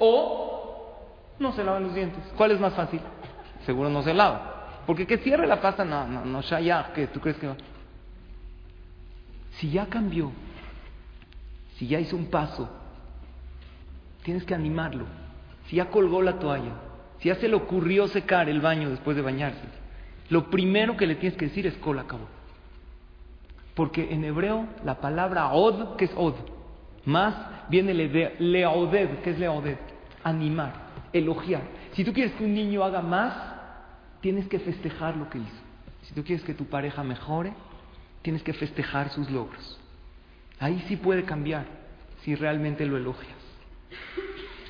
o 0.00 0.98
no 1.38 1.52
se 1.52 1.62
lava 1.62 1.78
los 1.78 1.94
dientes. 1.94 2.18
¿Cuál 2.36 2.50
es 2.50 2.58
más 2.58 2.74
fácil? 2.74 2.98
Seguro 3.64 3.90
no 3.90 4.02
se 4.02 4.12
lava. 4.12 4.80
Porque 4.88 5.06
que 5.06 5.18
cierre 5.18 5.46
la 5.46 5.60
pasta, 5.60 5.84
no, 5.84 6.04
no, 6.08 6.24
no, 6.24 6.40
ya, 6.40 6.90
¿qué? 6.96 7.06
¿Tú 7.06 7.20
crees 7.20 7.36
que 7.36 7.46
va? 7.46 7.56
Si 9.52 9.70
ya 9.70 9.86
cambió, 9.86 10.32
si 11.76 11.86
ya 11.86 12.00
hizo 12.00 12.16
un 12.16 12.26
paso, 12.26 12.68
tienes 14.24 14.42
que 14.42 14.56
animarlo. 14.56 15.04
Si 15.68 15.76
ya 15.76 15.90
colgó 15.90 16.22
la 16.22 16.40
toalla, 16.40 16.72
si 17.20 17.28
ya 17.28 17.36
se 17.36 17.46
le 17.46 17.54
ocurrió 17.54 18.08
secar 18.08 18.48
el 18.48 18.60
baño 18.60 18.90
después 18.90 19.14
de 19.14 19.22
bañarse, 19.22 19.81
lo 20.32 20.48
primero 20.48 20.96
que 20.96 21.06
le 21.06 21.16
tienes 21.16 21.38
que 21.38 21.48
decir 21.48 21.66
es 21.66 21.74
col 21.74 21.98
acabó. 21.98 22.26
Porque 23.74 24.14
en 24.14 24.24
hebreo 24.24 24.66
la 24.82 24.98
palabra 24.98 25.52
od, 25.52 25.96
que 25.96 26.06
es 26.06 26.10
od, 26.16 26.34
más 27.04 27.34
viene 27.68 27.92
leoded, 27.92 29.18
que 29.18 29.30
es 29.30 29.38
leoded, 29.38 29.76
animar, 30.24 30.72
elogiar. 31.12 31.60
Si 31.92 32.02
tú 32.02 32.14
quieres 32.14 32.32
que 32.32 32.46
un 32.46 32.54
niño 32.54 32.82
haga 32.82 33.02
más, 33.02 33.34
tienes 34.22 34.48
que 34.48 34.58
festejar 34.58 35.18
lo 35.18 35.28
que 35.28 35.36
hizo. 35.36 35.62
Si 36.04 36.14
tú 36.14 36.24
quieres 36.24 36.42
que 36.46 36.54
tu 36.54 36.64
pareja 36.64 37.04
mejore, 37.04 37.52
tienes 38.22 38.42
que 38.42 38.54
festejar 38.54 39.10
sus 39.10 39.30
logros. 39.30 39.78
Ahí 40.58 40.82
sí 40.88 40.96
puede 40.96 41.24
cambiar 41.24 41.66
si 42.22 42.34
realmente 42.34 42.86
lo 42.86 42.96
elogias. 42.96 43.36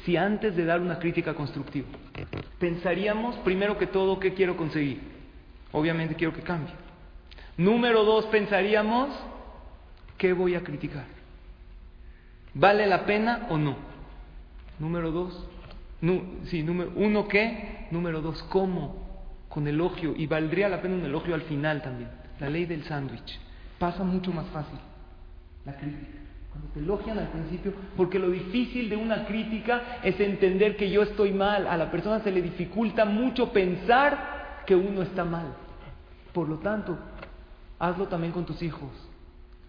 Si 0.04 0.16
antes 0.16 0.56
de 0.56 0.64
dar 0.64 0.80
una 0.80 0.98
crítica 0.98 1.34
constructiva, 1.34 1.86
pensaríamos 2.58 3.36
primero 3.44 3.78
que 3.78 3.86
todo 3.86 4.18
qué 4.18 4.34
quiero 4.34 4.56
conseguir. 4.56 5.21
Obviamente 5.72 6.14
quiero 6.14 6.32
que 6.32 6.42
cambie. 6.42 6.74
Número 7.56 8.04
dos, 8.04 8.26
pensaríamos 8.26 9.10
qué 10.18 10.32
voy 10.32 10.54
a 10.54 10.62
criticar. 10.62 11.04
¿Vale 12.54 12.86
la 12.86 13.04
pena 13.06 13.46
o 13.50 13.58
no? 13.58 13.76
Número 14.78 15.10
dos, 15.10 15.48
sí, 16.44 16.62
número, 16.62 16.92
uno 16.96 17.28
qué, 17.28 17.86
número 17.90 18.20
dos, 18.20 18.42
¿cómo? 18.44 19.24
Con 19.48 19.66
elogio, 19.68 20.14
y 20.16 20.26
valdría 20.26 20.68
la 20.68 20.80
pena 20.80 20.96
un 20.96 21.04
elogio 21.04 21.34
al 21.34 21.42
final 21.42 21.82
también. 21.82 22.10
La 22.40 22.50
ley 22.50 22.66
del 22.66 22.84
sándwich. 22.84 23.38
Pasa 23.78 24.02
mucho 24.02 24.32
más 24.32 24.46
fácil 24.48 24.78
la 25.64 25.76
crítica. 25.76 26.18
Cuando 26.50 26.68
te 26.74 26.80
elogian 26.80 27.18
al 27.18 27.28
principio, 27.28 27.72
porque 27.96 28.18
lo 28.18 28.30
difícil 28.30 28.90
de 28.90 28.96
una 28.96 29.24
crítica 29.24 30.00
es 30.02 30.18
entender 30.20 30.76
que 30.76 30.90
yo 30.90 31.02
estoy 31.02 31.32
mal. 31.32 31.66
A 31.66 31.76
la 31.76 31.90
persona 31.90 32.20
se 32.20 32.30
le 32.30 32.42
dificulta 32.42 33.04
mucho 33.04 33.52
pensar 33.52 34.64
que 34.66 34.74
uno 34.74 35.02
está 35.02 35.24
mal. 35.24 35.46
Por 36.32 36.48
lo 36.48 36.58
tanto, 36.58 36.98
hazlo 37.78 38.08
también 38.08 38.32
con 38.32 38.46
tus 38.46 38.62
hijos. 38.62 38.90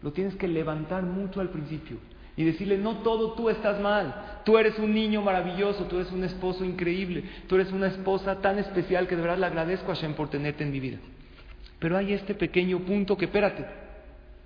Lo 0.01 0.11
tienes 0.11 0.35
que 0.35 0.47
levantar 0.47 1.03
mucho 1.03 1.41
al 1.41 1.49
principio 1.49 1.97
y 2.35 2.43
decirle, 2.43 2.77
no 2.77 2.97
todo 2.97 3.33
tú 3.33 3.49
estás 3.49 3.79
mal, 3.79 4.39
tú 4.43 4.57
eres 4.57 4.77
un 4.79 4.93
niño 4.93 5.21
maravilloso, 5.21 5.85
tú 5.85 5.97
eres 5.97 6.11
un 6.11 6.23
esposo 6.23 6.65
increíble, 6.65 7.23
tú 7.47 7.55
eres 7.55 7.71
una 7.71 7.87
esposa 7.87 8.41
tan 8.41 8.57
especial 8.57 9.07
que 9.07 9.15
de 9.15 9.21
verdad 9.21 9.37
le 9.37 9.45
agradezco 9.45 9.91
a 9.91 9.95
Hashem 9.95 10.13
por 10.13 10.29
tenerte 10.29 10.63
en 10.63 10.71
mi 10.71 10.79
vida. 10.79 10.97
Pero 11.79 11.97
hay 11.97 12.13
este 12.13 12.33
pequeño 12.33 12.79
punto 12.79 13.17
que, 13.17 13.25
espérate, 13.25 13.65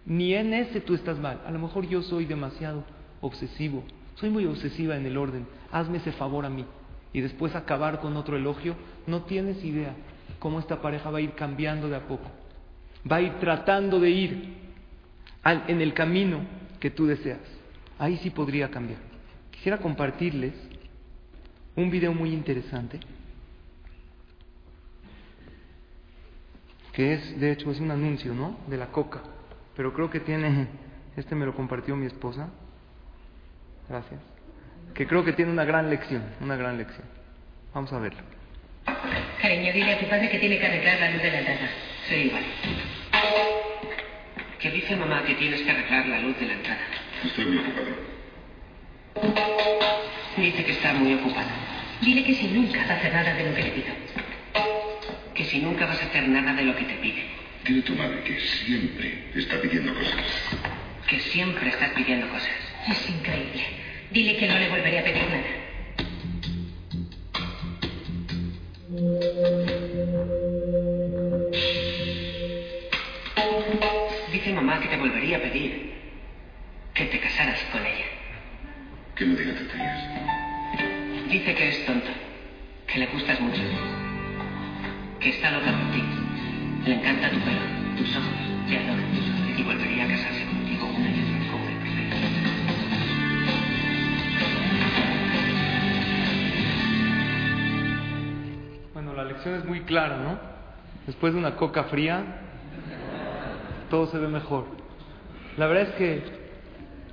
ni 0.05 0.33
en 0.33 0.53
ese 0.53 0.81
tú 0.81 0.95
estás 0.95 1.17
mal, 1.17 1.41
a 1.45 1.51
lo 1.51 1.59
mejor 1.59 1.87
yo 1.87 2.01
soy 2.01 2.25
demasiado 2.25 2.83
obsesivo, 3.21 3.83
soy 4.15 4.29
muy 4.29 4.45
obsesiva 4.45 4.97
en 4.97 5.05
el 5.05 5.17
orden, 5.17 5.47
hazme 5.71 5.97
ese 5.97 6.11
favor 6.11 6.45
a 6.45 6.49
mí. 6.49 6.65
Y 7.13 7.21
después 7.21 7.55
acabar 7.55 7.99
con 7.99 8.17
otro 8.17 8.35
elogio, 8.35 8.75
no 9.07 9.21
tienes 9.23 9.63
idea 9.63 9.95
cómo 10.39 10.59
esta 10.59 10.81
pareja 10.81 11.09
va 11.09 11.19
a 11.19 11.21
ir 11.21 11.33
cambiando 11.33 11.89
de 11.89 11.95
a 11.95 12.07
poco, 12.07 12.29
va 13.09 13.17
a 13.17 13.21
ir 13.21 13.33
tratando 13.39 13.99
de 13.99 14.09
ir 14.09 14.57
en 15.43 15.81
el 15.81 15.93
camino 15.93 16.41
que 16.79 16.91
tú 16.91 17.05
deseas 17.07 17.57
ahí 17.99 18.17
sí 18.17 18.29
podría 18.29 18.69
cambiar. 18.69 18.99
Quisiera 19.51 19.77
compartirles 19.79 20.53
un 21.75 21.89
video 21.89 22.13
muy 22.13 22.33
interesante, 22.33 22.99
que 26.93 27.13
es, 27.13 27.39
de 27.39 27.51
hecho, 27.51 27.71
es 27.71 27.79
un 27.79 27.91
anuncio, 27.91 28.33
¿no? 28.33 28.57
De 28.67 28.77
la 28.77 28.87
coca, 28.87 29.21
pero 29.75 29.93
creo 29.93 30.09
que 30.09 30.19
tiene, 30.19 30.67
este 31.15 31.35
me 31.35 31.45
lo 31.45 31.55
compartió 31.55 31.95
mi 31.95 32.07
esposa, 32.07 32.49
gracias, 33.87 34.21
que 34.93 35.05
creo 35.05 35.23
que 35.23 35.33
tiene 35.33 35.51
una 35.51 35.65
gran 35.65 35.89
lección, 35.89 36.23
una 36.41 36.55
gran 36.55 36.77
lección. 36.77 37.05
Vamos 37.73 37.93
a 37.93 37.99
verlo. 37.99 38.36
Cariño, 39.41 39.71
dile 39.71 39.93
a 39.93 39.99
tu 39.99 40.05
padre 40.07 40.29
que 40.29 40.39
tiene 40.39 40.57
que 40.57 40.65
arreglar 40.65 40.99
la 40.99 41.11
luz 41.11 41.21
de 41.21 41.31
la 41.31 41.39
entrada. 41.39 41.69
Sí, 42.09 42.15
igual. 42.15 42.43
¿Qué 44.59 44.71
dice 44.71 44.95
mamá 44.95 45.23
que 45.25 45.35
tienes 45.35 45.61
que 45.61 45.69
arreglar 45.69 46.07
la 46.07 46.19
luz 46.19 46.39
de 46.39 46.47
la 46.47 46.53
entrada? 46.53 46.81
Estoy 47.23 47.45
muy 47.45 47.57
ocupado. 47.59 48.17
Dice 50.37 50.65
que 50.65 50.71
está 50.71 50.93
muy 50.93 51.13
ocupado. 51.13 51.49
Dile 52.01 52.23
que 52.23 52.33
si 52.33 52.47
nunca 52.47 52.85
va 52.85 52.93
a 52.93 52.97
hacer 52.97 53.13
nada 53.13 53.33
de 53.33 53.43
lo 53.43 53.55
que 53.55 53.63
le 53.63 53.69
pido. 53.71 53.93
Que 55.35 55.45
si 55.45 55.59
nunca 55.59 55.85
vas 55.85 56.01
a 56.01 56.05
hacer 56.05 56.27
nada 56.27 56.53
de 56.53 56.63
lo 56.63 56.75
que 56.75 56.85
te 56.85 56.93
pide. 56.95 57.23
Dile 57.65 57.81
tu 57.83 57.93
madre 57.93 58.23
que 58.23 58.39
siempre 58.39 59.23
está 59.35 59.61
pidiendo 59.61 59.93
cosas. 59.93 60.25
Que 61.07 61.19
siempre 61.19 61.69
estás 61.69 61.89
pidiendo 61.91 62.27
cosas. 62.29 62.49
Es 62.89 63.09
increíble. 63.09 63.63
Dile 64.11 64.37
que 64.37 64.47
no 64.47 64.57
le 64.57 64.69
volveré 64.69 64.99
a 64.99 65.03
pedir 65.03 65.23
nada. 65.23 65.66
Volvería 75.07 75.37
a 75.37 75.41
pedir 75.41 75.93
que 76.93 77.05
te 77.05 77.19
casaras 77.19 77.59
con 77.71 77.81
ella. 77.81 78.05
Que 79.15 79.25
no 79.25 79.35
diga 79.35 79.53
tonterías. 79.55 80.03
Dice 81.29 81.55
que 81.55 81.69
es 81.69 81.85
tonto, 81.85 82.09
que 82.87 82.99
le 82.99 83.07
gustas 83.07 83.39
mucho, 83.39 83.61
que 85.19 85.29
está 85.29 85.51
loca 85.51 85.71
por 85.71 85.91
ti. 85.91 86.03
Le 86.85 86.95
encanta 86.95 87.29
tu 87.29 87.39
pelo, 87.39 87.61
tus 87.97 88.15
ojos, 88.15 88.33
te 88.67 88.77
adora 88.77 89.01
y 89.57 89.63
volvería 89.63 90.03
a 90.03 90.07
casarse 90.07 90.45
contigo 90.45 90.85
una 90.87 91.09
y 91.09 91.19
otra 91.21 91.51
como 91.51 91.67
el 91.67 91.77
perfecto. 91.77 92.17
Bueno, 98.93 99.13
la 99.13 99.23
lección 99.23 99.55
es 99.55 99.65
muy 99.65 99.81
clara, 99.81 100.17
¿no? 100.17 100.39
Después 101.05 101.33
de 101.33 101.39
una 101.39 101.55
coca 101.55 101.85
fría, 101.85 102.23
todo 103.89 104.07
se 104.07 104.17
ve 104.17 104.27
mejor. 104.27 104.76
La 105.57 105.65
verdad 105.65 105.89
es 105.89 105.95
que 105.95 106.23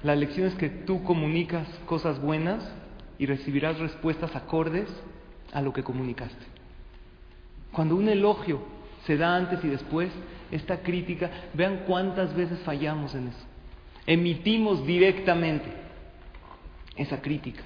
la 0.03 0.15
lección 0.15 0.47
es 0.47 0.55
que 0.55 0.69
tú 0.69 1.03
comunicas 1.03 1.67
cosas 1.87 2.21
buenas 2.21 2.63
y 3.19 3.25
recibirás 3.25 3.79
respuestas 3.79 4.37
acordes 4.37 4.89
a 5.53 5.63
lo 5.63 5.73
que 5.73 5.83
comunicaste. 5.83 6.45
Cuando 7.73 7.97
un 7.97 8.09
elogio 8.09 8.61
se 9.07 9.17
da 9.17 9.35
antes 9.35 9.65
y 9.65 9.69
después, 9.69 10.11
esta 10.51 10.83
crítica, 10.83 11.31
vean 11.55 11.85
cuántas 11.87 12.35
veces 12.37 12.59
fallamos 12.61 13.15
en 13.15 13.29
eso. 13.29 13.47
Emitimos 14.07 14.87
directamente 14.87 15.67
esa 16.97 17.23
crítica. 17.23 17.63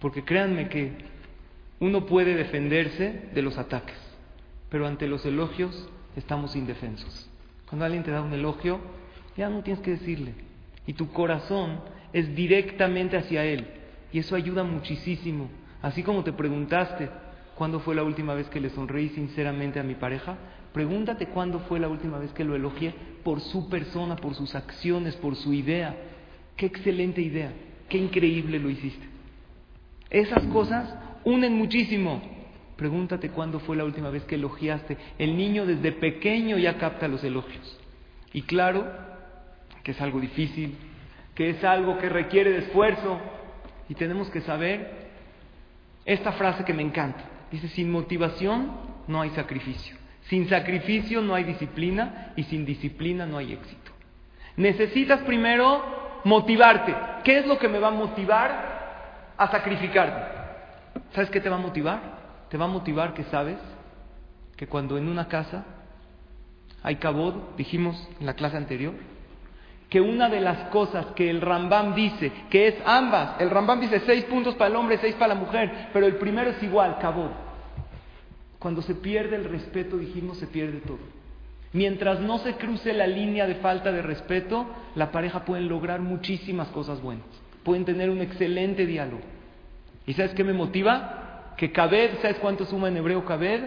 Porque 0.00 0.22
créanme 0.22 0.68
que 0.68 0.92
uno 1.80 2.04
puede 2.04 2.34
defenderse 2.34 3.30
de 3.32 3.42
los 3.42 3.56
ataques, 3.56 3.96
pero 4.68 4.86
ante 4.86 5.08
los 5.08 5.24
elogios 5.24 5.88
estamos 6.14 6.56
indefensos. 6.56 7.28
Cuando 7.68 7.86
alguien 7.86 8.04
te 8.04 8.10
da 8.10 8.22
un 8.22 8.32
elogio, 8.32 8.80
ya 9.38 9.48
no 9.48 9.62
tienes 9.62 9.82
que 9.82 9.92
decirle, 9.92 10.34
y 10.84 10.94
tu 10.94 11.10
corazón 11.12 11.80
es 12.12 12.34
directamente 12.34 13.16
hacia 13.16 13.44
Él. 13.44 13.66
Y 14.12 14.18
eso 14.18 14.34
ayuda 14.34 14.64
muchísimo. 14.64 15.48
Así 15.80 16.02
como 16.02 16.24
te 16.24 16.32
preguntaste 16.32 17.08
cuándo 17.54 17.78
fue 17.80 17.94
la 17.94 18.02
última 18.02 18.34
vez 18.34 18.48
que 18.48 18.60
le 18.60 18.70
sonreí 18.70 19.10
sinceramente 19.10 19.78
a 19.78 19.84
mi 19.84 19.94
pareja, 19.94 20.36
pregúntate 20.72 21.26
cuándo 21.26 21.60
fue 21.60 21.78
la 21.78 21.88
última 21.88 22.18
vez 22.18 22.32
que 22.32 22.44
lo 22.44 22.56
elogié 22.56 22.92
por 23.22 23.40
su 23.40 23.68
persona, 23.68 24.16
por 24.16 24.34
sus 24.34 24.56
acciones, 24.56 25.14
por 25.16 25.36
su 25.36 25.52
idea. 25.52 25.94
Qué 26.56 26.66
excelente 26.66 27.20
idea, 27.20 27.52
qué 27.88 27.98
increíble 27.98 28.58
lo 28.58 28.70
hiciste. 28.70 29.06
Esas 30.10 30.42
cosas 30.46 30.92
unen 31.24 31.52
muchísimo. 31.54 32.20
Pregúntate 32.76 33.30
cuándo 33.30 33.60
fue 33.60 33.76
la 33.76 33.84
última 33.84 34.10
vez 34.10 34.24
que 34.24 34.34
elogiaste. 34.34 34.96
El 35.18 35.36
niño 35.36 35.64
desde 35.64 35.92
pequeño 35.92 36.58
ya 36.58 36.76
capta 36.78 37.06
los 37.06 37.22
elogios. 37.22 37.78
Y 38.32 38.42
claro, 38.42 39.07
que 39.88 39.92
es 39.92 40.02
algo 40.02 40.20
difícil, 40.20 40.76
que 41.34 41.48
es 41.48 41.64
algo 41.64 41.96
que 41.96 42.10
requiere 42.10 42.52
de 42.52 42.58
esfuerzo, 42.58 43.18
Y 43.88 43.94
tenemos 43.94 44.28
que 44.28 44.42
saber 44.42 45.08
esta 46.04 46.32
frase 46.32 46.62
que 46.62 46.74
me 46.74 46.82
encanta. 46.82 47.24
Dice, 47.50 47.68
sin 47.68 47.90
motivación 47.90 48.70
no 49.06 49.22
hay 49.22 49.30
sacrificio. 49.30 49.96
Sin 50.24 50.46
sacrificio 50.46 51.22
no 51.22 51.34
hay 51.34 51.44
disciplina 51.44 52.34
y 52.36 52.42
sin 52.42 52.66
disciplina 52.66 53.24
no 53.24 53.38
hay 53.38 53.54
éxito. 53.54 53.92
Necesitas 54.58 55.20
primero 55.22 56.20
motivarte. 56.24 56.94
¿Qué 57.24 57.38
es 57.38 57.46
lo 57.46 57.58
que 57.58 57.68
me 57.68 57.78
va 57.78 57.88
a 57.88 57.92
motivar 57.92 59.32
a 59.38 59.50
sacrificarte? 59.50 61.00
¿Sabes 61.14 61.30
qué 61.30 61.40
te 61.40 61.48
va 61.48 61.56
a 61.56 61.60
motivar? 61.60 62.00
Te 62.50 62.58
va 62.58 62.66
a 62.66 62.68
motivar 62.68 63.14
que 63.14 63.24
sabes 63.24 63.56
que 64.54 64.66
cuando 64.66 64.98
en 64.98 65.08
una 65.08 65.28
casa 65.28 65.64
hay 66.82 66.96
cabod, 66.96 67.56
dijimos 67.56 67.96
en 68.20 68.26
la 68.26 68.34
clase 68.34 68.58
anterior, 68.58 68.92
que 69.88 70.00
una 70.00 70.28
de 70.28 70.40
las 70.40 70.68
cosas 70.68 71.06
que 71.16 71.30
el 71.30 71.40
Rambam 71.40 71.94
dice, 71.94 72.30
que 72.50 72.68
es 72.68 72.74
ambas, 72.84 73.40
el 73.40 73.50
Rambam 73.50 73.80
dice 73.80 74.00
seis 74.00 74.24
puntos 74.24 74.54
para 74.54 74.70
el 74.70 74.76
hombre, 74.76 74.98
seis 74.98 75.14
para 75.14 75.34
la 75.34 75.40
mujer, 75.40 75.88
pero 75.92 76.06
el 76.06 76.16
primero 76.16 76.50
es 76.50 76.62
igual, 76.62 76.98
cabod. 77.00 77.30
Cuando 78.58 78.82
se 78.82 78.94
pierde 78.94 79.36
el 79.36 79.44
respeto, 79.44 79.96
dijimos, 79.96 80.38
se 80.38 80.46
pierde 80.46 80.80
todo. 80.80 80.98
Mientras 81.72 82.20
no 82.20 82.38
se 82.38 82.54
cruce 82.54 82.92
la 82.92 83.06
línea 83.06 83.46
de 83.46 83.56
falta 83.56 83.92
de 83.92 84.02
respeto, 84.02 84.66
la 84.94 85.10
pareja 85.10 85.44
puede 85.44 85.62
lograr 85.62 86.00
muchísimas 86.00 86.68
cosas 86.68 87.00
buenas. 87.00 87.26
Pueden 87.62 87.84
tener 87.84 88.10
un 88.10 88.20
excelente 88.20 88.84
diálogo. 88.84 89.22
¿Y 90.06 90.14
sabes 90.14 90.32
qué 90.32 90.44
me 90.44 90.54
motiva? 90.54 91.54
Que 91.56 91.70
Kabed, 91.70 92.20
¿sabes 92.22 92.38
cuánto 92.38 92.64
suma 92.64 92.88
en 92.88 92.96
hebreo 92.96 93.24
Kabed? 93.24 93.62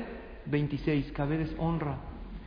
26. 0.45 1.11
Kabed 1.11 1.41
es 1.41 1.55
honra. 1.59 1.97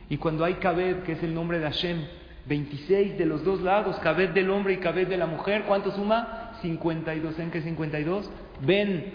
Y 0.09 0.17
cuando 0.17 0.43
hay 0.43 0.55
Kabed, 0.55 1.03
que 1.03 1.13
es 1.13 1.23
el 1.23 1.33
nombre 1.33 1.59
de 1.59 1.65
Hashem, 1.65 2.05
26 2.47 3.17
de 3.17 3.25
los 3.25 3.43
dos 3.43 3.61
lados, 3.61 3.97
Kabed 3.99 4.29
del 4.29 4.49
hombre 4.51 4.73
y 4.73 4.77
Kabed 4.77 5.07
de 5.07 5.17
la 5.17 5.25
mujer, 5.25 5.63
¿cuánto 5.67 5.91
suma? 5.91 6.51
52. 6.61 7.39
¿En 7.39 7.51
qué 7.51 7.61
52? 7.61 8.29
Ven, 8.61 9.13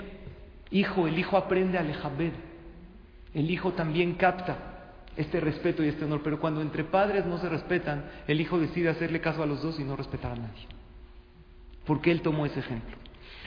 hijo, 0.71 1.07
el 1.07 1.19
hijo 1.19 1.37
aprende 1.37 1.79
a 1.79 1.83
Lechabed. 1.83 2.33
El 3.35 3.51
hijo 3.51 3.73
también 3.73 4.15
capta 4.15 4.57
este 5.17 5.39
respeto 5.39 5.85
y 5.85 5.89
este 5.89 6.05
honor, 6.05 6.23
pero 6.25 6.41
cuando 6.41 6.61
entre 6.61 6.83
padres 6.83 7.27
no 7.27 7.39
se 7.39 7.49
respetan, 7.49 8.05
el 8.27 8.41
hijo 8.41 8.59
decide 8.59 8.89
hacerle 8.89 9.21
caso 9.21 9.43
a 9.43 9.47
los 9.47 9.63
dos 9.63 9.79
y 9.79 9.85
no 9.85 9.95
respetar 9.95 10.33
a 10.33 10.37
nadie. 10.37 10.67
Porque 11.85 12.11
él 12.11 12.23
tomó 12.23 12.47
ese 12.47 12.61
ejemplo. 12.61 12.97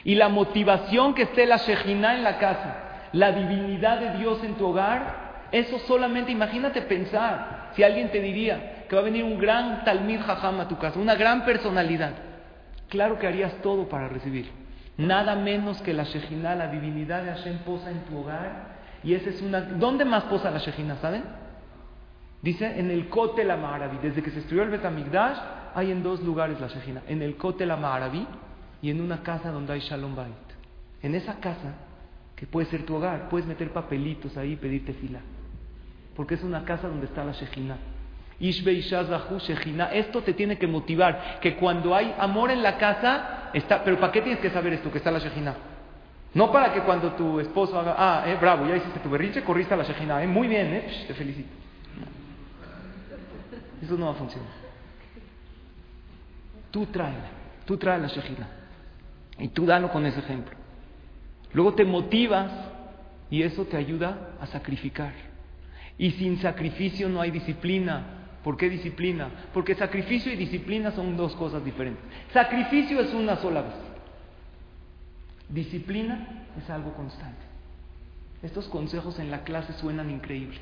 Y 0.05 0.15
la 0.15 0.29
motivación 0.29 1.13
que 1.13 1.23
esté 1.23 1.45
la 1.45 1.57
Shejina 1.57 2.15
en 2.15 2.23
la 2.23 2.37
casa, 2.37 3.09
la 3.13 3.31
divinidad 3.31 3.99
de 3.99 4.17
Dios 4.19 4.43
en 4.43 4.55
tu 4.55 4.67
hogar, 4.67 5.23
eso 5.51 5.79
solamente 5.79 6.31
imagínate 6.31 6.81
pensar, 6.81 7.71
si 7.75 7.83
alguien 7.83 8.11
te 8.11 8.21
diría 8.21 8.82
va 8.93 9.01
a 9.01 9.03
venir 9.03 9.23
un 9.23 9.39
gran 9.39 9.83
Talmid 9.83 10.21
Jajam 10.21 10.59
a 10.59 10.67
tu 10.67 10.77
casa, 10.77 10.99
una 10.99 11.15
gran 11.15 11.45
personalidad, 11.45 12.13
claro 12.89 13.17
que 13.19 13.27
harías 13.27 13.53
todo 13.61 13.89
para 13.89 14.07
recibir. 14.07 14.63
Nada 14.97 15.35
menos 15.35 15.81
que 15.81 15.93
la 15.93 16.03
Shejina, 16.03 16.55
la 16.55 16.67
divinidad 16.67 17.23
de 17.23 17.31
Hashem 17.31 17.59
posa 17.59 17.89
en 17.89 18.05
tu 18.05 18.19
hogar. 18.19 18.73
Y 19.03 19.13
esa 19.13 19.31
es 19.31 19.41
una... 19.41 19.61
¿Dónde 19.61 20.05
más 20.05 20.25
posa 20.25 20.51
la 20.51 20.59
Shejina, 20.59 20.97
saben? 20.97 21.23
Dice 22.41 22.79
en 22.79 22.91
el 22.91 23.09
Kotel 23.09 23.49
Amarabi. 23.49 23.97
Desde 23.97 24.21
que 24.21 24.29
se 24.29 24.39
estudió 24.39 24.63
el 24.63 24.69
Betamigdash, 24.69 25.37
hay 25.73 25.91
en 25.91 26.03
dos 26.03 26.21
lugares 26.21 26.59
la 26.61 26.67
Shejina. 26.67 27.01
En 27.07 27.21
el 27.21 27.37
Kotel 27.37 27.71
Amarabi 27.71 28.27
y 28.81 28.91
en 28.91 29.01
una 29.01 29.23
casa 29.23 29.51
donde 29.51 29.73
hay 29.73 29.79
Shalom 29.79 30.15
Bait. 30.15 30.33
En 31.01 31.15
esa 31.15 31.39
casa, 31.39 31.73
que 32.35 32.45
puede 32.45 32.67
ser 32.67 32.85
tu 32.85 32.95
hogar, 32.95 33.29
puedes 33.29 33.47
meter 33.47 33.73
papelitos 33.73 34.37
ahí 34.37 34.51
y 34.51 34.55
pedirte 34.57 34.93
fila. 34.93 35.21
Porque 36.15 36.35
es 36.35 36.43
una 36.43 36.63
casa 36.65 36.87
donde 36.87 37.07
está 37.07 37.23
la 37.23 37.31
Shejina. 37.31 37.77
Esto 38.49 40.21
te 40.21 40.33
tiene 40.33 40.57
que 40.57 40.67
motivar. 40.67 41.39
Que 41.39 41.55
cuando 41.55 41.95
hay 41.95 42.13
amor 42.17 42.51
en 42.51 42.61
la 42.61 42.77
casa, 42.77 43.49
está. 43.53 43.83
Pero 43.83 43.99
¿para 43.99 44.11
qué 44.11 44.21
tienes 44.21 44.41
que 44.41 44.49
saber 44.49 44.73
esto? 44.73 44.91
Que 44.91 44.97
está 44.97 45.11
la 45.11 45.19
Shejina. 45.19 45.55
No 46.33 46.51
para 46.51 46.73
que 46.73 46.81
cuando 46.81 47.13
tu 47.13 47.39
esposo 47.39 47.79
haga, 47.79 47.95
ah, 47.97 48.23
eh, 48.25 48.37
bravo, 48.41 48.67
ya 48.67 48.75
hiciste 48.75 48.99
tu 48.99 49.09
berrinche, 49.09 49.43
corriste 49.43 49.75
a 49.75 49.77
la 49.77 49.83
Shejina, 49.83 50.23
eh, 50.23 50.27
muy 50.27 50.47
bien, 50.47 50.73
eh, 50.73 51.05
te 51.07 51.13
felicito. 51.13 51.49
Eso 53.81 53.95
no 53.97 54.07
va 54.07 54.11
a 54.13 54.15
funcionar. 54.15 54.49
Tú 56.71 56.87
tráela, 56.87 57.29
tú 57.65 57.77
trae 57.77 57.99
la 57.99 58.07
Shejina. 58.07 58.47
Y 59.37 59.49
tú 59.49 59.65
dalo 59.65 59.91
con 59.91 60.05
ese 60.05 60.19
ejemplo. 60.19 60.55
Luego 61.53 61.73
te 61.73 61.85
motivas 61.85 62.51
y 63.29 63.43
eso 63.43 63.65
te 63.65 63.77
ayuda 63.77 64.31
a 64.39 64.47
sacrificar. 64.47 65.13
Y 65.97 66.11
sin 66.11 66.39
sacrificio 66.41 67.09
no 67.09 67.21
hay 67.21 67.31
disciplina. 67.31 68.22
¿Por 68.43 68.57
qué 68.57 68.69
disciplina? 68.69 69.29
Porque 69.53 69.75
sacrificio 69.75 70.31
y 70.31 70.35
disciplina 70.35 70.91
son 70.91 71.15
dos 71.15 71.35
cosas 71.35 71.63
diferentes. 71.63 72.03
Sacrificio 72.33 72.99
es 72.99 73.13
una 73.13 73.37
sola 73.37 73.61
vez. 73.61 73.75
Disciplina 75.47 76.45
es 76.57 76.69
algo 76.69 76.93
constante. 76.93 77.41
Estos 78.41 78.67
consejos 78.67 79.17
en 79.19 79.31
la 79.31 79.43
clase 79.43 79.71
suenan 79.73 80.09
increíbles. 80.09 80.59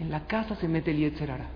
En 0.00 0.10
la 0.10 0.26
casa 0.26 0.56
se 0.56 0.66
mete 0.66 0.90
el 0.90 0.98
Yetzerara. 0.98 1.46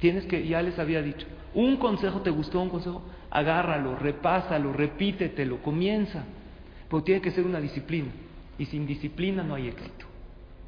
Tienes 0.00 0.24
que, 0.24 0.46
ya 0.46 0.60
les 0.60 0.78
había 0.78 1.00
dicho, 1.00 1.26
un 1.54 1.76
consejo 1.76 2.22
te 2.22 2.30
gustó, 2.30 2.60
un 2.60 2.70
consejo, 2.70 3.02
agárralo, 3.30 3.96
repásalo, 3.96 4.72
repítetelo, 4.72 5.62
comienza. 5.62 6.24
Pero 6.88 7.04
tiene 7.04 7.20
que 7.20 7.30
ser 7.30 7.44
una 7.44 7.60
disciplina. 7.60 8.08
Y 8.58 8.66
sin 8.66 8.86
disciplina 8.86 9.44
no 9.44 9.54
hay 9.54 9.68
éxito. 9.68 10.06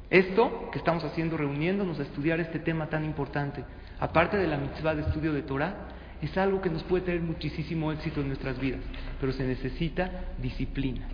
Esto 0.09 0.69
que 0.71 0.77
estamos 0.77 1.03
haciendo, 1.03 1.35
reuniéndonos 1.35 1.99
a 1.99 2.03
estudiar 2.03 2.39
este 2.39 2.59
tema 2.59 2.87
tan 2.87 3.03
importante, 3.03 3.63
aparte 3.99 4.37
de 4.37 4.47
la 4.47 4.57
mitzvah 4.57 4.95
de 4.95 5.01
estudio 5.03 5.33
de 5.33 5.41
Torah, 5.43 5.75
es 6.21 6.35
algo 6.37 6.61
que 6.61 6.69
nos 6.69 6.83
puede 6.83 7.05
tener 7.05 7.21
muchísimo 7.21 7.91
éxito 7.91 8.21
en 8.21 8.27
nuestras 8.27 8.59
vidas. 8.59 8.81
Pero 9.19 9.33
se 9.33 9.45
necesita 9.45 10.09
disciplina. 10.41 11.07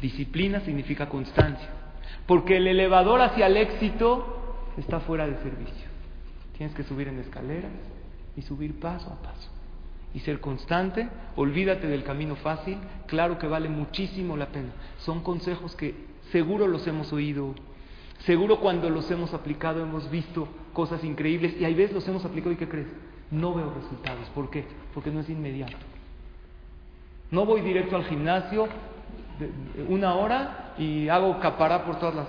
Disciplina 0.00 0.60
significa 0.60 1.08
constancia. 1.08 1.68
Porque 2.26 2.56
el 2.56 2.66
elevador 2.66 3.20
hacia 3.20 3.46
el 3.46 3.56
éxito 3.56 4.64
está 4.76 5.00
fuera 5.00 5.26
de 5.26 5.36
servicio. 5.38 5.86
Tienes 6.56 6.74
que 6.74 6.84
subir 6.84 7.08
en 7.08 7.18
escaleras 7.18 7.72
y 8.36 8.42
subir 8.42 8.78
paso 8.78 9.10
a 9.10 9.22
paso. 9.22 9.50
Y 10.14 10.20
ser 10.20 10.40
constante, 10.40 11.08
olvídate 11.36 11.86
del 11.86 12.04
camino 12.04 12.36
fácil, 12.36 12.78
claro 13.06 13.38
que 13.38 13.46
vale 13.46 13.68
muchísimo 13.68 14.36
la 14.36 14.46
pena. 14.46 14.70
Son 14.98 15.22
consejos 15.22 15.74
que 15.76 15.94
seguro 16.32 16.66
los 16.66 16.86
hemos 16.86 17.12
oído, 17.12 17.54
seguro 18.24 18.60
cuando 18.60 18.90
los 18.90 19.10
hemos 19.10 19.32
aplicado 19.34 19.82
hemos 19.82 20.10
visto 20.10 20.48
cosas 20.72 21.02
increíbles 21.04 21.56
y 21.60 21.64
hay 21.64 21.74
veces 21.74 21.94
los 21.94 22.08
hemos 22.08 22.24
aplicado 22.24 22.52
y 22.52 22.56
¿qué 22.56 22.68
crees? 22.68 22.88
No 23.30 23.54
veo 23.54 23.72
resultados. 23.74 24.28
¿Por 24.34 24.50
qué? 24.50 24.64
Porque 24.94 25.10
no 25.10 25.20
es 25.20 25.28
inmediato. 25.28 25.76
No 27.30 27.44
voy 27.44 27.60
directo 27.60 27.96
al 27.96 28.04
gimnasio 28.04 28.68
una 29.88 30.14
hora 30.14 30.74
y 30.78 31.08
hago 31.08 31.38
capará 31.40 31.84
por 31.84 31.98
todas 31.98 32.14
las, 32.14 32.28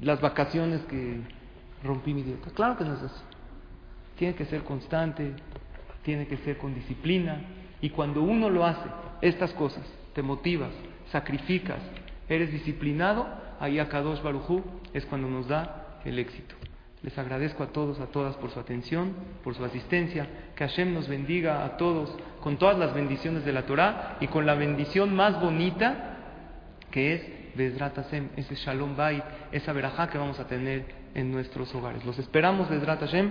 las 0.00 0.20
vacaciones 0.20 0.80
que 0.82 1.20
rompí 1.84 2.14
mi 2.14 2.22
dieta. 2.22 2.50
Claro 2.50 2.76
que 2.76 2.84
no 2.84 2.94
es 2.94 3.02
eso. 3.02 3.22
Tiene 4.16 4.34
que 4.34 4.46
ser 4.46 4.64
constante, 4.64 5.34
tiene 6.02 6.26
que 6.26 6.38
ser 6.38 6.58
con 6.58 6.74
disciplina. 6.74 7.40
Y 7.80 7.90
cuando 7.90 8.22
uno 8.22 8.48
lo 8.48 8.64
hace, 8.64 8.88
estas 9.20 9.52
cosas, 9.52 9.84
te 10.14 10.22
motivas, 10.22 10.70
sacrificas, 11.12 11.78
eres 12.28 12.50
disciplinado, 12.50 13.26
ahí 13.60 13.78
a 13.78 13.88
Kadosh 13.88 14.22
Barujú 14.22 14.62
es 14.92 15.04
cuando 15.06 15.28
nos 15.28 15.48
da 15.48 15.98
el 16.04 16.18
éxito. 16.18 16.54
Les 17.02 17.16
agradezco 17.18 17.62
a 17.62 17.68
todos, 17.68 18.00
a 18.00 18.06
todas 18.06 18.36
por 18.36 18.50
su 18.50 18.58
atención, 18.58 19.14
por 19.44 19.54
su 19.54 19.64
asistencia. 19.64 20.26
Que 20.56 20.66
Hashem 20.66 20.92
nos 20.92 21.08
bendiga 21.08 21.64
a 21.64 21.76
todos 21.76 22.16
con 22.40 22.56
todas 22.56 22.78
las 22.78 22.94
bendiciones 22.94 23.44
de 23.44 23.52
la 23.52 23.66
Torah 23.66 24.16
y 24.20 24.26
con 24.28 24.46
la 24.46 24.54
bendición 24.54 25.14
más 25.14 25.40
bonita 25.40 26.16
que 26.90 27.14
es 27.14 27.22
Bezrat 27.54 27.94
Hashem, 27.96 28.30
ese 28.36 28.54
Shalom 28.54 28.96
Bait, 28.96 29.22
esa 29.52 29.72
verajá 29.72 30.08
que 30.08 30.18
vamos 30.18 30.40
a 30.40 30.46
tener 30.46 30.84
en 31.14 31.30
nuestros 31.30 31.74
hogares. 31.74 32.04
Los 32.04 32.18
esperamos 32.18 32.68
Bezrat 32.68 33.00
Hashem 33.00 33.30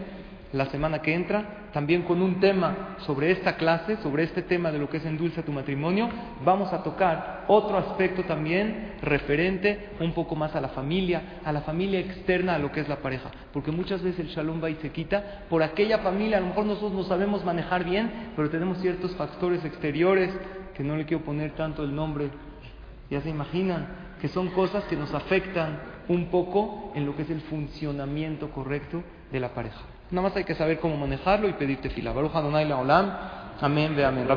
la 0.54 0.68
semana 0.68 1.02
que 1.02 1.14
entra, 1.14 1.70
también 1.74 2.04
con 2.04 2.22
un 2.22 2.40
tema 2.40 2.96
sobre 3.00 3.32
esta 3.32 3.58
clase, 3.58 3.98
sobre 3.98 4.24
este 4.24 4.42
tema 4.42 4.72
de 4.72 4.80
lo 4.80 4.90
que 4.90 4.98
es 4.98 5.06
endulza 5.06 5.42
tu 5.42 5.52
matrimonio. 5.52 6.10
Vamos 6.44 6.72
a 6.72 6.84
tocar 6.84 7.44
otro 7.48 7.78
aspecto 7.78 8.24
también 8.24 8.94
referente 9.02 9.90
un 10.00 10.14
poco 10.14 10.36
más 10.36 10.56
a 10.56 10.62
la 10.62 10.70
familia, 10.70 11.40
a 11.44 11.52
la 11.52 11.62
familia 11.62 12.00
externa 12.00 12.56
a 12.56 12.60
lo 12.60 12.72
que 12.72 12.80
es 12.80 12.88
la 12.88 12.98
pareja. 12.98 13.30
Porque 13.52 13.72
muchas 13.72 14.02
veces 14.02 14.22
el 14.22 14.28
shalom 14.28 14.62
bait 14.62 14.80
se 14.82 14.92
quita 14.92 15.44
por 15.50 15.64
aquella 15.64 16.00
familia, 16.00 16.38
a 16.38 16.42
lo 16.42 16.48
mejor 16.48 16.66
nosotros 16.66 16.94
no 16.94 17.04
sabemos 17.04 17.44
manejar 17.44 17.84
bien, 17.84 18.32
pero 18.36 18.50
tenemos 18.50 18.78
ciertos 18.80 19.16
factores 19.16 19.66
exteriores, 19.66 20.32
que 20.74 20.84
no 20.84 20.96
le 20.96 21.06
quiero 21.06 21.24
poner 21.24 21.52
tanto 21.52 21.84
el 21.84 21.96
nombre, 21.96 22.30
ya 23.10 23.22
se 23.22 23.30
imaginan, 23.30 23.88
que 24.22 24.28
son 24.28 24.50
cosas 24.50 24.84
que 24.86 24.96
nos 24.96 25.14
afectan 25.14 25.80
un 26.08 26.28
poco 26.28 26.92
en 26.96 27.06
lo 27.06 27.16
que 27.16 27.24
es 27.24 27.30
el 27.30 27.42
funcionamiento 27.42 28.52
correcto 28.52 29.04
de 29.32 29.40
la 29.40 29.54
pareja. 29.54 29.95
Nada 30.12 30.28
más 30.28 30.38
hay 30.38 30.44
que 30.44 30.56
saber 30.56 30.80
cómo 30.80 30.98
manejarlo 30.98 31.48
y 31.50 31.54
pedirte 31.54 31.90
fila. 31.90 32.12
Baruch 32.14 32.36
Adonai 32.36 32.68
la 32.68 32.78
Olam. 32.78 33.12
Amén, 33.62 33.96
ve 33.96 34.06
amén. 34.06 34.28